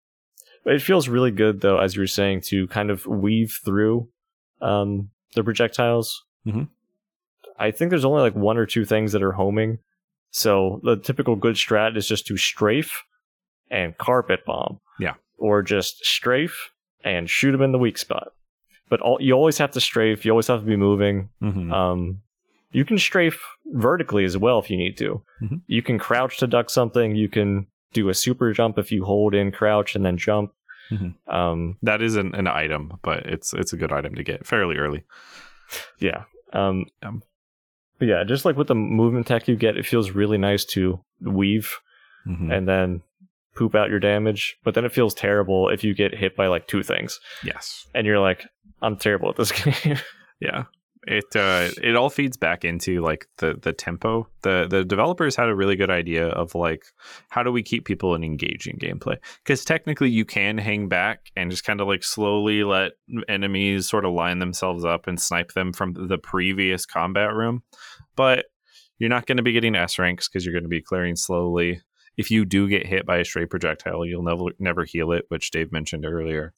but 0.65 0.73
it 0.73 0.81
feels 0.81 1.07
really 1.07 1.31
good 1.31 1.61
though, 1.61 1.77
as 1.79 1.95
you 1.95 2.01
were 2.01 2.07
saying, 2.07 2.41
to 2.41 2.67
kind 2.67 2.91
of 2.91 3.05
weave 3.07 3.57
through 3.63 4.09
um, 4.61 5.09
the 5.35 5.43
projectiles. 5.43 6.25
Mhm. 6.45 6.67
I 7.57 7.71
think 7.71 7.89
there's 7.89 8.03
only 8.05 8.21
like 8.21 8.35
one 8.35 8.57
or 8.57 8.65
two 8.65 8.83
things 8.83 9.13
that 9.13 9.23
are 9.23 9.31
homing. 9.31 9.79
So 10.31 10.79
the 10.83 10.95
typical 10.97 11.35
good 11.35 11.55
strat 11.55 11.97
is 11.97 12.07
just 12.07 12.27
to 12.27 12.37
strafe 12.37 13.03
and 13.71 13.97
carpet 13.97 14.45
bomb. 14.45 14.79
Yeah. 14.99 15.13
Or 15.37 15.61
just 15.63 16.05
strafe 16.05 16.71
and 17.03 17.29
shoot 17.29 17.51
them 17.51 17.61
in 17.61 17.71
the 17.71 17.77
weak 17.79 17.97
spot. 17.97 18.33
But 18.89 19.01
all, 19.01 19.17
you 19.21 19.33
always 19.33 19.57
have 19.59 19.71
to 19.71 19.81
strafe. 19.81 20.25
You 20.25 20.31
always 20.31 20.47
have 20.47 20.61
to 20.61 20.65
be 20.65 20.75
moving. 20.75 21.29
Mhm. 21.41 21.71
Um, 21.71 22.21
you 22.71 22.85
can 22.85 22.97
strafe 22.97 23.41
vertically 23.67 24.25
as 24.25 24.37
well 24.37 24.59
if 24.59 24.69
you 24.69 24.77
need 24.77 24.97
to. 24.97 25.23
Mhm. 25.41 25.61
You 25.67 25.81
can 25.81 25.97
crouch 25.99 26.37
to 26.39 26.47
duck 26.47 26.69
something. 26.69 27.15
You 27.15 27.29
can 27.29 27.67
do 27.93 28.09
a 28.09 28.13
super 28.13 28.51
jump 28.53 28.77
if 28.77 28.91
you 28.91 29.05
hold 29.05 29.33
in 29.33 29.51
crouch 29.51 29.95
and 29.95 30.05
then 30.05 30.17
jump. 30.17 30.51
Mhm. 30.91 31.15
Um, 31.27 31.77
that 31.83 32.01
is 32.01 32.15
an, 32.15 32.33
an 32.33 32.47
item 32.47 32.97
but 33.03 33.19
it's 33.27 33.53
it's 33.53 33.73
a 33.73 33.77
good 33.77 33.91
item 33.91 34.15
to 34.15 34.23
get 34.23 34.47
fairly 34.47 34.75
early 34.77 35.03
yeah. 35.99 36.23
Um, 36.51 36.87
Um. 37.03 37.21
But 37.99 38.07
yeah, 38.07 38.23
just 38.23 38.45
like 38.45 38.55
with 38.57 38.67
the 38.67 38.75
movement 38.75 39.27
tech 39.27 39.47
you 39.47 39.55
get, 39.55 39.77
it 39.77 39.85
feels 39.85 40.11
really 40.11 40.37
nice 40.37 40.65
to 40.65 40.99
weave 41.21 41.69
Mhm. 42.27 42.51
and 42.55 42.67
then 42.67 43.01
poop 43.55 43.75
out 43.75 43.89
your 43.89 43.99
damage. 43.99 44.57
But 44.63 44.73
then 44.73 44.85
it 44.85 44.91
feels 44.93 45.13
terrible 45.13 45.69
if 45.69 45.83
you 45.83 45.93
get 45.93 46.13
hit 46.15 46.35
by 46.35 46.47
like 46.47 46.67
two 46.67 46.81
things 46.83 47.19
yes 47.43 47.85
and 47.93 48.05
you're 48.07 48.19
like, 48.19 48.45
I'm 48.81 48.95
terrible 48.97 49.29
at 49.29 49.35
this 49.35 49.51
game. 49.83 49.97
Yeah. 50.39 50.63
It 51.09 51.35
uh 51.35 51.71
it 51.81 51.95
all 51.95 52.11
feeds 52.11 52.37
back 52.37 52.63
into 52.63 53.01
like 53.01 53.25
the 53.39 53.57
the 53.59 53.73
tempo. 53.73 54.29
The 54.43 54.67
the 54.69 54.85
developers 54.85 55.35
had 55.35 55.49
a 55.49 55.55
really 55.55 55.75
good 55.75 55.89
idea 55.89 56.27
of 56.27 56.53
like 56.53 56.83
how 57.29 57.41
do 57.41 57.51
we 57.51 57.63
keep 57.63 57.83
people 57.83 58.13
in 58.13 58.23
engaging 58.23 58.77
gameplay? 58.77 59.17
Cuz 59.43 59.65
technically 59.65 60.11
you 60.11 60.23
can 60.23 60.59
hang 60.59 60.87
back 60.87 61.31
and 61.35 61.49
just 61.49 61.63
kind 61.63 61.81
of 61.81 61.87
like 61.87 62.03
slowly 62.03 62.63
let 62.63 62.91
enemies 63.27 63.89
sort 63.89 64.05
of 64.05 64.13
line 64.13 64.37
themselves 64.37 64.85
up 64.85 65.07
and 65.07 65.19
snipe 65.19 65.53
them 65.53 65.73
from 65.73 65.93
the 65.93 66.19
previous 66.19 66.85
combat 66.85 67.33
room. 67.33 67.63
But 68.15 68.45
you're 68.99 69.09
not 69.09 69.25
going 69.25 69.37
to 69.37 69.43
be 69.43 69.53
getting 69.53 69.75
S 69.75 69.97
ranks 69.97 70.27
cuz 70.27 70.45
you're 70.45 70.53
going 70.53 70.61
to 70.61 70.69
be 70.69 70.81
clearing 70.81 71.15
slowly. 71.15 71.81
If 72.17 72.29
you 72.29 72.45
do 72.45 72.67
get 72.67 72.85
hit 72.85 73.07
by 73.07 73.17
a 73.17 73.25
stray 73.25 73.47
projectile, 73.47 74.05
you'll 74.05 74.21
never 74.21 74.51
never 74.59 74.85
heal 74.85 75.11
it, 75.11 75.25
which 75.29 75.49
Dave 75.49 75.71
mentioned 75.71 76.05
earlier. 76.05 76.53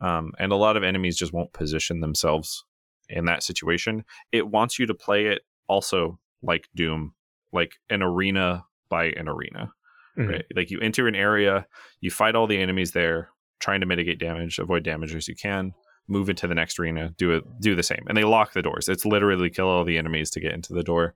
Um, 0.00 0.32
and 0.40 0.50
a 0.50 0.56
lot 0.56 0.76
of 0.76 0.82
enemies 0.82 1.16
just 1.16 1.32
won't 1.32 1.52
position 1.52 2.00
themselves 2.00 2.64
in 3.08 3.24
that 3.26 3.42
situation. 3.42 4.04
It 4.32 4.48
wants 4.48 4.78
you 4.78 4.86
to 4.86 4.94
play 4.94 5.26
it 5.26 5.42
also 5.68 6.18
like 6.42 6.68
Doom, 6.74 7.14
like 7.52 7.74
an 7.90 8.02
arena 8.02 8.64
by 8.88 9.06
an 9.06 9.28
arena. 9.28 9.72
Mhm. 10.18 10.28
Right? 10.30 10.44
Like 10.54 10.70
you 10.70 10.78
enter 10.80 11.08
an 11.08 11.14
area, 11.14 11.66
you 12.00 12.10
fight 12.10 12.34
all 12.34 12.46
the 12.46 12.58
enemies 12.60 12.92
there, 12.92 13.30
trying 13.60 13.80
to 13.80 13.86
mitigate 13.86 14.18
damage, 14.18 14.58
avoid 14.58 14.82
damage 14.82 15.14
as 15.14 15.26
you 15.28 15.34
can, 15.34 15.72
move 16.08 16.28
into 16.28 16.46
the 16.46 16.54
next 16.54 16.78
arena, 16.78 17.14
do 17.16 17.32
it 17.32 17.44
do 17.60 17.74
the 17.74 17.82
same. 17.82 18.04
And 18.08 18.16
they 18.16 18.24
lock 18.24 18.52
the 18.52 18.60
doors. 18.62 18.88
It's 18.88 19.06
literally 19.06 19.48
kill 19.50 19.68
all 19.68 19.84
the 19.84 19.96
enemies 19.98 20.30
to 20.30 20.40
get 20.40 20.52
into 20.52 20.74
the 20.74 20.82
door. 20.82 21.14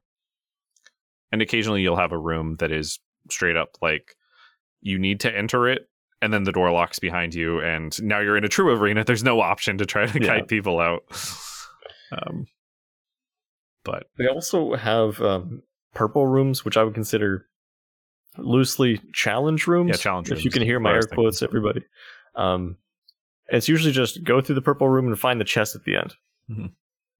And 1.33 1.43
occasionally 1.43 1.83
you'll 1.83 1.97
have 1.97 2.13
a 2.13 2.19
room 2.19 2.57
that 2.61 2.71
is 2.73 2.99
straight 3.31 3.57
up 3.57 3.77
like 3.83 4.17
you 4.81 4.99
need 4.99 5.21
to 5.21 5.37
enter 5.37 5.69
it 5.69 5.89
and 6.23 6.33
then 6.33 6.45
the 6.45 6.53
door 6.53 6.71
locks 6.71 6.99
behind 7.01 7.35
you 7.35 7.61
and 7.61 8.01
now 8.03 8.21
you're 8.21 8.37
in 8.37 8.45
a 8.45 8.49
true 8.49 8.71
arena 8.73 9.03
there's 9.05 9.25
no 9.25 9.41
option 9.41 9.77
to 9.79 9.85
try 9.85 10.07
to 10.07 10.21
Yeah. 10.23 10.27
kite 10.29 10.49
people 10.49 10.79
out 10.79 11.03
um 12.13 12.47
but 13.87 14.09
They 14.19 14.27
also 14.27 14.75
have 14.75 15.21
um, 15.23 15.63
purple 15.95 16.27
rooms, 16.27 16.65
which 16.65 16.77
I 16.77 16.83
would 16.83 16.95
consider 16.95 17.47
loosely 18.37 19.01
challenge 19.15 19.67
rooms. 19.69 19.91
Yeah, 19.91 19.97
challenge 19.97 20.31
If 20.33 20.45
you 20.45 20.51
can 20.51 20.63
hear 20.63 20.81
my 20.81 20.93
air 20.93 21.03
quotes, 21.03 21.41
everybody. 21.41 21.83
Um, 22.35 22.79
it's 23.49 23.69
usually 23.69 23.93
just 23.93 24.25
go 24.25 24.41
through 24.41 24.57
the 24.57 24.63
purple 24.63 24.89
room 24.89 25.07
and 25.07 25.19
find 25.19 25.41
the 25.41 25.45
chest 25.45 25.77
at 25.77 25.85
the 25.85 25.97
end. 25.97 26.15
Mhm. 26.51 26.73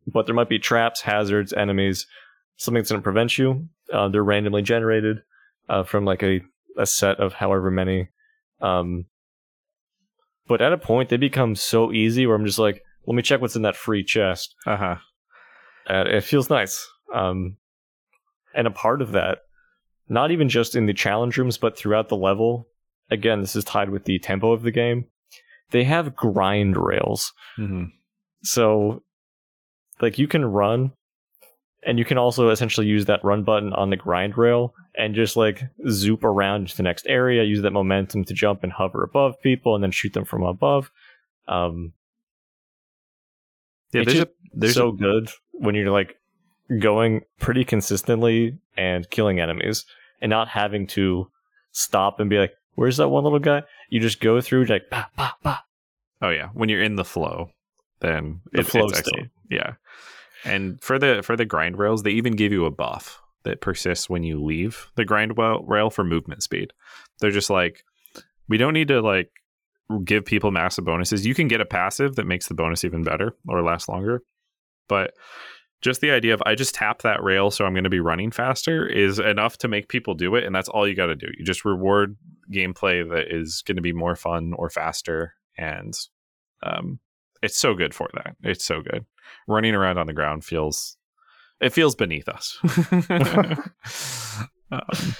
But 0.09 0.27
there 0.27 0.35
might 0.35 0.49
be 0.49 0.59
traps, 0.59 1.01
hazards, 1.03 1.53
enemies, 1.53 2.07
something 2.57 2.81
that's 2.81 2.91
going 2.91 3.01
to 3.01 3.05
prevent 3.05 3.39
you. 3.39 3.69
Uh, 3.93 4.09
they're 4.09 4.25
randomly 4.25 4.63
generated 4.63 5.23
uh, 5.69 5.85
from 5.85 6.05
like 6.05 6.23
a, 6.23 6.41
a 6.77 6.87
set 6.87 7.19
of 7.21 7.35
however 7.35 7.71
many. 7.71 8.09
Um, 8.61 9.07
but 10.49 10.61
at 10.61 10.73
a 10.73 10.79
point, 10.79 11.09
they 11.09 11.17
become 11.17 11.55
so 11.55 11.93
easy 11.93 12.27
where 12.27 12.37
I'm 12.37 12.47
just 12.47 12.59
like, 12.59 12.83
let 13.07 13.15
me 13.15 13.23
check 13.23 13.41
what's 13.41 13.57
in 13.57 13.63
that 13.63 13.77
free 13.77 14.05
chest. 14.05 14.55
Uh 14.67 14.77
huh. 14.77 14.97
And 15.89 16.09
it 16.09 16.25
feels 16.25 16.51
nice. 16.51 16.87
Um, 17.15 17.57
and 18.55 18.67
a 18.67 18.71
part 18.71 19.01
of 19.03 19.13
that, 19.13 19.39
not 20.09 20.31
even 20.31 20.49
just 20.49 20.75
in 20.75 20.87
the 20.87 20.95
challenge 20.95 21.37
rooms, 21.37 21.59
but 21.59 21.77
throughout 21.77 22.09
the 22.09 22.17
level. 22.17 22.69
Again, 23.11 23.41
this 23.41 23.55
is 23.55 23.65
tied 23.65 23.91
with 23.91 24.05
the 24.05 24.19
tempo 24.19 24.51
of 24.53 24.63
the 24.63 24.73
game. 24.73 25.07
They 25.71 25.85
have 25.85 26.17
grind 26.17 26.77
rails. 26.77 27.33
hmm 27.57 27.85
So, 28.43 29.03
like, 30.01 30.19
you 30.19 30.27
can 30.27 30.45
run, 30.45 30.93
and 31.85 31.99
you 31.99 32.05
can 32.05 32.19
also 32.19 32.51
essentially 32.51 32.87
use 32.89 33.05
that 33.05 33.25
run 33.25 33.45
button 33.45 33.73
on 33.73 33.91
the 33.91 33.97
grind 33.97 34.37
rail 34.37 34.75
and 34.99 35.15
just 35.15 35.37
like 35.37 35.63
zoop 35.89 36.25
around 36.25 36.69
to 36.69 36.77
the 36.77 36.83
next 36.83 37.07
area, 37.07 37.45
use 37.45 37.63
that 37.63 37.73
momentum 37.73 38.25
to 38.25 38.35
jump 38.35 38.65
and 38.65 38.73
hover 38.73 39.05
above 39.05 39.41
people, 39.43 39.75
and 39.75 39.85
then 39.85 39.91
shoot 39.91 40.13
them 40.13 40.25
from 40.25 40.43
above. 40.43 40.91
Um, 41.47 41.93
Yeah, 43.97 44.03
It's 44.03 44.13
there's 44.13 44.25
a, 44.25 44.61
just 44.61 44.75
so 44.77 44.93
good 44.93 45.31
when 45.53 45.75
you're 45.75 45.91
like 45.91 46.15
going 46.81 47.23
pretty 47.39 47.65
consistently 47.65 48.59
and 48.77 49.09
killing 49.11 49.41
enemies 49.41 49.85
and 50.21 50.31
not 50.31 50.49
having 50.49 50.87
to 50.89 51.31
stop 51.73 52.21
and 52.21 52.29
be 52.31 52.39
like, 52.39 52.53
where's 52.75 52.97
that 52.97 53.09
one 53.09 53.25
little 53.25 53.39
guy? 53.39 53.63
You 53.91 54.01
just 54.01 54.21
go 54.21 54.41
through 54.41 54.65
like, 54.65 54.85
bah, 54.91 55.07
bah, 55.17 55.33
bah. 55.43 55.59
oh 56.23 56.31
yeah, 56.31 56.49
when 56.55 56.69
you're 56.69 56.83
in 56.83 56.97
the 56.97 57.05
flow, 57.05 57.51
then 58.01 58.41
The 58.53 58.61
it- 58.61 58.67
flow 58.67 58.87
it's 58.87 58.99
state. 58.99 59.09
excellent. 59.13 59.31
Yeah, 59.51 59.73
and 60.45 60.83
for 60.83 60.99
the 60.99 61.23
for 61.23 61.37
the 61.37 61.45
grind 61.45 61.79
rails, 61.79 62.03
they 62.03 62.11
even 62.11 62.35
give 62.35 62.51
you 62.53 62.65
a 62.67 62.71
buff 62.71 63.21
that 63.45 63.61
persists 63.61 64.11
when 64.11 64.25
you 64.25 64.43
leave 64.43 64.91
the 64.97 65.05
grind 65.05 65.35
rail 65.39 65.89
for 65.91 66.03
movement 66.03 66.43
speed. 66.43 66.73
They're 67.21 67.31
just 67.31 67.49
like, 67.51 67.85
we 68.49 68.57
don't 68.59 68.75
need 68.75 68.89
to 68.89 69.01
like 69.01 69.31
give 70.05 70.25
people 70.25 70.51
massive 70.51 70.85
bonuses. 70.85 71.27
You 71.27 71.35
can 71.35 71.49
get 71.49 71.61
a 71.61 71.67
passive 71.67 72.17
that 72.17 72.27
makes 72.27 72.49
the 72.49 72.55
bonus 72.55 72.85
even 72.85 73.05
better 73.05 73.37
or 73.49 73.63
last 73.63 73.89
longer, 73.89 74.23
but 74.89 75.15
just 75.83 76.01
the 76.01 76.11
idea 76.11 76.35
of 76.35 76.43
I 76.47 76.55
just 76.55 76.75
tap 76.75 77.03
that 77.03 77.23
rail 77.23 77.51
so 77.51 77.65
I'm 77.65 77.75
going 77.75 77.85
to 77.85 77.91
be 77.91 78.01
running 78.01 78.31
faster 78.31 78.87
is 78.87 79.19
enough 79.19 79.59
to 79.59 79.69
make 79.69 79.89
people 79.89 80.15
do 80.15 80.35
it, 80.35 80.45
and 80.45 80.55
that's 80.55 80.69
all 80.69 80.89
you 80.89 80.95
got 80.95 81.07
to 81.07 81.15
do. 81.15 81.29
You 81.39 81.45
just 81.45 81.65
reward 81.65 82.17
gameplay 82.53 83.09
that 83.09 83.35
is 83.35 83.63
going 83.67 83.77
to 83.77 83.83
be 83.83 83.93
more 83.93 84.17
fun 84.17 84.53
or 84.57 84.71
faster, 84.71 85.35
and 85.57 85.95
um, 86.63 86.99
it's 87.43 87.57
so 87.57 87.75
good 87.75 87.95
for 87.95 88.09
that. 88.15 88.37
It's 88.43 88.65
so 88.65 88.81
good. 88.81 89.05
Running 89.47 89.75
around 89.75 89.99
on 89.99 90.07
the 90.07 90.13
ground 90.13 90.45
feels 90.45 90.97
it 91.61 91.73
feels 91.73 91.95
beneath 91.95 92.29
us. 92.29 92.59
um, 94.71 95.15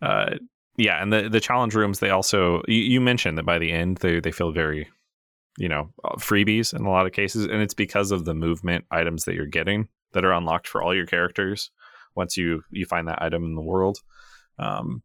uh, 0.00 0.30
yeah, 0.76 1.02
and 1.02 1.12
the 1.12 1.28
the 1.28 1.40
challenge 1.40 1.74
rooms 1.74 1.98
they 1.98 2.10
also 2.10 2.62
you, 2.66 2.80
you 2.80 3.00
mentioned 3.00 3.38
that 3.38 3.46
by 3.46 3.58
the 3.58 3.72
end 3.72 3.98
they 3.98 4.20
they 4.20 4.32
feel 4.32 4.52
very 4.52 4.88
you 5.58 5.68
know 5.68 5.90
uh, 6.04 6.16
freebies 6.16 6.74
in 6.74 6.84
a 6.84 6.90
lot 6.90 7.06
of 7.06 7.12
cases, 7.12 7.44
and 7.44 7.62
it's 7.62 7.74
because 7.74 8.10
of 8.10 8.24
the 8.24 8.34
movement 8.34 8.84
items 8.90 9.24
that 9.24 9.34
you're 9.34 9.46
getting 9.46 9.88
that 10.12 10.24
are 10.24 10.32
unlocked 10.32 10.68
for 10.68 10.82
all 10.82 10.94
your 10.94 11.06
characters 11.06 11.70
once 12.14 12.36
you 12.36 12.62
you 12.70 12.86
find 12.86 13.08
that 13.08 13.22
item 13.22 13.44
in 13.44 13.54
the 13.54 13.62
world. 13.62 13.98
Um, 14.58 15.02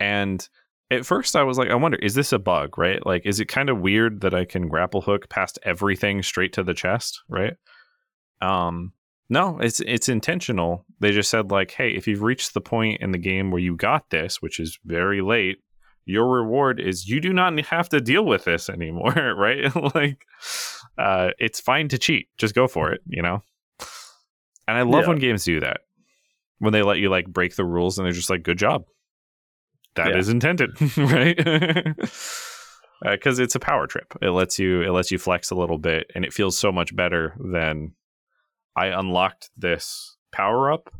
and 0.00 0.46
at 0.90 1.04
first 1.06 1.36
I 1.36 1.42
was 1.42 1.58
like, 1.58 1.70
I 1.70 1.74
wonder, 1.74 1.98
is 1.98 2.14
this 2.14 2.32
a 2.32 2.38
bug, 2.38 2.78
right? 2.78 3.04
Like, 3.04 3.26
is 3.26 3.40
it 3.40 3.46
kind 3.46 3.68
of 3.68 3.80
weird 3.80 4.20
that 4.22 4.34
I 4.34 4.44
can 4.44 4.68
grapple 4.68 5.02
hook 5.02 5.28
past 5.28 5.58
everything 5.62 6.22
straight 6.22 6.52
to 6.54 6.62
the 6.62 6.74
chest, 6.74 7.22
right? 7.28 7.54
Um, 8.40 8.92
no, 9.28 9.58
it's 9.60 9.80
it's 9.80 10.08
intentional. 10.08 10.84
They 11.00 11.10
just 11.12 11.30
said 11.30 11.50
like, 11.50 11.70
hey, 11.72 11.90
if 11.90 12.06
you've 12.06 12.22
reached 12.22 12.54
the 12.54 12.60
point 12.60 13.00
in 13.00 13.12
the 13.12 13.18
game 13.18 13.50
where 13.50 13.60
you 13.60 13.76
got 13.76 14.10
this, 14.10 14.40
which 14.42 14.58
is 14.60 14.78
very 14.84 15.20
late, 15.20 15.58
your 16.04 16.28
reward 16.30 16.80
is 16.80 17.06
you 17.08 17.20
do 17.20 17.32
not 17.32 17.58
have 17.66 17.88
to 17.90 18.00
deal 18.00 18.24
with 18.24 18.44
this 18.44 18.68
anymore, 18.68 19.12
right? 19.36 19.74
like, 19.94 20.24
uh, 20.96 21.30
it's 21.38 21.60
fine 21.60 21.88
to 21.88 21.98
cheat. 21.98 22.28
Just 22.38 22.54
go 22.54 22.66
for 22.66 22.92
it, 22.92 23.00
you 23.06 23.22
know. 23.22 23.42
And 24.66 24.76
I 24.76 24.82
love 24.82 25.02
Yeah. 25.04 25.08
when 25.08 25.18
games 25.18 25.44
do 25.44 25.60
that 25.60 25.80
when 26.60 26.72
they 26.72 26.82
let 26.82 26.98
you 26.98 27.08
like 27.08 27.26
break 27.28 27.54
the 27.54 27.64
rules 27.64 27.98
and 27.98 28.04
they're 28.04 28.12
just 28.12 28.28
like, 28.30 28.42
good 28.42 28.58
job. 28.58 28.82
That 29.94 30.16
is 30.16 30.26
Yeah. 30.28 30.32
intended, 30.32 30.70
right? 30.96 31.36
Because 33.00 33.38
it's 33.38 33.54
a 33.54 33.60
power 33.60 33.86
trip. 33.86 34.12
It 34.20 34.30
lets 34.30 34.58
you 34.58 34.82
it 34.82 34.90
lets 34.90 35.12
you 35.12 35.18
flex 35.18 35.50
a 35.50 35.54
little 35.54 35.78
bit, 35.78 36.10
and 36.14 36.24
it 36.24 36.32
feels 36.32 36.58
so 36.58 36.72
much 36.72 36.94
better 36.96 37.36
than 37.38 37.92
I 38.78 38.86
unlocked 38.98 39.50
this 39.56 40.16
power 40.32 40.70
up. 40.70 40.92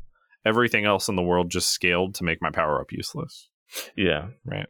Everything 0.45 0.85
else 0.85 1.09
in 1.09 1.17
the 1.17 1.23
world 1.23 1.51
just 1.51 1.71
scaled 1.71 2.15
to 2.17 2.25
make 2.25 2.43
my 2.43 2.51
power 2.51 2.81
up 2.81 2.91
useless. 2.93 3.49
Yeah. 3.97 4.29
Right. 4.45 4.67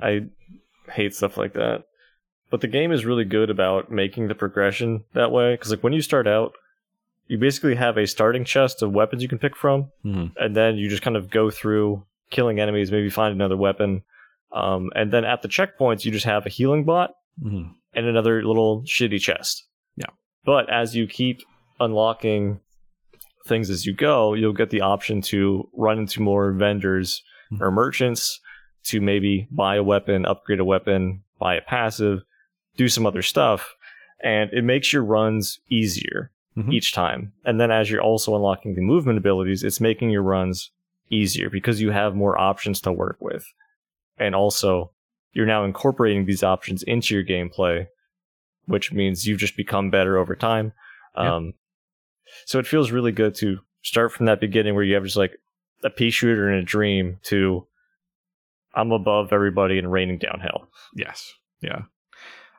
I 0.00 0.26
hate 0.90 1.14
stuff 1.14 1.36
like 1.36 1.54
that. 1.54 1.84
But 2.50 2.60
the 2.62 2.68
game 2.68 2.92
is 2.92 3.04
really 3.04 3.24
good 3.24 3.50
about 3.50 3.90
making 3.90 4.28
the 4.28 4.34
progression 4.34 5.04
that 5.12 5.30
way. 5.32 5.54
Because, 5.54 5.70
like, 5.70 5.82
when 5.82 5.92
you 5.92 6.00
start 6.00 6.26
out, 6.26 6.54
you 7.26 7.36
basically 7.36 7.74
have 7.74 7.98
a 7.98 8.06
starting 8.06 8.44
chest 8.44 8.80
of 8.80 8.92
weapons 8.92 9.22
you 9.22 9.28
can 9.28 9.38
pick 9.38 9.54
from. 9.54 9.90
Mhm. 10.04 10.32
And 10.36 10.56
then 10.56 10.76
you 10.76 10.88
just 10.88 11.02
kind 11.02 11.16
of 11.16 11.28
go 11.28 11.50
through 11.50 12.06
killing 12.30 12.58
enemies, 12.60 12.90
maybe 12.90 13.10
find 13.10 13.34
another 13.34 13.56
weapon. 13.56 14.02
Um, 14.52 14.90
and 14.94 15.12
then 15.12 15.24
at 15.26 15.42
the 15.42 15.48
checkpoints, 15.48 16.06
you 16.06 16.12
just 16.12 16.24
have 16.24 16.46
a 16.46 16.50
healing 16.50 16.84
bot 16.84 17.10
Mhm. 17.44 17.74
and 17.92 18.06
another 18.06 18.42
little 18.42 18.82
shitty 18.84 19.20
chest. 19.20 19.66
Yeah. 19.96 20.06
But 20.44 20.70
as 20.70 20.96
you 20.96 21.06
keep 21.06 21.42
unlocking 21.80 22.60
things 23.46 23.70
as 23.70 23.86
you 23.86 23.94
go, 23.94 24.34
you'll 24.34 24.52
get 24.52 24.70
the 24.70 24.80
option 24.82 25.20
to 25.22 25.68
run 25.74 25.98
into 25.98 26.20
more 26.20 26.52
vendors 26.52 27.22
Mhm. 27.50 27.60
or 27.60 27.70
merchants 27.70 28.40
to 28.84 29.00
maybe 29.00 29.48
buy 29.50 29.76
a 29.76 29.82
weapon, 29.82 30.26
upgrade 30.26 30.60
a 30.60 30.64
weapon, 30.64 31.22
buy 31.38 31.54
a 31.54 31.62
passive, 31.62 32.22
do 32.76 32.88
some 32.88 33.06
other 33.06 33.22
stuff. 33.22 33.74
And 34.22 34.52
it 34.52 34.62
makes 34.64 34.92
your 34.92 35.04
runs 35.04 35.60
easier 35.70 36.30
Mhm. 36.56 36.72
each 36.72 36.92
time. 36.92 37.32
And 37.44 37.60
then 37.60 37.70
as 37.70 37.90
you're 37.90 38.02
also 38.02 38.34
unlocking 38.34 38.74
the 38.74 38.82
movement 38.82 39.18
abilities, 39.18 39.62
it's 39.62 39.80
making 39.80 40.10
your 40.10 40.22
runs 40.22 40.70
easier 41.10 41.48
because 41.48 41.80
you 41.80 41.90
have 41.90 42.14
more 42.14 42.38
options 42.38 42.80
to 42.82 42.92
work 42.92 43.16
with. 43.20 43.46
And 44.18 44.34
also, 44.34 44.90
you're 45.32 45.46
now 45.46 45.64
incorporating 45.64 46.26
these 46.26 46.42
options 46.42 46.82
into 46.82 47.14
your 47.14 47.24
gameplay, 47.24 47.86
which 48.66 48.92
means 48.92 49.26
you've 49.26 49.38
just 49.38 49.56
become 49.56 49.90
better 49.90 50.18
over 50.18 50.34
time. 50.36 50.72
Um, 51.14 51.54
so 52.44 52.58
it 52.58 52.66
feels 52.66 52.90
really 52.90 53.12
good 53.12 53.34
to 53.36 53.58
start 53.82 54.12
from 54.12 54.26
that 54.26 54.40
beginning 54.40 54.74
where 54.74 54.84
you 54.84 54.94
have 54.94 55.04
just 55.04 55.16
like 55.16 55.38
a 55.84 55.90
pea 55.90 56.10
shooter 56.10 56.50
in 56.50 56.58
a 56.58 56.62
dream 56.62 57.18
to 57.22 57.66
I'm 58.74 58.92
above 58.92 59.32
everybody 59.32 59.78
and 59.78 59.90
raining 59.90 60.18
downhill. 60.18 60.68
Yes. 60.94 61.32
Yeah. 61.60 61.82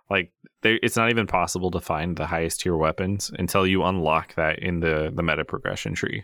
Like 0.09 0.31
they, 0.61 0.73
it's 0.81 0.97
not 0.97 1.09
even 1.09 1.27
possible 1.27 1.71
to 1.71 1.79
find 1.79 2.17
the 2.17 2.25
highest 2.25 2.61
tier 2.61 2.75
weapons 2.75 3.31
until 3.37 3.65
you 3.65 3.83
unlock 3.83 4.35
that 4.35 4.59
in 4.59 4.79
the 4.79 5.11
the 5.13 5.23
meta 5.23 5.45
progression 5.45 5.93
tree. 5.93 6.23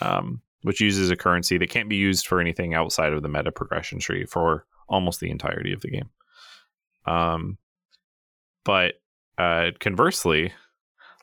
um, 0.00 0.42
which 0.62 0.80
uses 0.80 1.10
a 1.10 1.16
currency 1.16 1.58
that 1.58 1.70
can't 1.70 1.88
be 1.88 1.96
used 1.96 2.26
for 2.26 2.40
anything 2.40 2.74
outside 2.74 3.12
of 3.12 3.22
the 3.22 3.28
meta 3.28 3.52
progression 3.52 4.00
tree 4.00 4.24
for 4.24 4.66
almost 4.88 5.20
the 5.20 5.30
entirety 5.30 5.72
of 5.72 5.80
the 5.80 5.90
game. 5.90 6.10
Um, 7.06 7.58
but 8.64 8.94
uh, 9.38 9.70
conversely, 9.78 10.52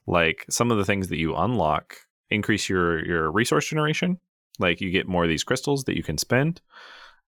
like 0.07 0.45
some 0.49 0.71
of 0.71 0.77
the 0.77 0.85
things 0.85 1.07
that 1.09 1.17
you 1.17 1.35
unlock 1.35 1.97
increase 2.29 2.67
your 2.67 3.05
your 3.05 3.31
resource 3.31 3.67
generation. 3.67 4.19
Like 4.59 4.81
you 4.81 4.91
get 4.91 5.07
more 5.07 5.23
of 5.23 5.29
these 5.29 5.43
crystals 5.43 5.85
that 5.85 5.97
you 5.97 6.03
can 6.03 6.17
spend. 6.17 6.61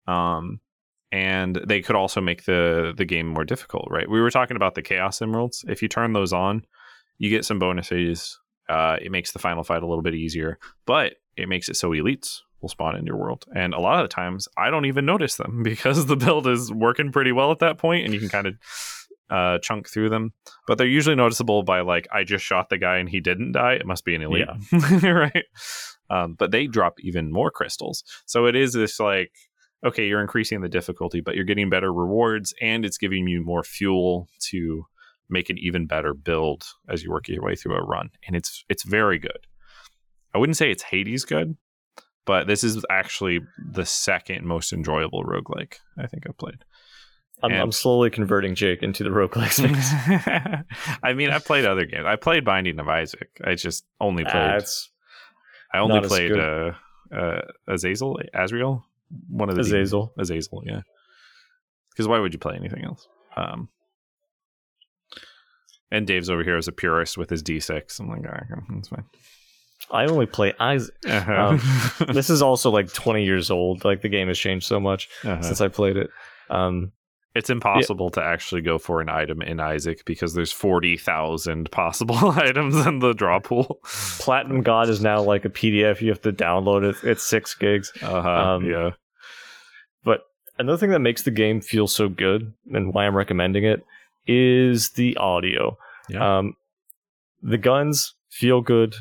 Um, 0.06 0.60
and 1.12 1.60
they 1.66 1.82
could 1.82 1.94
also 1.96 2.20
make 2.20 2.44
the 2.44 2.94
the 2.96 3.04
game 3.04 3.26
more 3.26 3.44
difficult, 3.44 3.88
right? 3.90 4.08
We 4.08 4.20
were 4.20 4.30
talking 4.30 4.56
about 4.56 4.74
the 4.74 4.82
chaos 4.82 5.20
emeralds. 5.20 5.64
If 5.68 5.82
you 5.82 5.88
turn 5.88 6.12
those 6.14 6.32
on, 6.32 6.64
you 7.18 7.30
get 7.30 7.44
some 7.44 7.58
bonuses. 7.58 8.38
Uh, 8.68 8.96
it 9.02 9.12
makes 9.12 9.32
the 9.32 9.38
final 9.38 9.64
fight 9.64 9.82
a 9.82 9.86
little 9.86 10.02
bit 10.02 10.14
easier, 10.14 10.58
but 10.86 11.14
it 11.36 11.48
makes 11.48 11.68
it 11.68 11.76
so 11.76 11.90
elites 11.90 12.40
will 12.62 12.68
spawn 12.68 12.96
in 12.96 13.04
your 13.04 13.16
world. 13.16 13.44
And 13.54 13.74
a 13.74 13.80
lot 13.80 14.00
of 14.00 14.08
the 14.08 14.14
times, 14.14 14.48
I 14.56 14.70
don't 14.70 14.86
even 14.86 15.04
notice 15.04 15.36
them 15.36 15.62
because 15.64 16.06
the 16.06 16.16
build 16.16 16.46
is 16.46 16.72
working 16.72 17.12
pretty 17.12 17.32
well 17.32 17.50
at 17.52 17.58
that 17.58 17.78
point, 17.78 18.04
and 18.04 18.14
you 18.14 18.20
can 18.20 18.28
kind 18.28 18.46
of 18.46 18.54
uh, 19.32 19.58
chunk 19.58 19.88
through 19.88 20.10
them. 20.10 20.32
But 20.66 20.78
they're 20.78 20.86
usually 20.86 21.16
noticeable 21.16 21.62
by 21.62 21.80
like, 21.80 22.06
I 22.12 22.24
just 22.24 22.44
shot 22.44 22.68
the 22.68 22.78
guy 22.78 22.98
and 22.98 23.08
he 23.08 23.20
didn't 23.20 23.52
die. 23.52 23.74
It 23.74 23.86
must 23.86 24.04
be 24.04 24.14
an 24.14 24.22
elite, 24.22 24.48
right? 25.02 25.44
Um, 26.10 26.34
but 26.38 26.50
they 26.50 26.66
drop 26.66 26.94
even 27.00 27.32
more 27.32 27.50
crystals, 27.50 28.04
so 28.26 28.46
it 28.46 28.56
is 28.56 28.72
this 28.72 29.00
like. 29.00 29.32
Okay, 29.84 30.06
you're 30.06 30.20
increasing 30.20 30.60
the 30.60 30.68
difficulty, 30.68 31.20
but 31.20 31.34
you're 31.34 31.44
getting 31.44 31.68
better 31.68 31.92
rewards, 31.92 32.54
and 32.62 32.84
it's 32.84 32.98
giving 32.98 33.26
you 33.26 33.42
more 33.42 33.64
fuel 33.64 34.28
to 34.50 34.84
make 35.28 35.50
an 35.50 35.58
even 35.58 35.88
better 35.88 36.14
build 36.14 36.62
as 36.88 37.02
you 37.02 37.10
work 37.10 37.26
your 37.26 37.42
way 37.42 37.56
through 37.56 37.74
a 37.74 37.82
run 37.82 38.10
and 38.26 38.36
it's 38.36 38.64
it's 38.68 38.82
very 38.82 39.18
good 39.18 39.46
i 40.34 40.38
wouldn't 40.38 40.58
say 40.58 40.70
it's 40.70 40.82
hades 40.82 41.24
good 41.24 41.56
but 42.24 42.46
this 42.46 42.62
is 42.62 42.84
actually 42.90 43.40
the 43.72 43.84
second 43.84 44.46
most 44.46 44.72
enjoyable 44.72 45.24
roguelike 45.24 45.76
I 45.98 46.06
think 46.06 46.24
I've 46.26 46.38
played. 46.38 46.64
I'm, 47.42 47.52
I'm 47.52 47.72
slowly 47.72 48.10
converting 48.10 48.54
Jake 48.54 48.82
into 48.82 49.02
the 49.04 49.10
roguelike 49.10 49.52
space. 49.52 49.92
I 51.02 51.12
mean, 51.14 51.30
I 51.30 51.38
played 51.38 51.64
other 51.64 51.84
games. 51.84 52.04
I 52.06 52.16
played 52.16 52.44
Binding 52.44 52.78
of 52.78 52.88
Isaac. 52.88 53.28
I 53.44 53.54
just 53.54 53.84
only 54.00 54.24
played. 54.24 54.34
Ah, 54.36 54.56
it's 54.56 54.90
I 55.74 55.78
only 55.78 56.00
played 56.06 56.32
uh, 56.32 56.72
uh, 57.14 57.40
Azazel, 57.68 58.18
Azrael, 58.34 58.84
one 59.28 59.48
of 59.48 59.56
the 59.56 59.62
demons. 59.62 59.88
Azazel. 59.88 60.12
Azazel, 60.18 60.62
yeah. 60.66 60.82
Because 61.90 62.06
why 62.08 62.18
would 62.18 62.32
you 62.32 62.38
play 62.38 62.54
anything 62.56 62.84
else? 62.84 63.06
Um, 63.36 63.68
and 65.90 66.06
Dave's 66.06 66.30
over 66.30 66.42
here 66.42 66.56
as 66.56 66.68
a 66.68 66.72
purist 66.72 67.18
with 67.18 67.28
his 67.30 67.42
D6. 67.42 68.00
I'm 68.00 68.08
like, 68.08 68.20
all 68.20 68.30
right, 68.32 68.44
that's 68.70 68.88
fine. 68.88 69.04
I 69.90 70.06
only 70.06 70.26
play 70.26 70.54
Isaac. 70.58 70.94
Uh-huh. 71.06 71.58
This 72.12 72.30
is 72.30 72.40
also 72.40 72.70
like 72.70 72.92
20 72.92 73.24
years 73.24 73.50
old. 73.50 73.84
Like 73.84 74.00
the 74.00 74.08
game 74.08 74.28
has 74.28 74.38
changed 74.38 74.66
so 74.66 74.80
much 74.80 75.08
Uh-huh. 75.24 75.42
since 75.42 75.60
I 75.60 75.68
played 75.68 75.96
it. 75.96 76.08
Um, 76.48 76.92
It's 77.34 77.48
impossible 77.48 78.10
to 78.10 78.22
actually 78.22 78.60
go 78.60 78.78
for 78.78 79.00
an 79.00 79.08
item 79.08 79.40
in 79.40 79.58
Isaac 79.58 80.04
because 80.04 80.34
there's 80.34 80.52
40,000 80.52 81.70
possible 81.70 82.30
items 82.36 82.76
in 82.86 82.98
the 82.98 83.14
draw 83.14 83.38
pool. 83.40 83.78
Platinum 84.18 84.62
God 84.62 84.90
is 84.90 85.00
now 85.00 85.22
like 85.22 85.44
a 85.46 85.48
PDF. 85.48 86.00
You 86.02 86.10
have 86.10 86.20
to 86.22 86.32
download 86.32 86.84
it. 86.84 86.96
It's 87.02 87.22
six 87.22 87.54
gigs. 87.54 87.90
Uh-huh, 88.02 88.28
Um, 88.28 88.66
yeah. 88.66 88.90
But 90.04 90.24
another 90.58 90.76
thing 90.76 90.90
that 90.90 90.98
makes 90.98 91.22
the 91.22 91.30
game 91.30 91.60
feel 91.62 91.86
so 91.86 92.08
good 92.10 92.52
and 92.72 92.92
why 92.92 93.06
I'm 93.06 93.16
recommending 93.16 93.64
it 93.64 93.82
is 94.26 94.90
the 94.90 95.16
audio. 95.16 95.78
Yeah. 96.10 96.38
Um, 96.38 96.54
the 97.42 97.58
guns 97.58 98.14
feel 98.28 98.60
good. 98.60 98.94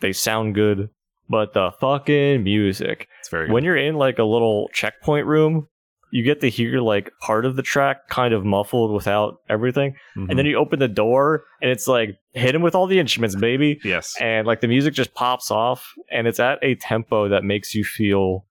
They 0.00 0.12
sound 0.12 0.54
good. 0.56 0.90
But 1.30 1.52
the 1.52 1.70
fucking 1.80 2.42
music. 2.42 3.06
It's 3.20 3.28
very 3.28 3.46
good. 3.46 3.52
When 3.52 3.62
you're 3.62 3.76
in 3.76 3.94
like 3.96 4.18
a 4.18 4.24
little 4.24 4.70
checkpoint 4.72 5.26
room, 5.26 5.68
you 6.10 6.22
get 6.24 6.40
to 6.40 6.48
hear 6.48 6.80
like 6.80 7.12
part 7.20 7.44
of 7.44 7.56
the 7.56 7.62
track 7.62 8.08
kind 8.08 8.32
of 8.34 8.44
muffled 8.44 8.92
without 8.92 9.40
everything. 9.48 9.94
Mhm. 10.16 10.30
And 10.30 10.38
then 10.38 10.46
you 10.46 10.56
open 10.56 10.78
the 10.78 10.88
door 10.88 11.44
and 11.60 11.70
it's 11.70 11.86
like 11.86 12.16
hit 12.32 12.54
him 12.54 12.62
with 12.62 12.74
all 12.74 12.86
the 12.86 12.98
instruments, 12.98 13.36
baby. 13.36 13.78
yes. 13.84 14.16
And 14.20 14.46
like 14.46 14.60
the 14.60 14.68
music 14.68 14.94
just 14.94 15.12
pops 15.14 15.50
off 15.50 15.92
and 16.10 16.26
it's 16.26 16.40
at 16.40 16.58
a 16.62 16.74
tempo 16.76 17.28
that 17.28 17.44
makes 17.44 17.74
you 17.74 17.84
feel 17.84 18.46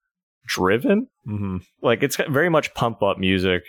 driven. 0.46 1.08
hmm 1.24 1.58
Like 1.82 2.02
it's 2.02 2.16
very 2.16 2.48
much 2.48 2.74
pump 2.74 3.02
up 3.02 3.18
music. 3.18 3.64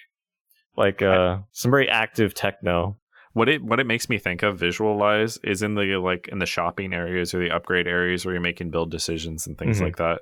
Like 0.78 1.02
uh 1.02 1.40
some 1.52 1.72
very 1.72 1.90
active 1.90 2.34
techno. 2.34 2.98
What 3.34 3.50
it 3.50 3.64
what 3.64 3.80
it 3.80 3.86
makes 3.86 4.10
me 4.10 4.18
think 4.18 4.44
of 4.44 4.58
visualize 4.60 5.38
is 5.44 5.62
in 5.62 5.76
the 5.76 5.98
like 5.98 6.28
in 6.32 6.40
the 6.40 6.46
shopping 6.46 6.94
areas 6.94 7.34
or 7.34 7.40
the 7.40 7.52
upgrade 7.52 7.88
areas 7.88 8.26
where 8.26 8.34
you're 8.34 8.42
making 8.42 8.72
build 8.72 8.92
decisions 8.92 9.46
and 9.48 9.58
things 9.58 9.80
Mhm. 9.80 9.84
like 9.84 9.98
that. 9.98 10.22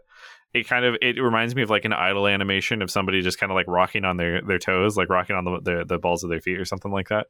It 0.53 0.67
kind 0.67 0.85
of 0.85 0.95
it 1.01 1.21
reminds 1.21 1.55
me 1.55 1.61
of 1.61 1.69
like 1.69 1.85
an 1.85 1.93
idle 1.93 2.25
animation 2.27 2.81
of 2.81 2.89
somebody 2.89 3.21
just 3.21 3.37
kind 3.39 3.51
of 3.51 3.55
like 3.55 3.67
rocking 3.67 4.05
on 4.05 4.17
their 4.17 4.41
their 4.41 4.59
toes, 4.59 4.97
like 4.97 5.09
rocking 5.09 5.35
on 5.35 5.43
the 5.45 5.59
the, 5.61 5.85
the 5.85 5.97
balls 5.99 6.23
of 6.23 6.29
their 6.29 6.39
feet 6.41 6.57
or 6.57 6.65
something 6.65 6.91
like 6.91 7.09
that. 7.09 7.27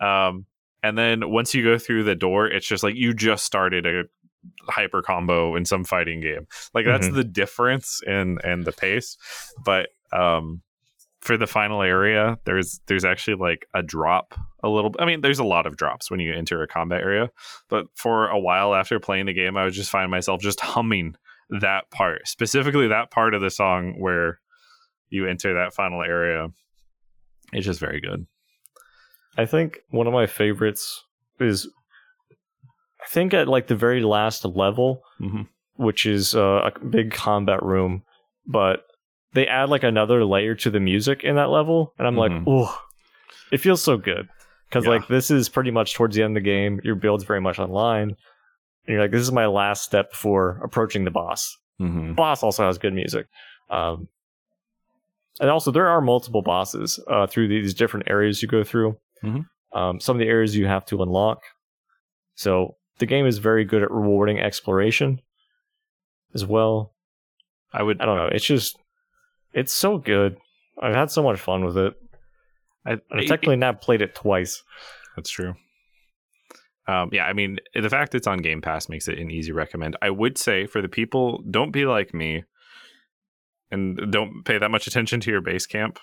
Um, 0.00 0.46
and 0.82 0.96
then 0.96 1.30
once 1.30 1.54
you 1.54 1.62
go 1.62 1.78
through 1.78 2.04
the 2.04 2.14
door, 2.14 2.46
it's 2.46 2.66
just 2.66 2.82
like 2.82 2.94
you 2.94 3.14
just 3.14 3.44
started 3.44 3.86
a 3.86 4.04
hyper 4.68 5.02
combo 5.02 5.54
in 5.56 5.64
some 5.64 5.84
fighting 5.84 6.20
game. 6.20 6.46
Like 6.74 6.86
that's 6.86 7.08
Mhm. 7.08 7.14
the 7.14 7.24
difference 7.24 8.00
in 8.06 8.38
and 8.42 8.64
the 8.64 8.72
pace. 8.72 9.16
But 9.64 9.90
um, 10.12 10.62
for 11.20 11.36
the 11.36 11.46
final 11.46 11.82
area, 11.82 12.38
there's 12.44 12.80
there's 12.86 13.04
actually 13.04 13.36
like 13.36 13.66
a 13.74 13.82
drop 13.82 14.34
a 14.64 14.68
little. 14.68 14.92
I 14.98 15.04
mean, 15.04 15.20
there's 15.20 15.38
a 15.38 15.44
lot 15.44 15.66
of 15.66 15.76
drops 15.76 16.10
when 16.10 16.20
you 16.20 16.32
enter 16.32 16.62
a 16.62 16.66
combat 16.68 17.00
area. 17.02 17.30
But 17.68 17.86
for 17.94 18.28
a 18.28 18.38
while 18.38 18.74
after 18.74 18.98
playing 18.98 19.26
the 19.26 19.32
game, 19.32 19.56
I 19.56 19.64
would 19.64 19.72
just 19.72 19.90
find 19.90 20.10
myself 20.10 20.40
just 20.40 20.60
humming 20.60 21.14
that 21.60 21.90
part, 21.90 22.26
specifically 22.26 22.88
that 22.88 23.10
part 23.10 23.34
of 23.34 23.40
the 23.42 23.50
song 23.50 23.94
where 23.98 24.40
you 25.10 25.26
enter 25.26 25.54
that 25.54 25.74
final 25.74 26.02
area. 26.02 26.48
It's 27.52 27.66
just 27.66 27.80
very 27.80 28.00
good. 28.00 28.26
I 29.36 29.44
think 29.46 29.80
one 29.90 30.06
of 30.06 30.12
my 30.12 30.26
favorites 30.26 31.04
is 31.40 31.68
I 33.02 33.06
think 33.08 33.34
at 33.34 33.48
like 33.48 33.66
the 33.66 33.74
very 33.76 34.00
last 34.02 34.44
level, 34.44 35.02
Mhm. 35.20 35.48
which 35.74 36.06
is 36.06 36.34
uh, 36.34 36.70
a 36.74 36.78
big 36.84 37.10
combat 37.12 37.62
room, 37.62 38.04
but 38.46 38.84
they 39.34 39.46
add 39.46 39.68
like 39.70 39.82
another 39.82 40.24
layer 40.24 40.54
to 40.56 40.70
the 40.70 40.80
music 40.80 41.24
in 41.24 41.34
that 41.36 41.50
level, 41.50 41.94
and 41.98 42.06
I'm 42.06 42.16
like, 42.16 42.30
Mhm. 42.32 42.44
oh, 42.46 42.78
it 43.50 43.58
feels 43.58 43.82
so 43.82 43.96
good 43.96 44.28
because 44.68 44.84
Yeah. 44.84 44.90
like 44.92 45.08
this 45.08 45.30
is 45.30 45.48
pretty 45.48 45.70
much 45.72 45.94
towards 45.94 46.14
the 46.16 46.22
end 46.22 46.36
of 46.36 46.42
the 46.42 46.48
game. 46.48 46.80
Your 46.84 46.94
build's 46.94 47.24
very 47.24 47.40
much 47.40 47.58
online, 47.58 48.16
and 48.86 48.92
you're 48.94 49.02
like, 49.02 49.10
this 49.12 49.22
is 49.22 49.32
my 49.32 49.46
last 49.46 49.82
step 49.84 50.10
before 50.10 50.60
approaching 50.64 51.04
the 51.04 51.10
boss. 51.10 51.56
Mm-hmm. 51.80 52.14
boss 52.14 52.42
also 52.42 52.64
has 52.64 52.78
good 52.78 52.94
music. 52.94 53.26
Um, 53.70 54.08
and 55.40 55.50
also, 55.50 55.70
there 55.72 55.88
are 55.88 56.00
multiple 56.00 56.42
bosses 56.42 57.00
uh, 57.08 57.26
through 57.26 57.48
these 57.48 57.74
different 57.74 58.08
areas 58.08 58.42
you 58.42 58.48
go 58.48 58.62
through. 58.62 58.96
Mhm. 59.24 59.46
Um, 59.72 59.98
some 59.98 60.14
of 60.14 60.20
the 60.20 60.28
areas 60.28 60.54
you 60.56 60.66
have 60.66 60.84
to 60.86 61.02
unlock. 61.02 61.40
So 62.34 62.76
the 62.98 63.06
game 63.06 63.26
is 63.26 63.38
very 63.38 63.64
good 63.64 63.82
at 63.82 63.90
rewarding 63.90 64.38
exploration 64.38 65.20
as 66.34 66.44
well. 66.44 66.92
I 67.72 67.82
would. 67.82 68.00
I 68.00 68.04
don't 68.04 68.16
know. 68.18 68.26
It's 68.30 68.44
just, 68.44 68.76
it's 69.54 69.72
so 69.72 69.96
good. 69.98 70.36
I've 70.80 70.94
had 70.94 71.10
so 71.10 71.22
much 71.22 71.40
fun 71.40 71.64
with 71.64 71.78
it. 71.78 71.94
I, 72.86 72.92
I've 73.10 73.26
technically 73.26 73.56
now 73.56 73.72
played 73.72 74.02
it 74.02 74.14
twice. 74.14 74.62
That's 75.16 75.30
true. 75.30 75.54
Um, 76.88 77.10
yeah, 77.12 77.24
I 77.26 77.32
mean, 77.32 77.58
the 77.80 77.88
fact 77.90 78.14
it's 78.14 78.26
on 78.26 78.38
Game 78.38 78.60
Pass 78.60 78.88
makes 78.88 79.06
it 79.08 79.18
an 79.18 79.30
easy 79.30 79.52
recommend. 79.52 79.96
I 80.02 80.10
would 80.10 80.36
say 80.36 80.66
for 80.66 80.82
the 80.82 80.88
people, 80.88 81.42
don't 81.50 81.70
be 81.70 81.84
like 81.86 82.12
me 82.12 82.44
and 83.70 84.10
don't 84.10 84.44
pay 84.44 84.58
that 84.58 84.70
much 84.70 84.86
attention 84.86 85.20
to 85.20 85.30
your 85.30 85.40
base 85.40 85.66
camp. 85.66 85.98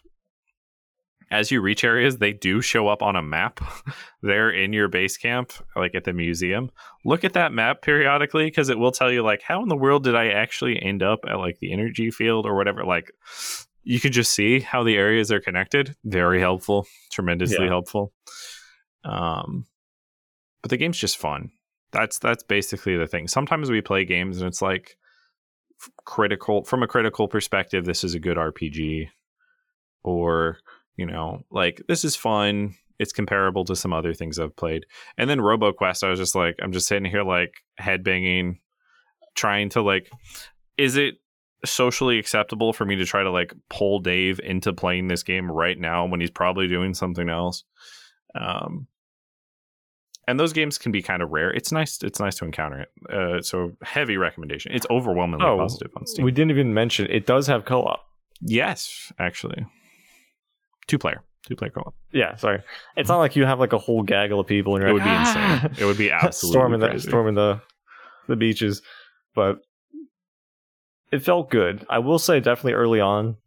As 1.31 1.51
you 1.51 1.61
reach 1.61 1.83
areas, 1.83 2.17
they 2.17 2.33
do 2.33 2.59
show 2.59 2.87
up 2.87 3.03
on 3.03 3.15
a 3.15 3.21
map. 3.21 3.59
They're 4.23 4.49
in 4.49 4.73
your 4.73 4.87
base 4.87 5.15
camp, 5.15 5.51
like 5.75 5.93
at 5.93 6.03
the 6.05 6.13
museum. 6.13 6.71
Look 7.05 7.23
at 7.23 7.33
that 7.33 7.51
map 7.53 7.83
periodically 7.83 8.45
because 8.45 8.69
it 8.69 8.79
will 8.79 8.91
tell 8.91 9.11
you, 9.11 9.21
like, 9.21 9.43
how 9.43 9.61
in 9.61 9.69
the 9.69 9.75
world 9.77 10.03
did 10.05 10.15
I 10.15 10.29
actually 10.29 10.81
end 10.81 11.03
up 11.03 11.19
at 11.29 11.37
like 11.37 11.59
the 11.59 11.71
energy 11.71 12.09
field 12.09 12.47
or 12.47 12.55
whatever. 12.55 12.83
Like, 12.83 13.11
you 13.83 13.99
can 13.99 14.11
just 14.11 14.31
see 14.31 14.59
how 14.59 14.83
the 14.83 14.95
areas 14.95 15.31
are 15.31 15.39
connected. 15.39 15.95
Very 16.03 16.39
helpful, 16.39 16.87
tremendously 17.11 17.65
Yeah. 17.65 17.69
helpful. 17.69 18.11
Um, 19.03 19.65
but 20.61 20.69
the 20.69 20.77
game's 20.77 20.97
just 20.97 21.17
fun. 21.17 21.51
That's 21.91 22.19
that's 22.19 22.43
basically 22.43 22.97
the 22.97 23.07
thing. 23.07 23.27
Sometimes 23.27 23.69
we 23.69 23.81
play 23.81 24.05
games 24.05 24.39
and 24.39 24.47
it's 24.47 24.61
like 24.61 24.97
critical 26.05 26.63
from 26.63 26.83
a 26.83 26.87
critical 26.87 27.27
perspective. 27.27 27.85
This 27.85 28.03
is 28.03 28.13
a 28.13 28.19
good 28.19 28.37
RPG, 28.37 29.07
or 30.03 30.57
you 30.97 31.05
know, 31.05 31.43
like 31.51 31.81
this 31.87 32.03
is 32.03 32.15
fun. 32.15 32.75
It's 32.99 33.13
comparable 33.13 33.63
to 33.65 33.75
some 33.75 33.93
other 33.93 34.13
things 34.13 34.37
I've 34.37 34.55
played. 34.57 34.85
And 35.17 35.29
then 35.29 35.39
RoboQuest, 35.39 36.03
I 36.03 36.09
was 36.09 36.19
just 36.19 36.35
like, 36.35 36.57
I'm 36.61 36.73
just 36.73 36.85
sitting 36.85 37.09
here 37.09 37.23
like 37.23 37.53
headbanging, 37.79 38.57
trying 39.35 39.69
to 39.69 39.81
like, 39.81 40.11
is 40.75 40.97
it 40.97 41.15
socially 41.63 42.19
acceptable 42.19 42.73
for 42.73 42.83
me 42.85 42.97
to 42.97 43.05
try 43.05 43.23
to 43.23 43.31
like 43.31 43.53
pull 43.69 43.99
Dave 43.99 44.41
into 44.43 44.73
playing 44.73 45.07
this 45.07 45.23
game 45.23 45.49
right 45.49 45.79
now 45.79 46.05
when 46.05 46.19
he's 46.19 46.29
probably 46.29 46.67
doing 46.67 46.93
something 46.93 47.29
else? 47.29 47.63
Um, 48.35 48.87
and 50.29 50.39
those 50.39 50.53
games 50.53 50.77
can 50.77 50.91
be 50.91 51.01
kind 51.01 51.21
of 51.21 51.29
rare. 51.31 51.49
It's 51.51 51.71
nice. 51.71 52.01
It's 52.03 52.19
nice 52.19 52.35
to 52.35 52.45
encounter 52.45 52.81
it. 52.81 52.89
Uh, 53.13 53.41
so 53.41 53.73
heavy 53.81 54.17
recommendation. 54.17 54.71
It's 54.73 54.85
overwhelmingly 54.89 55.45
Oh, 55.45 55.57
positive 55.57 55.91
on 55.97 56.05
Steam. 56.07 56.25
We 56.25 56.31
didn't 56.31 56.51
even 56.51 56.73
mention 56.73 57.07
it 57.09 57.25
does 57.25 57.47
have 57.47 57.65
co-op. 57.65 57.99
yes, 58.41 59.11
actually, 59.19 59.65
two 60.87 60.97
player, 60.97 61.21
two 61.47 61.55
player 61.55 61.71
co-op. 61.71 61.93
Yeah, 62.11 62.35
sorry. 62.35 62.61
It's 62.97 63.09
not 63.09 63.17
like 63.19 63.35
you 63.35 63.45
have 63.45 63.59
like 63.59 63.73
a 63.73 63.77
whole 63.77 64.03
gaggle 64.03 64.39
of 64.39 64.47
people 64.47 64.75
and 64.75 64.83
It 64.83 64.87
you're 64.87 64.93
would 64.93 65.03
like, 65.03 65.09
be 65.09 65.15
"Ah!" 65.15 65.53
insane. 65.65 65.75
It 65.81 65.85
would 65.85 65.97
be 65.97 66.11
absolutely 66.25 66.53
storming 66.59 66.79
the 66.79 66.99
storming 66.99 67.35
the 67.35 67.61
the 68.27 68.35
beaches. 68.35 68.81
But 69.35 69.59
it 71.11 71.19
felt 71.23 71.49
good. 71.49 71.85
I 71.89 71.99
will 71.99 72.19
say 72.19 72.39
definitely 72.39 72.73
early 72.73 72.99
on, 72.99 73.37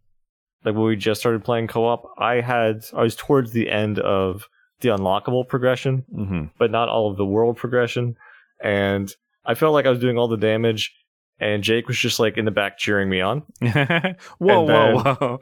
like 0.64 0.74
when 0.74 0.84
we 0.84 0.96
just 0.96 1.20
started 1.20 1.44
playing 1.44 1.68
co-op, 1.68 2.12
I 2.18 2.40
had 2.40 2.84
I 2.94 3.02
was 3.02 3.16
towards 3.16 3.52
the 3.52 3.70
end 3.70 3.98
of 3.98 4.48
the 4.82 4.90
unlockable 4.90 5.48
progression, 5.48 6.04
Mhm. 6.14 6.50
but 6.58 6.70
not 6.70 6.88
all 6.88 7.10
of 7.10 7.16
the 7.16 7.24
world 7.26 7.56
progression. 7.56 8.16
And 8.62 9.12
I 9.44 9.54
felt 9.54 9.72
like 9.72 9.86
I 9.86 9.90
was 9.90 9.98
doing 9.98 10.18
all 10.18 10.28
the 10.28 10.36
damage 10.36 10.94
and 11.40 11.62
Jake 11.64 11.88
was 11.88 11.98
just 11.98 12.20
like 12.20 12.36
in 12.36 12.44
the 12.44 12.50
back 12.50 12.78
cheering 12.78 13.08
me 13.08 13.20
on. 13.20 13.42
whoa, 13.60 14.16
whoa, 14.38 14.66
then- 14.66 14.94
whoa. 14.96 15.40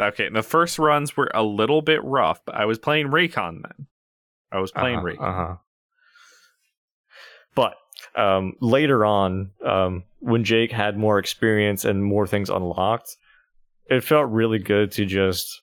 Okay, 0.00 0.28
the 0.28 0.42
first 0.42 0.78
runs 0.78 1.16
were 1.16 1.30
a 1.34 1.42
little 1.42 1.82
bit 1.82 2.02
rough, 2.04 2.40
but 2.46 2.54
I 2.54 2.64
was 2.66 2.78
playing 2.78 3.10
Recon 3.10 3.62
then. 3.62 3.86
I 4.52 4.60
was 4.60 4.70
playing 4.72 4.96
uh-huh, 4.98 5.04
Recon. 5.06 5.26
uh-huh. 5.28 5.54
But 7.54 7.74
um, 8.14 8.54
later 8.60 9.04
on, 9.04 9.50
um, 9.64 10.04
when 10.20 10.44
Jake 10.44 10.70
had 10.72 10.96
more 10.96 11.18
experience 11.18 11.84
and 11.84 12.02
more 12.04 12.26
things 12.26 12.48
unlocked, 12.50 13.16
it 13.86 14.02
felt 14.04 14.30
really 14.30 14.58
good 14.58 14.92
to 14.92 15.04
just 15.04 15.62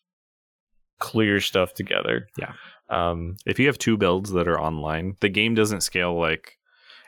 clear 1.00 1.40
stuff 1.40 1.74
together. 1.74 2.28
Yeah. 2.38 2.54
Um, 2.90 3.38
If 3.46 3.60
you 3.60 3.68
have 3.68 3.78
two 3.78 3.98
builds 3.98 4.32
that 4.32 4.48
are 4.48 4.60
online, 4.60 5.16
the 5.20 5.30
game 5.30 5.56
doesn't 5.56 5.82
scale 5.82 6.18
like 6.20 6.58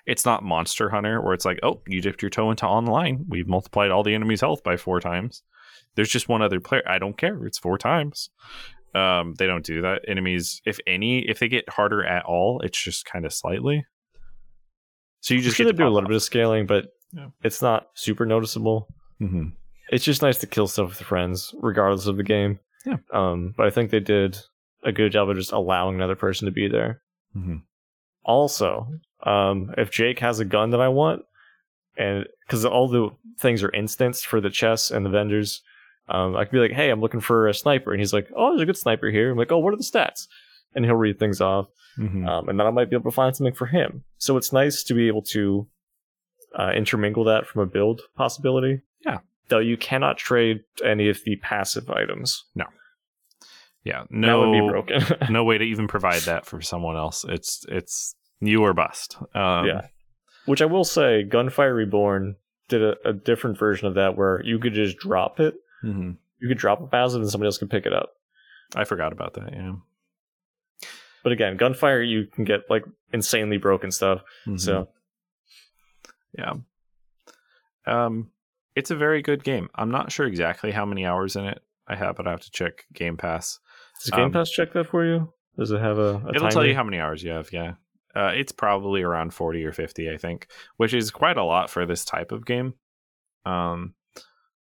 It's 0.06 0.26
not 0.26 0.44
Monster 0.44 0.90
Hunter 0.90 1.22
where 1.22 1.34
it's 1.34 1.46
like, 1.46 1.60
oh, 1.64 1.82
you 1.88 2.02
dipped 2.02 2.22
your 2.22 2.30
toe 2.32 2.50
into 2.50 2.66
online. 2.66 3.26
We've 3.28 3.48
multiplied 3.48 3.92
all 3.92 4.04
the 4.04 4.14
enemy's 4.16 4.42
health 4.42 4.64
by 4.64 4.78
four 4.78 5.00
times. 5.02 5.44
There's 5.96 6.10
just 6.10 6.30
one 6.30 6.42
other 6.42 6.60
player. 6.60 6.84
I 6.88 6.98
don't 7.00 7.18
care. 7.18 7.46
It's 7.46 7.58
four 7.60 7.78
times. 7.78 8.30
Um, 8.96 9.34
they 9.38 9.46
don't 9.48 9.66
do 9.66 9.82
that. 9.82 10.04
Enemies, 10.08 10.62
if 10.66 10.80
any, 10.88 11.20
if 11.28 11.40
they 11.40 11.48
get 11.50 11.68
harder 11.70 12.04
at 12.06 12.24
all, 12.26 12.62
it's 12.62 12.82
just 12.82 13.06
kind 13.06 13.26
of 13.26 13.34
slightly. 13.34 13.86
So 15.22 15.34
you 15.34 15.42
just 15.42 15.58
to 15.58 15.74
do 15.74 15.88
a 15.88 15.90
little 15.90 16.08
bit 16.08 16.16
of 16.16 16.24
scaling, 16.24 16.68
but 16.68 16.86
Yeah. 17.12 17.28
it's 17.44 17.62
not 17.62 17.90
super 17.96 18.26
noticeable. 18.26 18.88
hmm 19.20 19.50
It's 19.92 20.06
just 20.06 20.22
nice 20.22 20.38
to 20.40 20.48
kill 20.48 20.68
stuff 20.68 20.90
with 20.90 21.02
friends, 21.02 21.54
regardless 21.62 22.08
of 22.08 22.18
the 22.18 22.24
game. 22.24 22.60
Yeah. 22.86 22.98
Um, 23.12 23.54
but 23.58 23.68
I 23.68 23.70
think 23.70 23.92
they 23.92 24.00
did 24.00 24.38
a 24.84 24.92
good 24.92 25.12
job 25.12 25.30
of 25.30 25.36
just 25.38 25.52
allowing 25.52 25.96
another 25.96 26.16
person 26.16 26.46
to 26.46 26.52
be 26.52 26.68
there. 26.68 27.02
hmm 27.34 27.58
Also, 28.24 28.88
um, 29.24 29.74
if 29.78 29.90
Jake 29.92 30.20
has 30.20 30.40
a 30.40 30.46
gun 30.46 30.72
that 30.72 30.82
I 30.82 30.88
want, 30.90 31.24
and 31.98 32.26
because 32.46 32.66
all 32.66 32.88
the 32.88 33.10
things 33.40 33.64
are 33.64 33.70
instanced 33.70 34.26
for 34.28 34.40
the 34.42 34.50
chests 34.50 34.92
and 34.92 35.06
the 35.06 35.10
vendors, 35.10 35.62
um, 36.10 36.36
I 36.36 36.46
could 36.46 36.52
be 36.52 36.60
like, 36.60 36.72
"Hey, 36.72 36.90
I'm 36.90 37.02
looking 37.02 37.20
for 37.22 37.48
a 37.48 37.54
sniper," 37.54 37.92
and 37.92 38.00
he's 38.00 38.14
like, 38.14 38.30
"Oh, 38.36 38.50
there's 38.52 38.62
a 38.62 38.66
good 38.66 38.78
sniper 38.78 39.10
here." 39.10 39.32
I'm 39.32 39.38
like, 39.38 39.52
"Oh, 39.52 39.58
what 39.60 39.74
are 39.74 39.78
the 39.78 39.84
stats?" 39.84 40.28
And 40.76 40.86
he'll 40.86 40.96
read 40.96 41.18
things 41.20 41.42
off, 41.42 41.68
hmm 41.96 42.28
um, 42.28 42.50
and 42.50 42.60
then 42.60 42.68
I 42.68 42.72
might 42.72 42.90
be 42.90 42.96
able 42.96 43.10
to 43.12 43.16
find 43.16 43.36
something 43.36 43.56
for 43.56 43.66
him. 43.66 44.04
So 44.20 44.38
it's 44.38 44.54
nice 44.54 44.84
to 44.84 44.94
be 44.94 45.08
able 45.08 45.24
to 45.24 45.68
uh, 46.56 46.72
intermingle 46.76 47.24
that 47.26 47.48
from 47.48 47.62
a 47.62 47.66
build 47.66 48.02
possibility. 48.16 48.82
Yeah. 49.06 49.20
Though 49.50 49.60
you 49.60 49.78
cannot 49.78 50.18
trade 50.18 50.62
any 50.84 51.10
of 51.10 51.20
the 51.24 51.36
passive 51.38 51.90
items. 51.90 52.44
Yeah, 53.88 54.04
That 54.10 54.36
would 54.38 54.52
be 54.52 54.60
no, 54.62 54.70
broken. 54.70 55.02
no 55.32 55.44
way 55.44 55.58
to 55.58 55.64
even 55.64 55.88
provide 55.88 56.22
that 56.24 56.46
for 56.46 56.62
someone 56.62 56.96
else. 56.96 57.26
It's 57.28 57.66
it's 57.70 58.16
you 58.40 58.62
or 58.64 58.74
bust. 58.74 59.18
Um, 59.34 59.66
yeah. 59.66 59.88
Which 60.46 60.62
I 60.62 60.66
will 60.66 60.84
say, 60.84 61.24
Gunfire 61.24 61.74
Reborn 61.74 62.36
did 62.70 62.82
a, 62.84 62.96
a 63.06 63.14
different 63.14 63.58
version 63.58 63.88
of 63.88 63.96
that 63.96 64.16
where 64.16 64.42
you 64.44 64.60
could 64.60 64.74
just 64.74 64.98
drop 64.98 65.40
it. 65.40 65.56
hmm 65.82 66.12
You 66.40 66.48
could 66.48 66.58
drop 66.58 66.82
a 66.82 66.88
passive 66.88 67.22
and 67.22 67.30
somebody 67.30 67.48
else 67.48 67.58
could 67.58 67.70
pick 67.70 67.86
it 67.86 67.94
up. 67.94 68.14
I 68.76 68.84
forgot 68.84 69.12
about 69.14 69.34
that. 69.36 69.52
Yeah. 69.54 69.74
But 71.24 71.32
again, 71.32 71.58
Gunfire, 71.58 72.02
you 72.02 72.28
can 72.28 72.44
get 72.46 72.70
like 72.70 72.86
insanely 73.12 73.58
broken 73.58 73.92
stuff. 73.92 74.22
Mhm. 74.46 74.60
So 74.60 74.88
yeah. 76.38 76.54
Um, 77.86 78.32
it's 78.76 78.92
a 78.92 78.96
very 78.96 79.22
good 79.22 79.44
game. 79.44 79.70
I'm 79.76 79.92
not 79.92 80.12
sure 80.12 80.26
exactly 80.28 80.72
how 80.72 80.86
many 80.86 81.06
hours 81.06 81.36
in 81.36 81.46
it 81.46 81.62
I 81.88 81.96
have, 81.96 82.16
but 82.16 82.28
I 82.28 82.32
have 82.32 82.42
to 82.42 82.52
check 82.52 82.86
Game 82.94 83.18
Pass. 83.18 83.60
Does 84.04 84.12
Game 84.12 84.26
Um, 84.26 84.32
Pass 84.32 84.50
check 84.50 84.74
that 84.74 84.88
for 84.88 85.06
you? 85.06 85.32
Does 85.58 85.72
it 85.72 85.82
have 85.82 85.98
a, 85.98 86.22
a 86.26 86.36
It'll 86.36 86.50
tell 86.50 86.66
you 86.66 86.76
how 86.76 86.84
many 86.84 87.00
hours 87.00 87.24
you 87.24 87.32
have. 87.32 87.52
Yeah. 87.52 87.74
Uh, 88.16 88.32
it's 88.36 88.52
probably 88.52 89.02
around 89.02 89.34
40 89.34 89.64
or 89.64 89.72
50, 89.72 90.10
I 90.10 90.18
think, 90.18 90.48
which 90.78 90.94
is 90.94 91.12
quite 91.12 91.38
a 91.38 91.44
lot 91.44 91.70
for 91.70 91.86
this 91.86 92.04
type 92.06 92.32
of 92.32 92.46
game. 92.46 92.74
Um, 93.46 93.94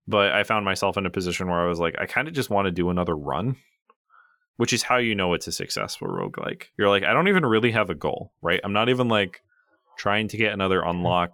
but 0.07 0.33
I 0.33 0.43
found 0.43 0.65
myself 0.65 0.97
in 0.97 1.07
a 1.07 1.11
position 1.11 1.49
where 1.49 1.61
I 1.61 1.69
was 1.69 1.79
like, 1.79 1.95
I 1.99 2.07
kind 2.07 2.29
of 2.29 2.35
just 2.35 2.51
want 2.51 2.67
to 2.67 2.73
do 2.73 2.91
another 2.91 3.17
run, 3.17 3.57
which 4.57 4.73
is 4.73 4.83
how 4.83 4.97
you 4.97 5.15
know 5.15 5.35
it's 5.35 5.47
a 5.47 5.53
successful 5.53 6.09
roguelike. 6.09 6.65
You're 6.77 6.89
like, 6.89 7.05
I 7.05 7.13
don't 7.13 7.29
even 7.29 7.47
really 7.47 7.71
have 7.73 7.91
a 7.91 7.95
goal, 7.95 8.33
right? 8.43 8.61
I'm 8.63 8.73
not 8.73 8.89
even 8.89 9.09
like 9.09 9.41
trying 9.97 10.29
to 10.29 10.37
get 10.37 10.53
another 10.53 10.83
unlock. 10.83 11.33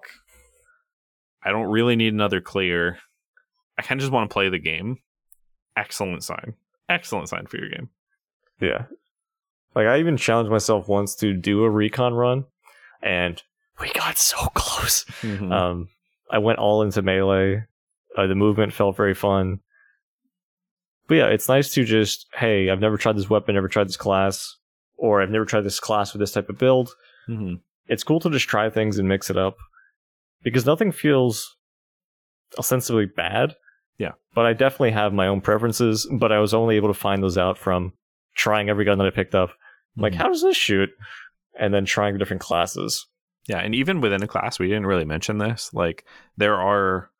I 1.42 1.51
don't 1.51 1.70
really 1.70 1.96
need 1.96 2.12
another 2.12 2.40
clear. 2.40 2.98
I 3.78 3.82
kind 3.82 3.98
of 3.98 4.03
just 4.03 4.12
want 4.12 4.28
to 4.28 4.32
play 4.32 4.51
the 4.51 4.59
game. 4.59 4.98
Excellent 5.76 6.22
sign. 6.22 6.55
Excellent 6.91 7.28
sign 7.28 7.47
for 7.47 7.57
your 7.57 7.68
game. 7.70 7.88
Yeah. 8.61 8.86
Like 9.74 9.86
I 9.86 9.99
even 10.01 10.16
challenged 10.16 10.51
myself 10.51 10.88
once 10.88 11.14
to 11.16 11.32
do 11.32 11.62
a 11.64 11.70
recon 11.70 12.12
run, 12.14 12.45
and 13.01 13.41
we 13.80 13.91
got 13.93 14.18
so 14.18 14.36
close. 14.55 15.05
Mhm. 15.22 15.53
Um, 15.53 15.88
I 16.30 16.38
went 16.38 16.59
all 16.59 16.82
into 16.82 17.01
melee. 17.03 17.64
Uh, 18.16 18.26
the 18.26 18.34
movement 18.34 18.72
felt 18.74 18.97
very 18.97 19.14
fun. 19.14 19.61
But 21.07 21.14
yeah, 21.14 21.26
it's 21.28 21.49
nice 21.49 21.72
to 21.74 21.84
just, 21.84 22.26
hey, 22.34 22.68
I've 22.70 22.80
never 22.80 22.97
tried 22.97 23.16
this 23.16 23.30
weapon, 23.30 23.55
never 23.55 23.68
tried 23.68 23.88
this 23.88 23.97
class, 23.97 24.57
or 24.97 25.22
I've 25.22 25.30
never 25.30 25.45
tried 25.45 25.62
this 25.62 25.80
class 25.80 26.12
with 26.12 26.20
this 26.20 26.32
type 26.32 26.49
of 26.49 26.59
build. 26.59 26.95
Mhm. 27.28 27.61
It's 27.86 28.03
cool 28.05 28.20
to 28.20 28.30
just 28.30 28.49
try 28.49 28.68
things 28.70 28.99
and 28.99 29.09
mix 29.09 29.30
it 29.30 29.36
up 29.36 29.57
because 30.43 30.66
nothing 30.66 30.91
feels 30.93 31.57
ostensibly 32.59 33.07
bad. 33.07 33.55
Yeah. 34.01 34.12
But 34.34 34.46
I 34.46 34.55
definitely 34.55 34.92
have 34.92 35.12
my 35.12 35.26
own 35.26 35.40
preferences, 35.42 36.09
but 36.11 36.32
I 36.32 36.38
was 36.38 36.55
only 36.55 36.76
able 36.76 36.88
to 36.88 36.94
find 36.98 37.22
those 37.22 37.36
out 37.36 37.59
from 37.59 37.92
trying 38.34 38.70
every 38.70 38.84
gun 38.84 38.96
that 38.98 39.07
I 39.07 39.11
picked 39.11 39.34
up. 39.34 39.51
Like, 39.96 40.14
Mhm. 40.14 40.16
how 40.16 40.28
does 40.28 40.42
this 40.42 40.57
shoot? 40.57 40.88
And 41.59 41.74
then 41.74 41.84
trying 41.84 42.14
the 42.14 42.18
different 42.18 42.40
classes. 42.40 43.07
Yeah, 43.46 43.59
and 43.59 43.74
even 43.74 44.01
within 44.01 44.22
a 44.22 44.26
class, 44.26 44.59
we 44.59 44.68
didn't 44.68 44.86
really 44.86 45.05
mention 45.05 45.38
this. 45.38 45.70
Like 45.74 46.05
there 46.36 46.57
are 46.61 47.11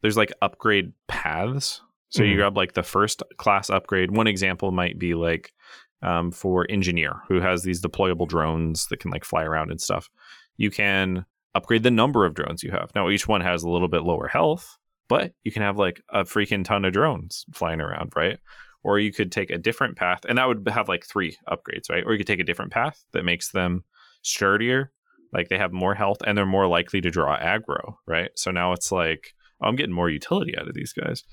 there's 0.00 0.16
like 0.16 0.32
upgrade 0.40 0.92
paths. 1.08 1.82
So 2.10 2.22
you 2.22 2.34
Mhm. 2.34 2.36
grab 2.38 2.56
like 2.56 2.72
the 2.74 2.82
first 2.84 3.22
class 3.36 3.68
upgrade. 3.68 4.12
One 4.12 4.28
example 4.28 4.70
might 4.70 4.98
be 4.98 5.14
like 5.14 5.52
um, 6.00 6.30
for 6.30 6.64
engineer 6.70 7.22
who 7.26 7.40
has 7.40 7.64
these 7.64 7.82
deployable 7.82 8.28
drones 8.28 8.86
that 8.86 9.00
can 9.00 9.10
like 9.10 9.24
fly 9.24 9.42
around 9.42 9.72
and 9.72 9.80
stuff. 9.80 10.08
You 10.56 10.70
can 10.70 11.26
upgrade 11.56 11.82
the 11.82 11.90
number 11.90 12.24
of 12.24 12.34
drones 12.34 12.62
you 12.62 12.70
have. 12.70 12.92
Now 12.94 13.08
each 13.10 13.26
one 13.26 13.40
has 13.40 13.64
a 13.64 13.68
little 13.68 13.88
bit 13.88 14.04
lower 14.04 14.28
health, 14.28 14.78
but 15.08 15.32
you 15.42 15.52
can 15.52 15.62
have 15.62 15.78
like 15.78 16.02
a 16.10 16.24
freaking 16.24 16.64
ton 16.64 16.84
of 16.84 16.92
drones 16.92 17.44
flying 17.52 17.80
around, 17.80 18.12
right? 18.14 18.38
Or 18.84 18.98
you 18.98 19.12
could 19.12 19.32
take 19.32 19.50
a 19.50 19.58
different 19.58 19.96
path, 19.96 20.20
and 20.28 20.38
that 20.38 20.46
would 20.46 20.68
have 20.68 20.88
like 20.88 21.04
three 21.04 21.36
upgrades, 21.48 21.90
right? 21.90 22.04
Or 22.04 22.12
you 22.12 22.18
could 22.18 22.26
take 22.26 22.40
a 22.40 22.44
different 22.44 22.72
path 22.72 23.04
that 23.12 23.24
makes 23.24 23.50
them 23.50 23.84
sturdier, 24.22 24.92
like 25.32 25.48
they 25.48 25.58
have 25.58 25.72
more 25.72 25.94
health, 25.94 26.18
and 26.26 26.36
they're 26.36 26.46
more 26.46 26.66
likely 26.66 27.00
to 27.00 27.10
draw 27.10 27.38
aggro, 27.38 27.94
right? 28.06 28.30
So 28.36 28.50
now 28.50 28.72
it's 28.72 28.92
like 28.92 29.34
oh, 29.60 29.68
I'm 29.68 29.76
getting 29.76 29.94
more 29.94 30.10
utility 30.10 30.56
out 30.56 30.68
of 30.68 30.74
these 30.74 30.92
guys. 30.92 31.24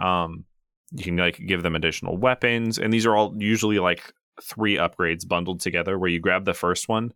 Um, 0.00 0.44
you 0.92 1.04
can 1.04 1.16
like 1.16 1.40
give 1.46 1.62
them 1.62 1.76
additional 1.76 2.16
weapons, 2.16 2.78
and 2.78 2.92
these 2.92 3.06
are 3.06 3.14
all 3.16 3.34
usually 3.38 3.78
like 3.78 4.12
three 4.42 4.76
upgrades 4.76 5.26
bundled 5.26 5.60
together. 5.60 5.98
Where 5.98 6.10
you 6.10 6.20
grab 6.20 6.44
the 6.44 6.54
first 6.54 6.88
one, 6.88 7.12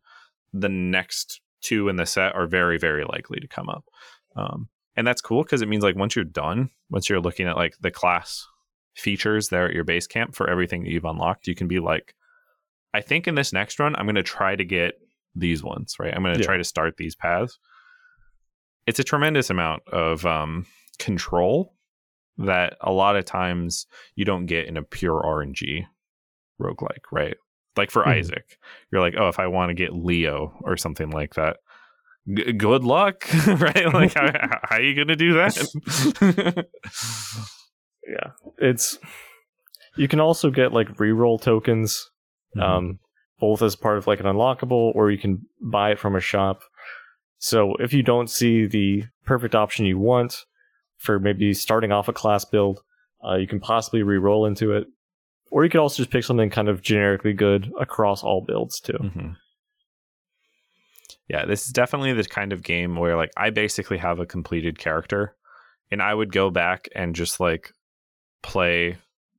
the 0.52 0.68
next 0.68 1.40
two 1.62 1.88
in 1.88 1.96
the 1.96 2.06
set 2.06 2.34
are 2.34 2.46
very 2.46 2.78
very 2.78 3.04
likely 3.04 3.40
to 3.40 3.48
come 3.48 3.68
up. 3.68 3.84
Um, 4.36 4.68
and 4.96 5.06
that's 5.06 5.20
cool 5.20 5.42
because 5.42 5.62
it 5.62 5.68
means 5.68 5.82
like 5.82 5.96
once 5.96 6.14
you're 6.16 6.24
done, 6.24 6.70
once 6.90 7.08
you're 7.08 7.20
looking 7.20 7.46
at 7.48 7.56
like 7.56 7.76
the 7.80 7.90
class 7.90 8.46
features 8.94 9.48
there 9.48 9.66
at 9.66 9.74
your 9.74 9.84
base 9.84 10.06
camp 10.06 10.34
for 10.34 10.48
everything 10.50 10.82
that 10.84 10.90
you've 10.90 11.04
unlocked, 11.04 11.46
you 11.46 11.54
can 11.54 11.66
be 11.68 11.78
like, 11.80 12.14
I 12.94 13.00
think 13.00 13.26
in 13.26 13.34
this 13.34 13.52
next 13.52 13.78
run, 13.78 13.96
I'm 13.96 14.04
going 14.06 14.16
to 14.16 14.22
try 14.22 14.54
to 14.54 14.64
get 14.64 14.94
these 15.34 15.62
ones, 15.64 15.96
right? 15.98 16.12
I'm 16.14 16.22
going 16.22 16.34
to 16.34 16.40
Yeah. 16.40 16.46
try 16.46 16.56
to 16.58 16.64
start 16.64 16.96
these 16.98 17.14
paths. 17.16 17.58
It's 18.86 18.98
a 18.98 19.04
tremendous 19.04 19.48
amount 19.48 19.82
of 19.90 20.26
um, 20.26 20.66
control 20.98 21.74
that 22.38 22.76
a 22.80 22.92
lot 22.92 23.16
of 23.16 23.24
times 23.24 23.86
you 24.14 24.24
don't 24.24 24.46
get 24.46 24.66
in 24.66 24.76
a 24.76 24.82
pure 24.82 25.22
RNG 25.22 25.86
roguelike, 26.60 27.04
right? 27.10 27.36
Like 27.76 27.90
for 27.90 28.02
Mhm. 28.02 28.08
Isaac, 28.18 28.58
you're 28.90 29.00
like, 29.00 29.14
oh, 29.16 29.28
if 29.28 29.38
I 29.38 29.46
want 29.46 29.70
to 29.70 29.74
get 29.74 29.94
Leo 29.94 30.58
or 30.62 30.76
something 30.76 31.10
like 31.10 31.34
that, 31.34 31.58
g- 32.34 32.52
good 32.52 32.84
luck, 32.84 33.24
right? 33.46 33.92
Like, 33.92 34.14
how, 34.14 34.30
how 34.62 34.76
are 34.76 34.82
you 34.82 34.94
going 34.94 35.08
to 35.08 35.16
do 35.16 35.34
that? 35.34 36.66
Yeah. 38.06 38.32
It's 38.58 38.98
you 39.96 40.08
can 40.08 40.18
also 40.20 40.50
get 40.50 40.72
like 40.72 40.88
reroll 40.96 41.40
tokens, 41.40 42.08
Mm-hmm. 42.56 42.60
um, 42.62 42.98
both 43.40 43.62
as 43.62 43.74
part 43.76 43.96
of 43.96 44.06
like 44.06 44.20
an 44.20 44.26
unlockable, 44.26 44.92
or 44.94 45.10
you 45.10 45.16
can 45.18 45.46
buy 45.60 45.90
it 45.92 45.98
from 45.98 46.14
a 46.14 46.20
shop. 46.20 46.60
So 47.38 47.74
if 47.76 47.92
you 47.94 48.02
don't 48.02 48.28
see 48.28 48.66
the 48.66 49.04
perfect 49.24 49.54
option 49.54 49.86
you 49.86 49.98
want 49.98 50.36
for 50.98 51.18
maybe 51.18 51.54
starting 51.54 51.92
off 51.92 52.08
a 52.08 52.12
class 52.12 52.44
build, 52.44 52.80
uh, 53.26 53.36
you 53.36 53.46
can 53.46 53.58
possibly 53.58 54.02
re-roll 54.02 54.44
into 54.46 54.72
it, 54.72 54.86
or 55.50 55.64
you 55.64 55.70
could 55.70 55.80
also 55.80 55.96
just 56.02 56.10
pick 56.10 56.24
something 56.24 56.50
kind 56.50 56.68
of 56.68 56.82
generically 56.82 57.32
good 57.32 57.72
across 57.80 58.22
all 58.22 58.44
builds 58.46 58.80
too. 58.80 58.98
Mhm. 59.00 59.36
Yeah, 61.28 61.46
this 61.46 61.66
is 61.66 61.72
definitely 61.72 62.12
the 62.12 62.24
kind 62.24 62.52
of 62.52 62.62
game 62.62 62.96
where 62.96 63.16
like 63.16 63.30
I 63.36 63.50
basically 63.50 63.98
have 63.98 64.18
a 64.20 64.26
completed 64.26 64.78
character 64.78 65.34
and 65.90 66.02
I 66.02 66.12
would 66.14 66.32
go 66.32 66.50
back 66.50 66.88
and 66.94 67.14
just 67.14 67.40
like 67.40 67.72
play 68.42 68.96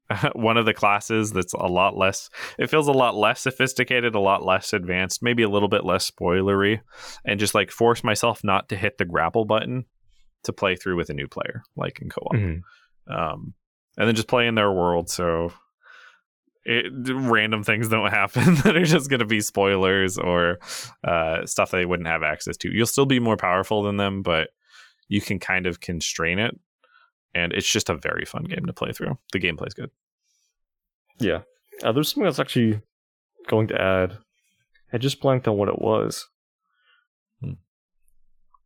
one 0.34 0.58
of 0.58 0.66
the 0.66 0.74
classes 0.74 1.32
that's 1.32 1.54
a 1.54 1.66
lot 1.68 1.96
less 1.96 2.30
it 2.58 2.70
feels 2.70 2.88
a 2.88 2.92
lot 2.94 3.16
less 3.16 3.42
sophisticated, 3.42 4.16
a 4.16 4.20
lot 4.20 4.44
less 4.44 4.74
advanced, 4.74 5.24
maybe 5.24 5.44
a 5.44 5.50
little 5.50 5.70
bit 5.70 5.86
less 5.86 6.10
spoilery 6.10 6.82
and 7.26 7.40
just 7.40 7.56
like 7.56 7.72
force 7.72 8.04
myself 8.04 8.44
not 8.44 8.70
to 8.70 8.76
hit 8.76 8.98
the 8.98 9.06
grapple 9.06 9.46
button 9.46 9.86
to 10.44 10.54
play 10.54 10.76
through 10.76 10.98
with 10.98 11.10
a 11.10 11.14
new 11.14 11.28
player 11.28 11.64
like 11.76 12.02
in 12.02 12.10
co-op 12.10 12.34
Mhm. 12.34 12.62
um, 13.08 13.54
and 13.98 14.08
then 14.08 14.16
just 14.16 14.28
play 14.28 14.48
in 14.48 14.56
their 14.56 14.72
world 14.72 15.10
so 15.10 15.54
it, 16.66 16.86
random 17.14 17.64
things 17.64 17.90
don't 17.90 18.12
happen 18.12 18.56
that 18.64 18.76
are 18.78 18.86
just 18.86 19.10
going 19.10 19.20
to 19.20 19.26
be 19.26 19.42
spoilers 19.42 20.18
or 20.18 20.60
uh, 21.04 21.46
stuff 21.46 21.72
they 21.72 21.86
wouldn't 21.86 22.08
have 22.08 22.24
access 22.24 22.58
to 22.58 22.70
you'll 22.72 22.86
still 22.86 23.06
be 23.06 23.20
more 23.20 23.38
powerful 23.38 23.84
than 23.84 23.98
them 23.98 24.22
but 24.22 24.50
you 25.10 25.20
can 25.22 25.40
kind 25.40 25.68
of 25.68 25.80
constrain 25.82 26.40
it 26.40 26.58
and 27.36 27.52
it's 27.54 27.70
just 27.70 27.90
a 27.90 27.96
very 27.96 28.26
fun 28.26 28.44
game 28.44 28.66
to 28.66 28.74
play 28.74 28.92
through 28.92 29.18
the 29.32 29.40
gameplay's 29.40 29.74
good 29.74 29.90
Yeah. 31.20 31.42
Uh, 31.84 31.92
there's 31.92 32.10
something 32.10 32.24
that's 32.24 32.40
actually 32.40 32.82
going 33.48 33.68
to 33.68 33.82
add. 33.82 34.18
I 34.94 34.98
just 34.98 35.20
blanked 35.20 35.48
on 35.48 35.58
what 35.58 35.70
it 35.70 35.80
was. 35.80 36.28
Hmm. 37.42 37.54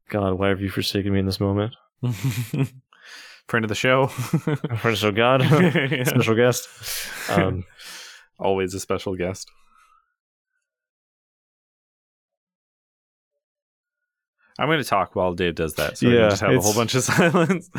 God, 0.09 0.33
why 0.33 0.49
have 0.49 0.61
you 0.61 0.69
forsaken 0.69 1.13
me 1.13 1.19
in 1.19 1.25
this 1.25 1.39
moment? 1.39 1.73
Friend 3.47 3.63
of 3.63 3.69
the 3.69 3.75
show. 3.75 4.07
Friend 4.07 5.03
of 5.03 5.15
God, 5.15 5.41
Yeah. 5.51 6.03
special 6.03 6.35
guest. 6.35 6.67
Um, 7.29 7.63
Always 8.39 8.73
a 8.73 8.79
special 8.79 9.15
guest. 9.15 9.49
I'm 14.59 14.67
going 14.67 14.79
to 14.79 14.83
talk 14.83 15.15
while 15.15 15.33
Dave 15.33 15.55
does 15.55 15.75
that, 15.75 15.97
so 15.99 16.09
Yeah, 16.09 16.21
can 16.21 16.29
just 16.31 16.41
have 16.41 16.55
a 16.55 16.59
whole 16.59 16.73
bunch 16.73 16.95
of 16.95 17.03
silence. 17.03 17.69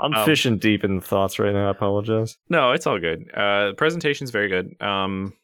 I'm 0.00 0.14
Um, 0.14 0.24
fishing 0.24 0.58
deep 0.58 0.84
in 0.84 0.96
the 0.96 1.00
thoughts 1.02 1.38
right 1.38 1.52
now. 1.52 1.66
I 1.66 1.70
apologize. 1.70 2.38
No, 2.48 2.72
it's 2.72 2.86
all 2.86 2.98
good. 3.00 3.28
Uh, 3.34 3.68
the 3.68 3.74
presentation's 3.76 4.30
very 4.30 4.48
good. 4.48 4.80
Um, 4.80 5.34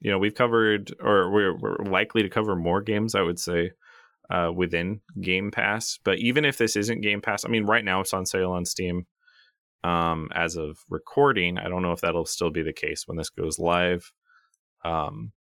you 0.00 0.10
know, 0.10 0.18
we've 0.18 0.34
covered, 0.34 0.92
or 1.00 1.30
we're, 1.30 1.56
we're 1.56 1.76
likely 1.84 2.22
to 2.22 2.28
cover 2.28 2.56
more 2.56 2.82
games, 2.82 3.14
I 3.14 3.22
would 3.22 3.38
say, 3.38 3.72
uh, 4.28 4.50
within 4.52 5.00
Game 5.20 5.52
Pass. 5.52 6.00
But 6.02 6.18
even 6.18 6.44
if 6.44 6.58
this 6.58 6.74
isn't 6.74 7.00
Game 7.00 7.20
Pass, 7.20 7.44
I 7.44 7.48
mean, 7.48 7.64
right 7.64 7.84
now 7.84 8.00
it's 8.00 8.12
on 8.12 8.26
sale 8.26 8.50
on 8.50 8.64
Steam. 8.64 9.06
Um, 9.82 10.28
as 10.34 10.56
of 10.56 10.78
recording, 10.90 11.58
I 11.58 11.68
don't 11.68 11.82
know 11.82 11.92
if 11.92 12.02
that'll 12.02 12.26
still 12.26 12.50
be 12.50 12.62
the 12.62 12.72
case 12.72 13.08
when 13.08 13.16
this 13.16 13.30
goes 13.30 13.58
live. 13.58 14.12
Um, 14.84 15.32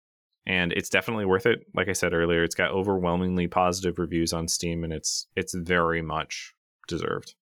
and 0.45 0.73
it's 0.73 0.89
definitely 0.89 1.25
worth 1.25 1.45
it. 1.45 1.59
Like 1.75 1.89
I 1.89 1.93
said 1.93 2.13
earlier, 2.13 2.43
it's 2.43 2.55
got 2.55 2.71
overwhelmingly 2.71 3.47
positive 3.47 3.99
reviews 3.99 4.33
on 4.33 4.47
Steam, 4.47 4.83
and 4.83 4.93
it's 4.93 5.27
it's 5.35 5.53
very 5.53 6.01
much 6.01 6.53
deserved. 6.87 7.35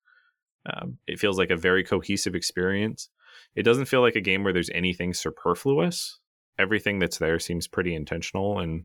Um, 0.67 0.99
it 1.07 1.19
feels 1.19 1.39
like 1.39 1.51
a 1.51 1.57
very 1.57 1.85
cohesive 1.85 2.35
experience. 2.35 3.11
It 3.55 3.65
doesn't 3.65 3.87
feel 3.87 4.01
like 4.01 4.17
a 4.17 4.21
game 4.21 4.43
where 4.43 4.53
there's 4.53 4.71
anything 4.71 5.13
superfluous. 5.13 6.19
Everything 6.59 6.99
that's 6.99 7.19
there 7.19 7.39
seems 7.39 7.67
pretty 7.67 7.95
intentional 7.95 8.59
and 8.59 8.85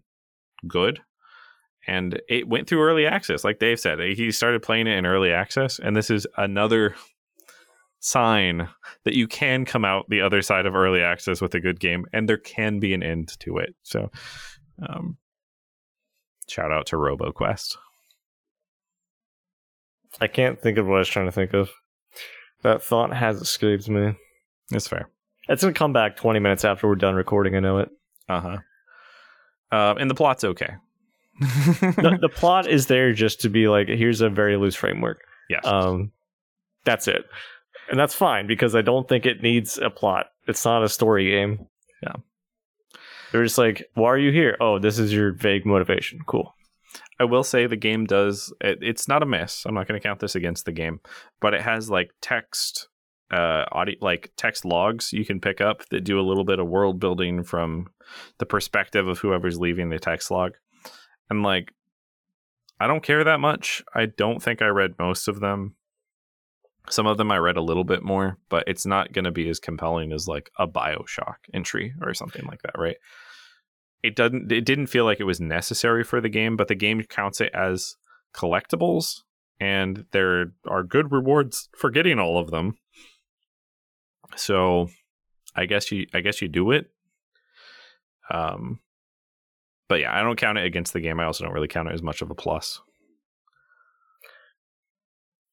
good. 0.67 0.99
And 1.87 2.21
it 2.27 2.47
went 2.47 2.67
through 2.67 2.83
early 2.83 3.05
access, 3.05 3.43
like 3.43 3.59
Dave 3.59 3.79
said. 3.79 3.99
He 3.99 4.31
started 4.31 4.61
playing 4.61 4.87
it 4.87 4.97
in 4.97 5.05
early 5.05 5.31
access, 5.31 5.79
and 5.79 5.95
this 5.95 6.09
is 6.09 6.27
another 6.35 6.95
sign 7.99 8.69
that 9.03 9.15
you 9.15 9.27
can 9.27 9.65
come 9.65 9.85
out 9.85 10.09
the 10.09 10.21
other 10.21 10.41
side 10.41 10.65
of 10.65 10.75
early 10.75 11.01
access 11.01 11.41
with 11.41 11.53
a 11.55 11.59
good 11.59 11.79
game, 11.79 12.05
and 12.13 12.27
there 12.27 12.37
can 12.37 12.79
be 12.79 12.93
an 12.93 13.03
end 13.03 13.37
to 13.39 13.57
it. 13.57 13.75
So, 13.83 14.09
um, 14.87 15.17
shout 16.47 16.71
out 16.71 16.87
to 16.87 16.95
RoboQuest. 16.95 17.77
I 20.21 20.27
can't 20.27 20.59
think 20.59 20.77
of 20.77 20.87
what 20.87 20.95
I 20.95 20.99
was 20.99 21.09
trying 21.09 21.27
to 21.27 21.31
think 21.31 21.53
of. 21.53 21.69
That 22.63 22.83
thought 22.83 23.13
has 23.13 23.41
escaped 23.41 23.87
me. 23.87 24.15
It's 24.71 24.87
fair. 24.87 25.09
It's 25.47 25.63
gonna 25.63 25.73
come 25.73 25.93
back 25.93 26.17
20 26.17 26.39
minutes 26.39 26.65
after 26.65 26.87
we're 26.87 26.95
done 26.95 27.15
recording. 27.15 27.55
I 27.55 27.59
know 27.59 27.79
it. 27.79 27.89
Uh 28.27 28.41
huh. 28.41 28.57
Uh, 29.71 29.95
and 29.99 30.09
the 30.09 30.15
plot's 30.15 30.43
okay. 30.43 30.73
the, 31.39 32.17
the 32.21 32.29
plot 32.29 32.67
is 32.67 32.87
there 32.87 33.13
just 33.13 33.41
to 33.41 33.49
be 33.49 33.67
like, 33.67 33.87
here's 33.87 34.21
a 34.21 34.29
very 34.29 34.57
loose 34.57 34.75
framework. 34.75 35.21
yes. 35.49 35.65
Um, 35.65 36.11
that's 36.85 37.07
it, 37.07 37.25
and 37.89 37.99
that's 37.99 38.13
fine 38.13 38.47
because 38.47 38.75
I 38.75 38.81
don't 38.81 39.07
think 39.07 39.25
it 39.25 39.41
needs 39.41 39.77
a 39.77 39.89
plot. 39.89 40.27
It's 40.47 40.63
not 40.65 40.83
a 40.83 40.89
story 40.89 41.29
game. 41.31 41.67
Yeah. 42.03 42.13
They're 43.31 43.43
just 43.43 43.57
like, 43.57 43.83
why 43.93 44.07
are 44.07 44.17
you 44.17 44.31
here? 44.31 44.57
Oh, 44.59 44.79
this 44.79 44.97
is 44.97 45.13
your 45.13 45.33
vague 45.33 45.65
motivation. 45.65 46.19
Cool. 46.25 46.55
I 47.19 47.25
will 47.25 47.43
say 47.43 47.67
the 47.67 47.75
game 47.75 48.05
does. 48.05 48.53
It, 48.61 48.79
it's 48.81 49.07
not 49.07 49.21
a 49.21 49.25
miss. 49.25 49.65
I'm 49.65 49.75
not 49.75 49.87
going 49.87 49.99
to 49.99 50.07
count 50.07 50.19
this 50.19 50.35
against 50.35 50.65
the 50.65 50.71
game, 50.71 51.01
but 51.41 51.53
it 51.53 51.61
has 51.61 51.89
like 51.89 52.11
text, 52.21 52.87
uh, 53.29 53.65
audio, 53.71 53.95
like 54.01 54.31
text 54.37 54.65
logs 54.65 55.13
you 55.13 55.25
can 55.25 55.39
pick 55.39 55.61
up 55.61 55.87
that 55.89 56.03
do 56.03 56.19
a 56.19 56.25
little 56.25 56.45
bit 56.45 56.59
of 56.59 56.67
world 56.67 56.99
building 56.99 57.43
from 57.43 57.87
the 58.37 58.45
perspective 58.45 59.07
of 59.07 59.19
whoever's 59.19 59.59
leaving 59.59 59.89
the 59.89 59.99
text 59.99 60.31
log, 60.31 60.53
and 61.29 61.43
like, 61.43 61.73
I 62.79 62.87
don't 62.87 63.03
care 63.03 63.23
that 63.23 63.39
much. 63.39 63.83
I 63.93 64.05
don't 64.05 64.41
think 64.41 64.61
I 64.61 64.67
read 64.67 64.93
most 64.97 65.27
of 65.27 65.41
them. 65.41 65.75
Some 66.89 67.05
of 67.05 67.17
them 67.17 67.31
I 67.31 67.37
read 67.37 67.57
a 67.57 67.61
little 67.61 67.83
bit 67.83 68.03
more, 68.03 68.37
but 68.49 68.63
it's 68.67 68.85
not 68.85 69.13
going 69.13 69.25
to 69.25 69.31
be 69.31 69.47
as 69.47 69.59
compelling 69.59 70.11
as 70.11 70.27
like 70.27 70.49
a 70.57 70.67
Bioshock 70.67 71.35
entry 71.53 71.93
or 72.01 72.13
something 72.13 72.45
like 72.45 72.63
that, 72.63 72.77
right? 72.77 72.97
it 74.03 74.15
doesn't 74.15 74.51
it 74.51 74.65
didn't 74.65 74.87
feel 74.87 75.05
like 75.05 75.19
it 75.19 75.25
was 75.25 75.41
necessary 75.41 76.03
for 76.03 76.21
the 76.21 76.29
game 76.29 76.55
but 76.55 76.67
the 76.67 76.75
game 76.75 77.01
counts 77.03 77.41
it 77.41 77.51
as 77.53 77.95
collectibles 78.33 79.21
and 79.59 80.05
there 80.11 80.53
are 80.67 80.83
good 80.83 81.11
rewards 81.11 81.67
for 81.77 81.89
getting 81.89 82.17
all 82.17 82.37
of 82.37 82.51
them. 82.51 82.77
So 84.35 84.89
i 85.55 85.65
guess 85.65 85.91
you 85.91 86.05
i 86.13 86.21
guess 86.21 86.41
you 86.41 86.47
do 86.47 86.71
it. 86.71 86.89
Um 88.31 88.79
but 89.87 89.99
yeah 89.99 90.17
i 90.17 90.21
don't 90.21 90.37
count 90.37 90.57
it 90.57 90.65
against 90.65 90.93
the 90.93 91.01
game. 91.01 91.19
I 91.19 91.25
also 91.25 91.43
don't 91.43 91.53
really 91.53 91.67
count 91.67 91.89
it 91.89 91.93
as 91.93 92.03
much 92.03 92.21
of 92.21 92.31
a 92.31 92.35
plus 92.35 92.81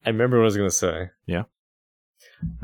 I 0.07 0.11
remember 0.11 0.37
what 0.37 0.43
I 0.43 0.45
was 0.45 0.55
going 0.55 0.69
to 0.69 0.75
say. 0.75 1.09
Yeah. 1.25 1.43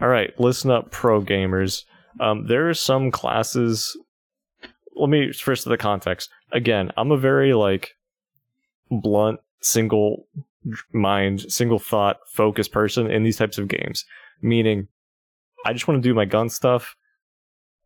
All 0.01 0.07
right, 0.07 0.31
listen 0.39 0.71
up, 0.71 0.91
pro 0.91 1.21
gamers. 1.21 1.83
Um, 2.21 2.47
there 2.47 2.69
are 2.69 2.73
some 2.73 3.11
classes. 3.11 3.97
Let 4.95 5.09
me 5.09 5.33
first 5.33 5.63
to 5.63 5.69
the 5.69 5.77
context. 5.77 6.29
Again, 6.53 6.91
I'm 6.95 7.11
a 7.11 7.17
very 7.17 7.53
like 7.53 7.91
blunt, 8.89 9.41
single 9.61 10.25
mind, 10.93 11.41
single 11.51 11.79
thought, 11.79 12.19
focused 12.31 12.71
person 12.71 13.11
in 13.11 13.23
these 13.23 13.35
types 13.35 13.57
of 13.57 13.67
games. 13.67 14.05
Meaning, 14.41 14.87
I 15.65 15.73
just 15.73 15.85
want 15.85 16.01
to 16.01 16.07
do 16.09 16.13
my 16.13 16.23
gun 16.25 16.47
stuff 16.47 16.95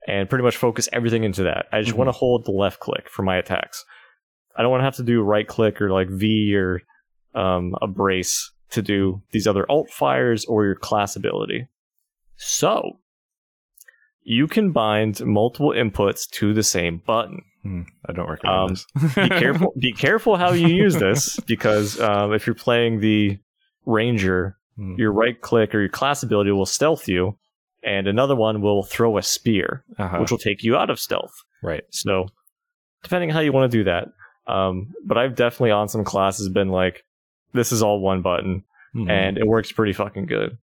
and 0.08 0.30
pretty 0.30 0.44
much 0.44 0.58
focus 0.58 0.88
everything 0.94 1.24
into 1.24 1.42
that. 1.44 1.66
I 1.72 1.82
just 1.82 1.94
Mhm. 1.96 1.98
want 1.98 2.08
to 2.10 2.12
hold 2.12 2.46
the 2.46 2.52
left 2.52 2.80
click 2.80 3.10
for 3.10 3.24
my 3.24 3.38
attacks. 3.38 3.84
I 4.56 4.62
don't 4.62 4.70
want 4.70 4.82
to 4.82 4.86
have 4.86 4.98
to 4.98 5.04
do 5.04 5.24
right 5.24 5.48
click 5.48 5.82
or 5.82 5.90
like 5.92 6.10
V 6.10 6.56
or 6.56 6.82
um, 7.34 7.74
a 7.82 7.88
brace 7.88 8.52
to 8.72 8.82
do 8.82 9.22
these 9.32 9.48
other 9.48 9.66
alt 9.70 9.90
fires 9.90 10.46
or 10.46 10.66
your 10.66 10.76
class 10.76 11.16
ability. 11.16 11.68
So, 12.36 13.00
you 14.24 14.48
can 14.48 14.72
bind 14.72 15.26
multiple 15.26 15.70
inputs 15.70 16.30
to 16.32 16.54
the 16.54 16.64
same 16.64 17.02
button. 17.06 17.42
Hmm, 17.64 17.82
i 18.06 18.14
don't 18.14 18.30
recommend 18.30 18.58
Um, 18.60 18.70
this 19.02 19.16
Be 19.16 19.30
careful. 19.40 19.74
be 19.80 19.92
careful 19.94 20.36
how 20.38 20.52
you 20.52 20.68
use 20.68 20.96
this 20.96 21.40
because 21.48 22.00
um, 22.00 22.34
if 22.34 22.46
you're 22.46 22.54
playing 22.56 23.00
the 23.00 23.40
ranger, 23.86 24.58
Hmm, 24.76 24.94
your 24.96 25.12
right 25.12 25.42
click 25.42 25.74
or 25.74 25.80
your 25.80 25.90
class 25.90 26.22
ability 26.22 26.52
will 26.52 26.68
stealth 26.68 27.08
you, 27.08 27.36
and 27.84 28.06
another 28.08 28.36
one 28.36 28.62
will 28.62 28.84
throw 28.84 29.18
a 29.18 29.24
spear, 29.24 29.84
uh-huh. 29.98 30.20
which 30.20 30.30
will 30.30 30.38
take 30.38 30.62
you 30.62 30.76
out 30.78 30.92
of 30.92 31.00
stealth. 31.00 31.34
right 31.64 31.84
So, 31.90 32.28
depending 33.02 33.32
how 33.32 33.40
you 33.40 33.52
want 33.52 33.72
to 33.72 33.78
do 33.80 33.84
that. 33.86 34.10
Um, 34.46 34.94
but 35.04 35.18
I've 35.18 35.34
definitely 35.36 35.72
on 35.72 35.90
some 35.90 36.04
classes 36.04 36.48
been 36.50 36.70
like, 36.70 37.04
this 37.54 37.72
is 37.72 37.82
all 37.84 38.00
one 38.00 38.22
button, 38.22 38.64
Mhm. 38.96 39.10
and 39.10 39.38
it 39.38 39.48
works 39.48 39.72
pretty 39.72 39.94
fucking 39.94 40.26
good. 40.28 40.58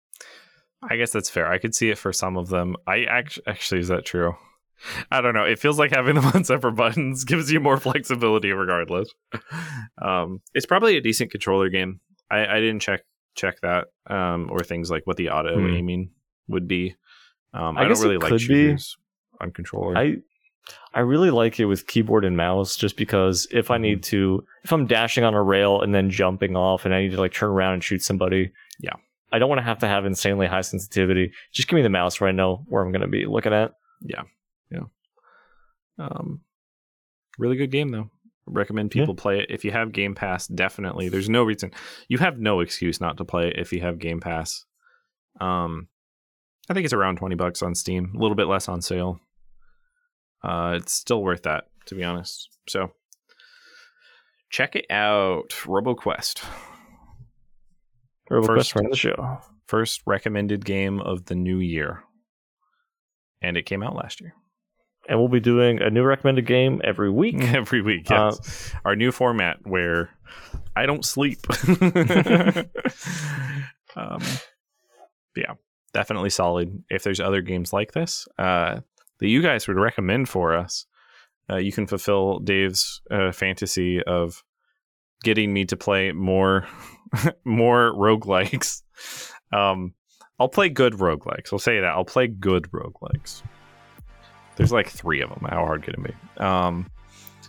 I 0.82 0.96
guess 0.96 1.12
that's 1.12 1.28
fair. 1.30 1.46
I 1.46 1.58
could 1.58 1.74
see 1.74 1.90
it 1.90 1.98
for 1.98 2.12
some 2.12 2.36
of 2.38 2.48
them. 2.48 2.76
I 2.86 3.04
actually, 3.04 3.46
actually, 3.46 3.80
is 3.80 3.88
that 3.88 4.04
true? 4.06 4.34
I 5.10 5.20
don't 5.20 5.34
know. 5.34 5.44
It 5.44 5.58
feels 5.58 5.78
like 5.78 5.90
having 5.94 6.14
them 6.14 6.24
on 6.34 6.44
separate 6.44 6.72
buttons 6.72 7.24
gives 7.24 7.52
you 7.52 7.60
more 7.60 7.76
flexibility, 7.76 8.50
regardless. 8.52 9.10
Um, 10.00 10.40
it's 10.54 10.66
probably 10.66 10.96
a 10.96 11.00
decent 11.02 11.30
controller 11.30 11.68
game. 11.68 12.00
I, 12.30 12.46
I 12.46 12.60
didn't 12.60 12.80
check 12.80 13.02
check 13.36 13.60
that, 13.60 13.86
um, 14.08 14.48
or 14.50 14.60
things 14.60 14.90
like 14.90 15.06
what 15.06 15.16
the 15.16 15.28
auto 15.30 15.54
Hmm. 15.58 15.74
aiming 15.74 16.10
would 16.48 16.66
be. 16.66 16.94
Um, 17.52 17.76
I 17.78 17.82
I, 17.82 17.88
don't 17.88 18.00
really 18.00 18.16
like 18.18 18.28
could 18.28 18.38
be. 18.40 18.44
shooters 18.46 18.96
on 19.40 19.50
controller. 19.52 19.96
I 19.96 20.16
I 20.92 21.00
really 21.00 21.30
like 21.30 21.58
it 21.60 21.66
with 21.66 21.86
keyboard 21.86 22.24
and 22.24 22.36
mouse 22.36 22.76
just 22.76 22.96
because 22.96 23.46
if 23.50 23.70
I 23.70 23.74
Mm-hmm. 23.76 23.82
need 23.82 24.02
to 24.04 24.44
if 24.64 24.72
I'm 24.72 24.86
dashing 24.86 25.24
on 25.24 25.34
a 25.34 25.42
rail 25.42 25.80
and 25.80 25.94
then 25.94 26.10
jumping 26.10 26.56
off 26.56 26.84
and 26.84 26.94
I 26.94 27.02
need 27.02 27.12
to 27.12 27.20
like 27.20 27.32
turn 27.32 27.50
around 27.50 27.74
and 27.74 27.84
shoot 27.84 28.02
somebody. 28.02 28.52
Yeah. 28.80 28.94
I 29.32 29.38
don't 29.38 29.48
want 29.48 29.60
to 29.60 29.64
have 29.64 29.78
to 29.78 29.86
have 29.86 30.04
insanely 30.06 30.46
high 30.48 30.60
sensitivity. 30.62 31.32
Just 31.52 31.68
give 31.68 31.76
me 31.76 31.82
the 31.82 31.88
mouse 31.88 32.20
where 32.20 32.28
I 32.28 32.32
know 32.32 32.64
where 32.68 32.82
I'm 32.84 32.90
going 32.90 33.02
to 33.02 33.06
be 33.08 33.26
looking 33.26 33.52
at. 33.52 33.72
Yeah, 34.02 34.22
yeah. 34.72 34.86
Um, 35.98 36.40
really 37.38 37.56
good 37.56 37.70
game 37.70 37.90
though. 37.90 38.10
Recommend 38.46 38.90
people 38.90 39.14
play 39.14 39.38
it 39.38 39.46
if 39.50 39.64
you 39.64 39.70
have 39.70 39.92
Game 39.92 40.14
Pass. 40.16 40.48
Definitely, 40.48 41.08
there's 41.08 41.28
no 41.28 41.44
reason 41.44 41.70
you 42.08 42.18
have 42.18 42.38
no 42.40 42.58
excuse 42.60 43.00
not 43.00 43.16
to 43.18 43.24
play 43.24 43.48
it 43.48 43.58
if 43.58 43.72
you 43.72 43.80
have 43.82 43.98
Game 44.00 44.18
Pass. 44.18 44.64
Um, 45.40 45.86
I 46.68 46.74
think 46.74 46.84
it's 46.84 46.92
around 46.94 47.18
twenty 47.18 47.36
bucks 47.36 47.62
on 47.62 47.76
Steam, 47.76 48.12
a 48.16 48.18
little 48.18 48.34
bit 48.34 48.48
less 48.48 48.68
on 48.68 48.82
sale. 48.82 49.20
Uh, 50.42 50.74
it's 50.76 50.92
still 50.92 51.22
worth 51.22 51.42
that 51.42 51.64
to 51.86 51.94
be 51.94 52.04
honest. 52.04 52.48
So 52.68 52.92
check 54.50 54.76
it 54.76 54.86
out, 54.90 55.50
RoboQuest. 55.64 56.42
RoboQuest 58.30 58.46
First- 58.46 58.76
of 58.76 58.90
the 58.90 58.96
show. 58.96 59.38
First 59.66 60.02
recommended 60.04 60.64
game 60.64 61.00
of 61.00 61.26
the 61.26 61.34
new 61.36 61.58
year, 61.58 62.02
and 63.40 63.56
it 63.56 63.66
came 63.66 63.82
out 63.84 63.94
last 63.94 64.20
year. 64.20 64.34
And 65.08 65.18
we'll 65.18 65.28
be 65.28 65.40
doing 65.40 65.80
a 65.80 65.90
new 65.90 66.02
recommended 66.04 66.44
game 66.46 66.80
every 66.84 67.10
week. 67.10 67.36
Every 67.40 67.80
week, 67.80 68.10
Uh, 68.10 68.32
yes. 68.36 68.72
Our 68.84 68.94
new 68.96 69.10
format 69.12 69.58
where 69.66 70.10
I 70.76 70.86
don't 70.86 71.04
sleep. 71.04 71.38
um, 73.96 74.22
yeah, 75.36 75.54
definitely 75.92 76.30
solid. 76.30 76.82
If 76.90 77.02
there's 77.02 77.18
other 77.20 77.42
games 77.42 77.72
like 77.72 77.92
this 77.92 78.28
uh, 78.38 78.80
that 79.20 79.28
you 79.28 79.42
guys 79.42 79.68
would 79.68 79.76
recommend 79.76 80.28
for 80.28 80.54
us, 80.54 80.86
uh, 81.50 81.56
you 81.56 81.72
can 81.72 81.86
fulfill 81.86 82.38
Dave's 82.40 83.00
uh, 83.10 83.32
fantasy 83.32 84.02
of 84.02 84.42
getting 85.22 85.52
me 85.52 85.64
to 85.66 85.76
play 85.76 86.12
more 86.12 86.66
more 87.44 87.92
roguelikes. 87.94 88.82
Um, 89.52 89.94
I'll 90.38 90.48
play 90.48 90.68
good 90.68 90.92
roguelikes. 90.92 91.52
I'll 91.52 91.58
say 91.58 91.80
that. 91.80 91.88
I'll 91.88 92.04
play 92.04 92.28
good 92.28 92.70
roguelikes. 92.70 93.42
There's 94.54 94.70
like 94.70 94.88
three 94.88 95.20
of 95.22 95.28
them. 95.28 95.44
How 95.50 95.64
hard 95.64 95.82
could 95.82 95.94
it 95.94 96.04
be? 96.04 96.14
Um, 96.40 96.88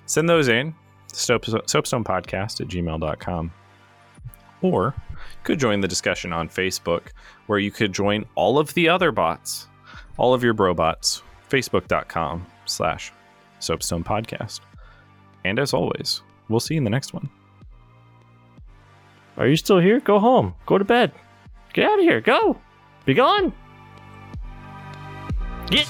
send 0.07 0.27
those 0.27 0.47
in. 0.47 0.73
Soap, 1.13 1.45
soapstone 1.45 2.03
podcast 2.03 2.59
at 2.59 2.67
gmail.com. 2.69 3.51
Or 4.63 4.95
you 5.11 5.17
could 5.43 5.59
join 5.59 5.81
the 5.81 5.87
discussion 5.87 6.33
on 6.33 6.49
Facebook, 6.49 7.09
where 7.45 7.59
you 7.59 7.69
could 7.69 7.93
join 7.93 8.25
all 8.33 8.57
of 8.57 8.73
the 8.73 8.89
other 8.89 9.11
bots, 9.11 9.67
all 10.17 10.33
of 10.33 10.43
your 10.43 10.53
bro 10.53 10.73
bots, 10.73 11.21
facebook.com 11.51 12.47
slash 12.65 13.11
soapstone 13.59 14.03
podcast. 14.03 14.61
And 15.43 15.59
as 15.59 15.73
always, 15.73 16.21
we'll 16.49 16.59
see 16.59 16.75
you 16.75 16.79
in 16.79 16.83
the 16.83 16.89
next 16.89 17.13
one. 17.13 17.29
Are 19.37 19.47
you 19.47 19.55
still 19.55 19.79
here? 19.79 19.99
Go 19.99 20.19
home. 20.19 20.55
Go 20.65 20.77
to 20.77 20.85
bed. 20.85 21.11
Get 21.73 21.89
out 21.89 21.99
of 21.99 22.05
here. 22.05 22.21
Go. 22.21 22.57
Be 23.05 23.13
gone. 23.13 23.53
Get. 25.67 25.87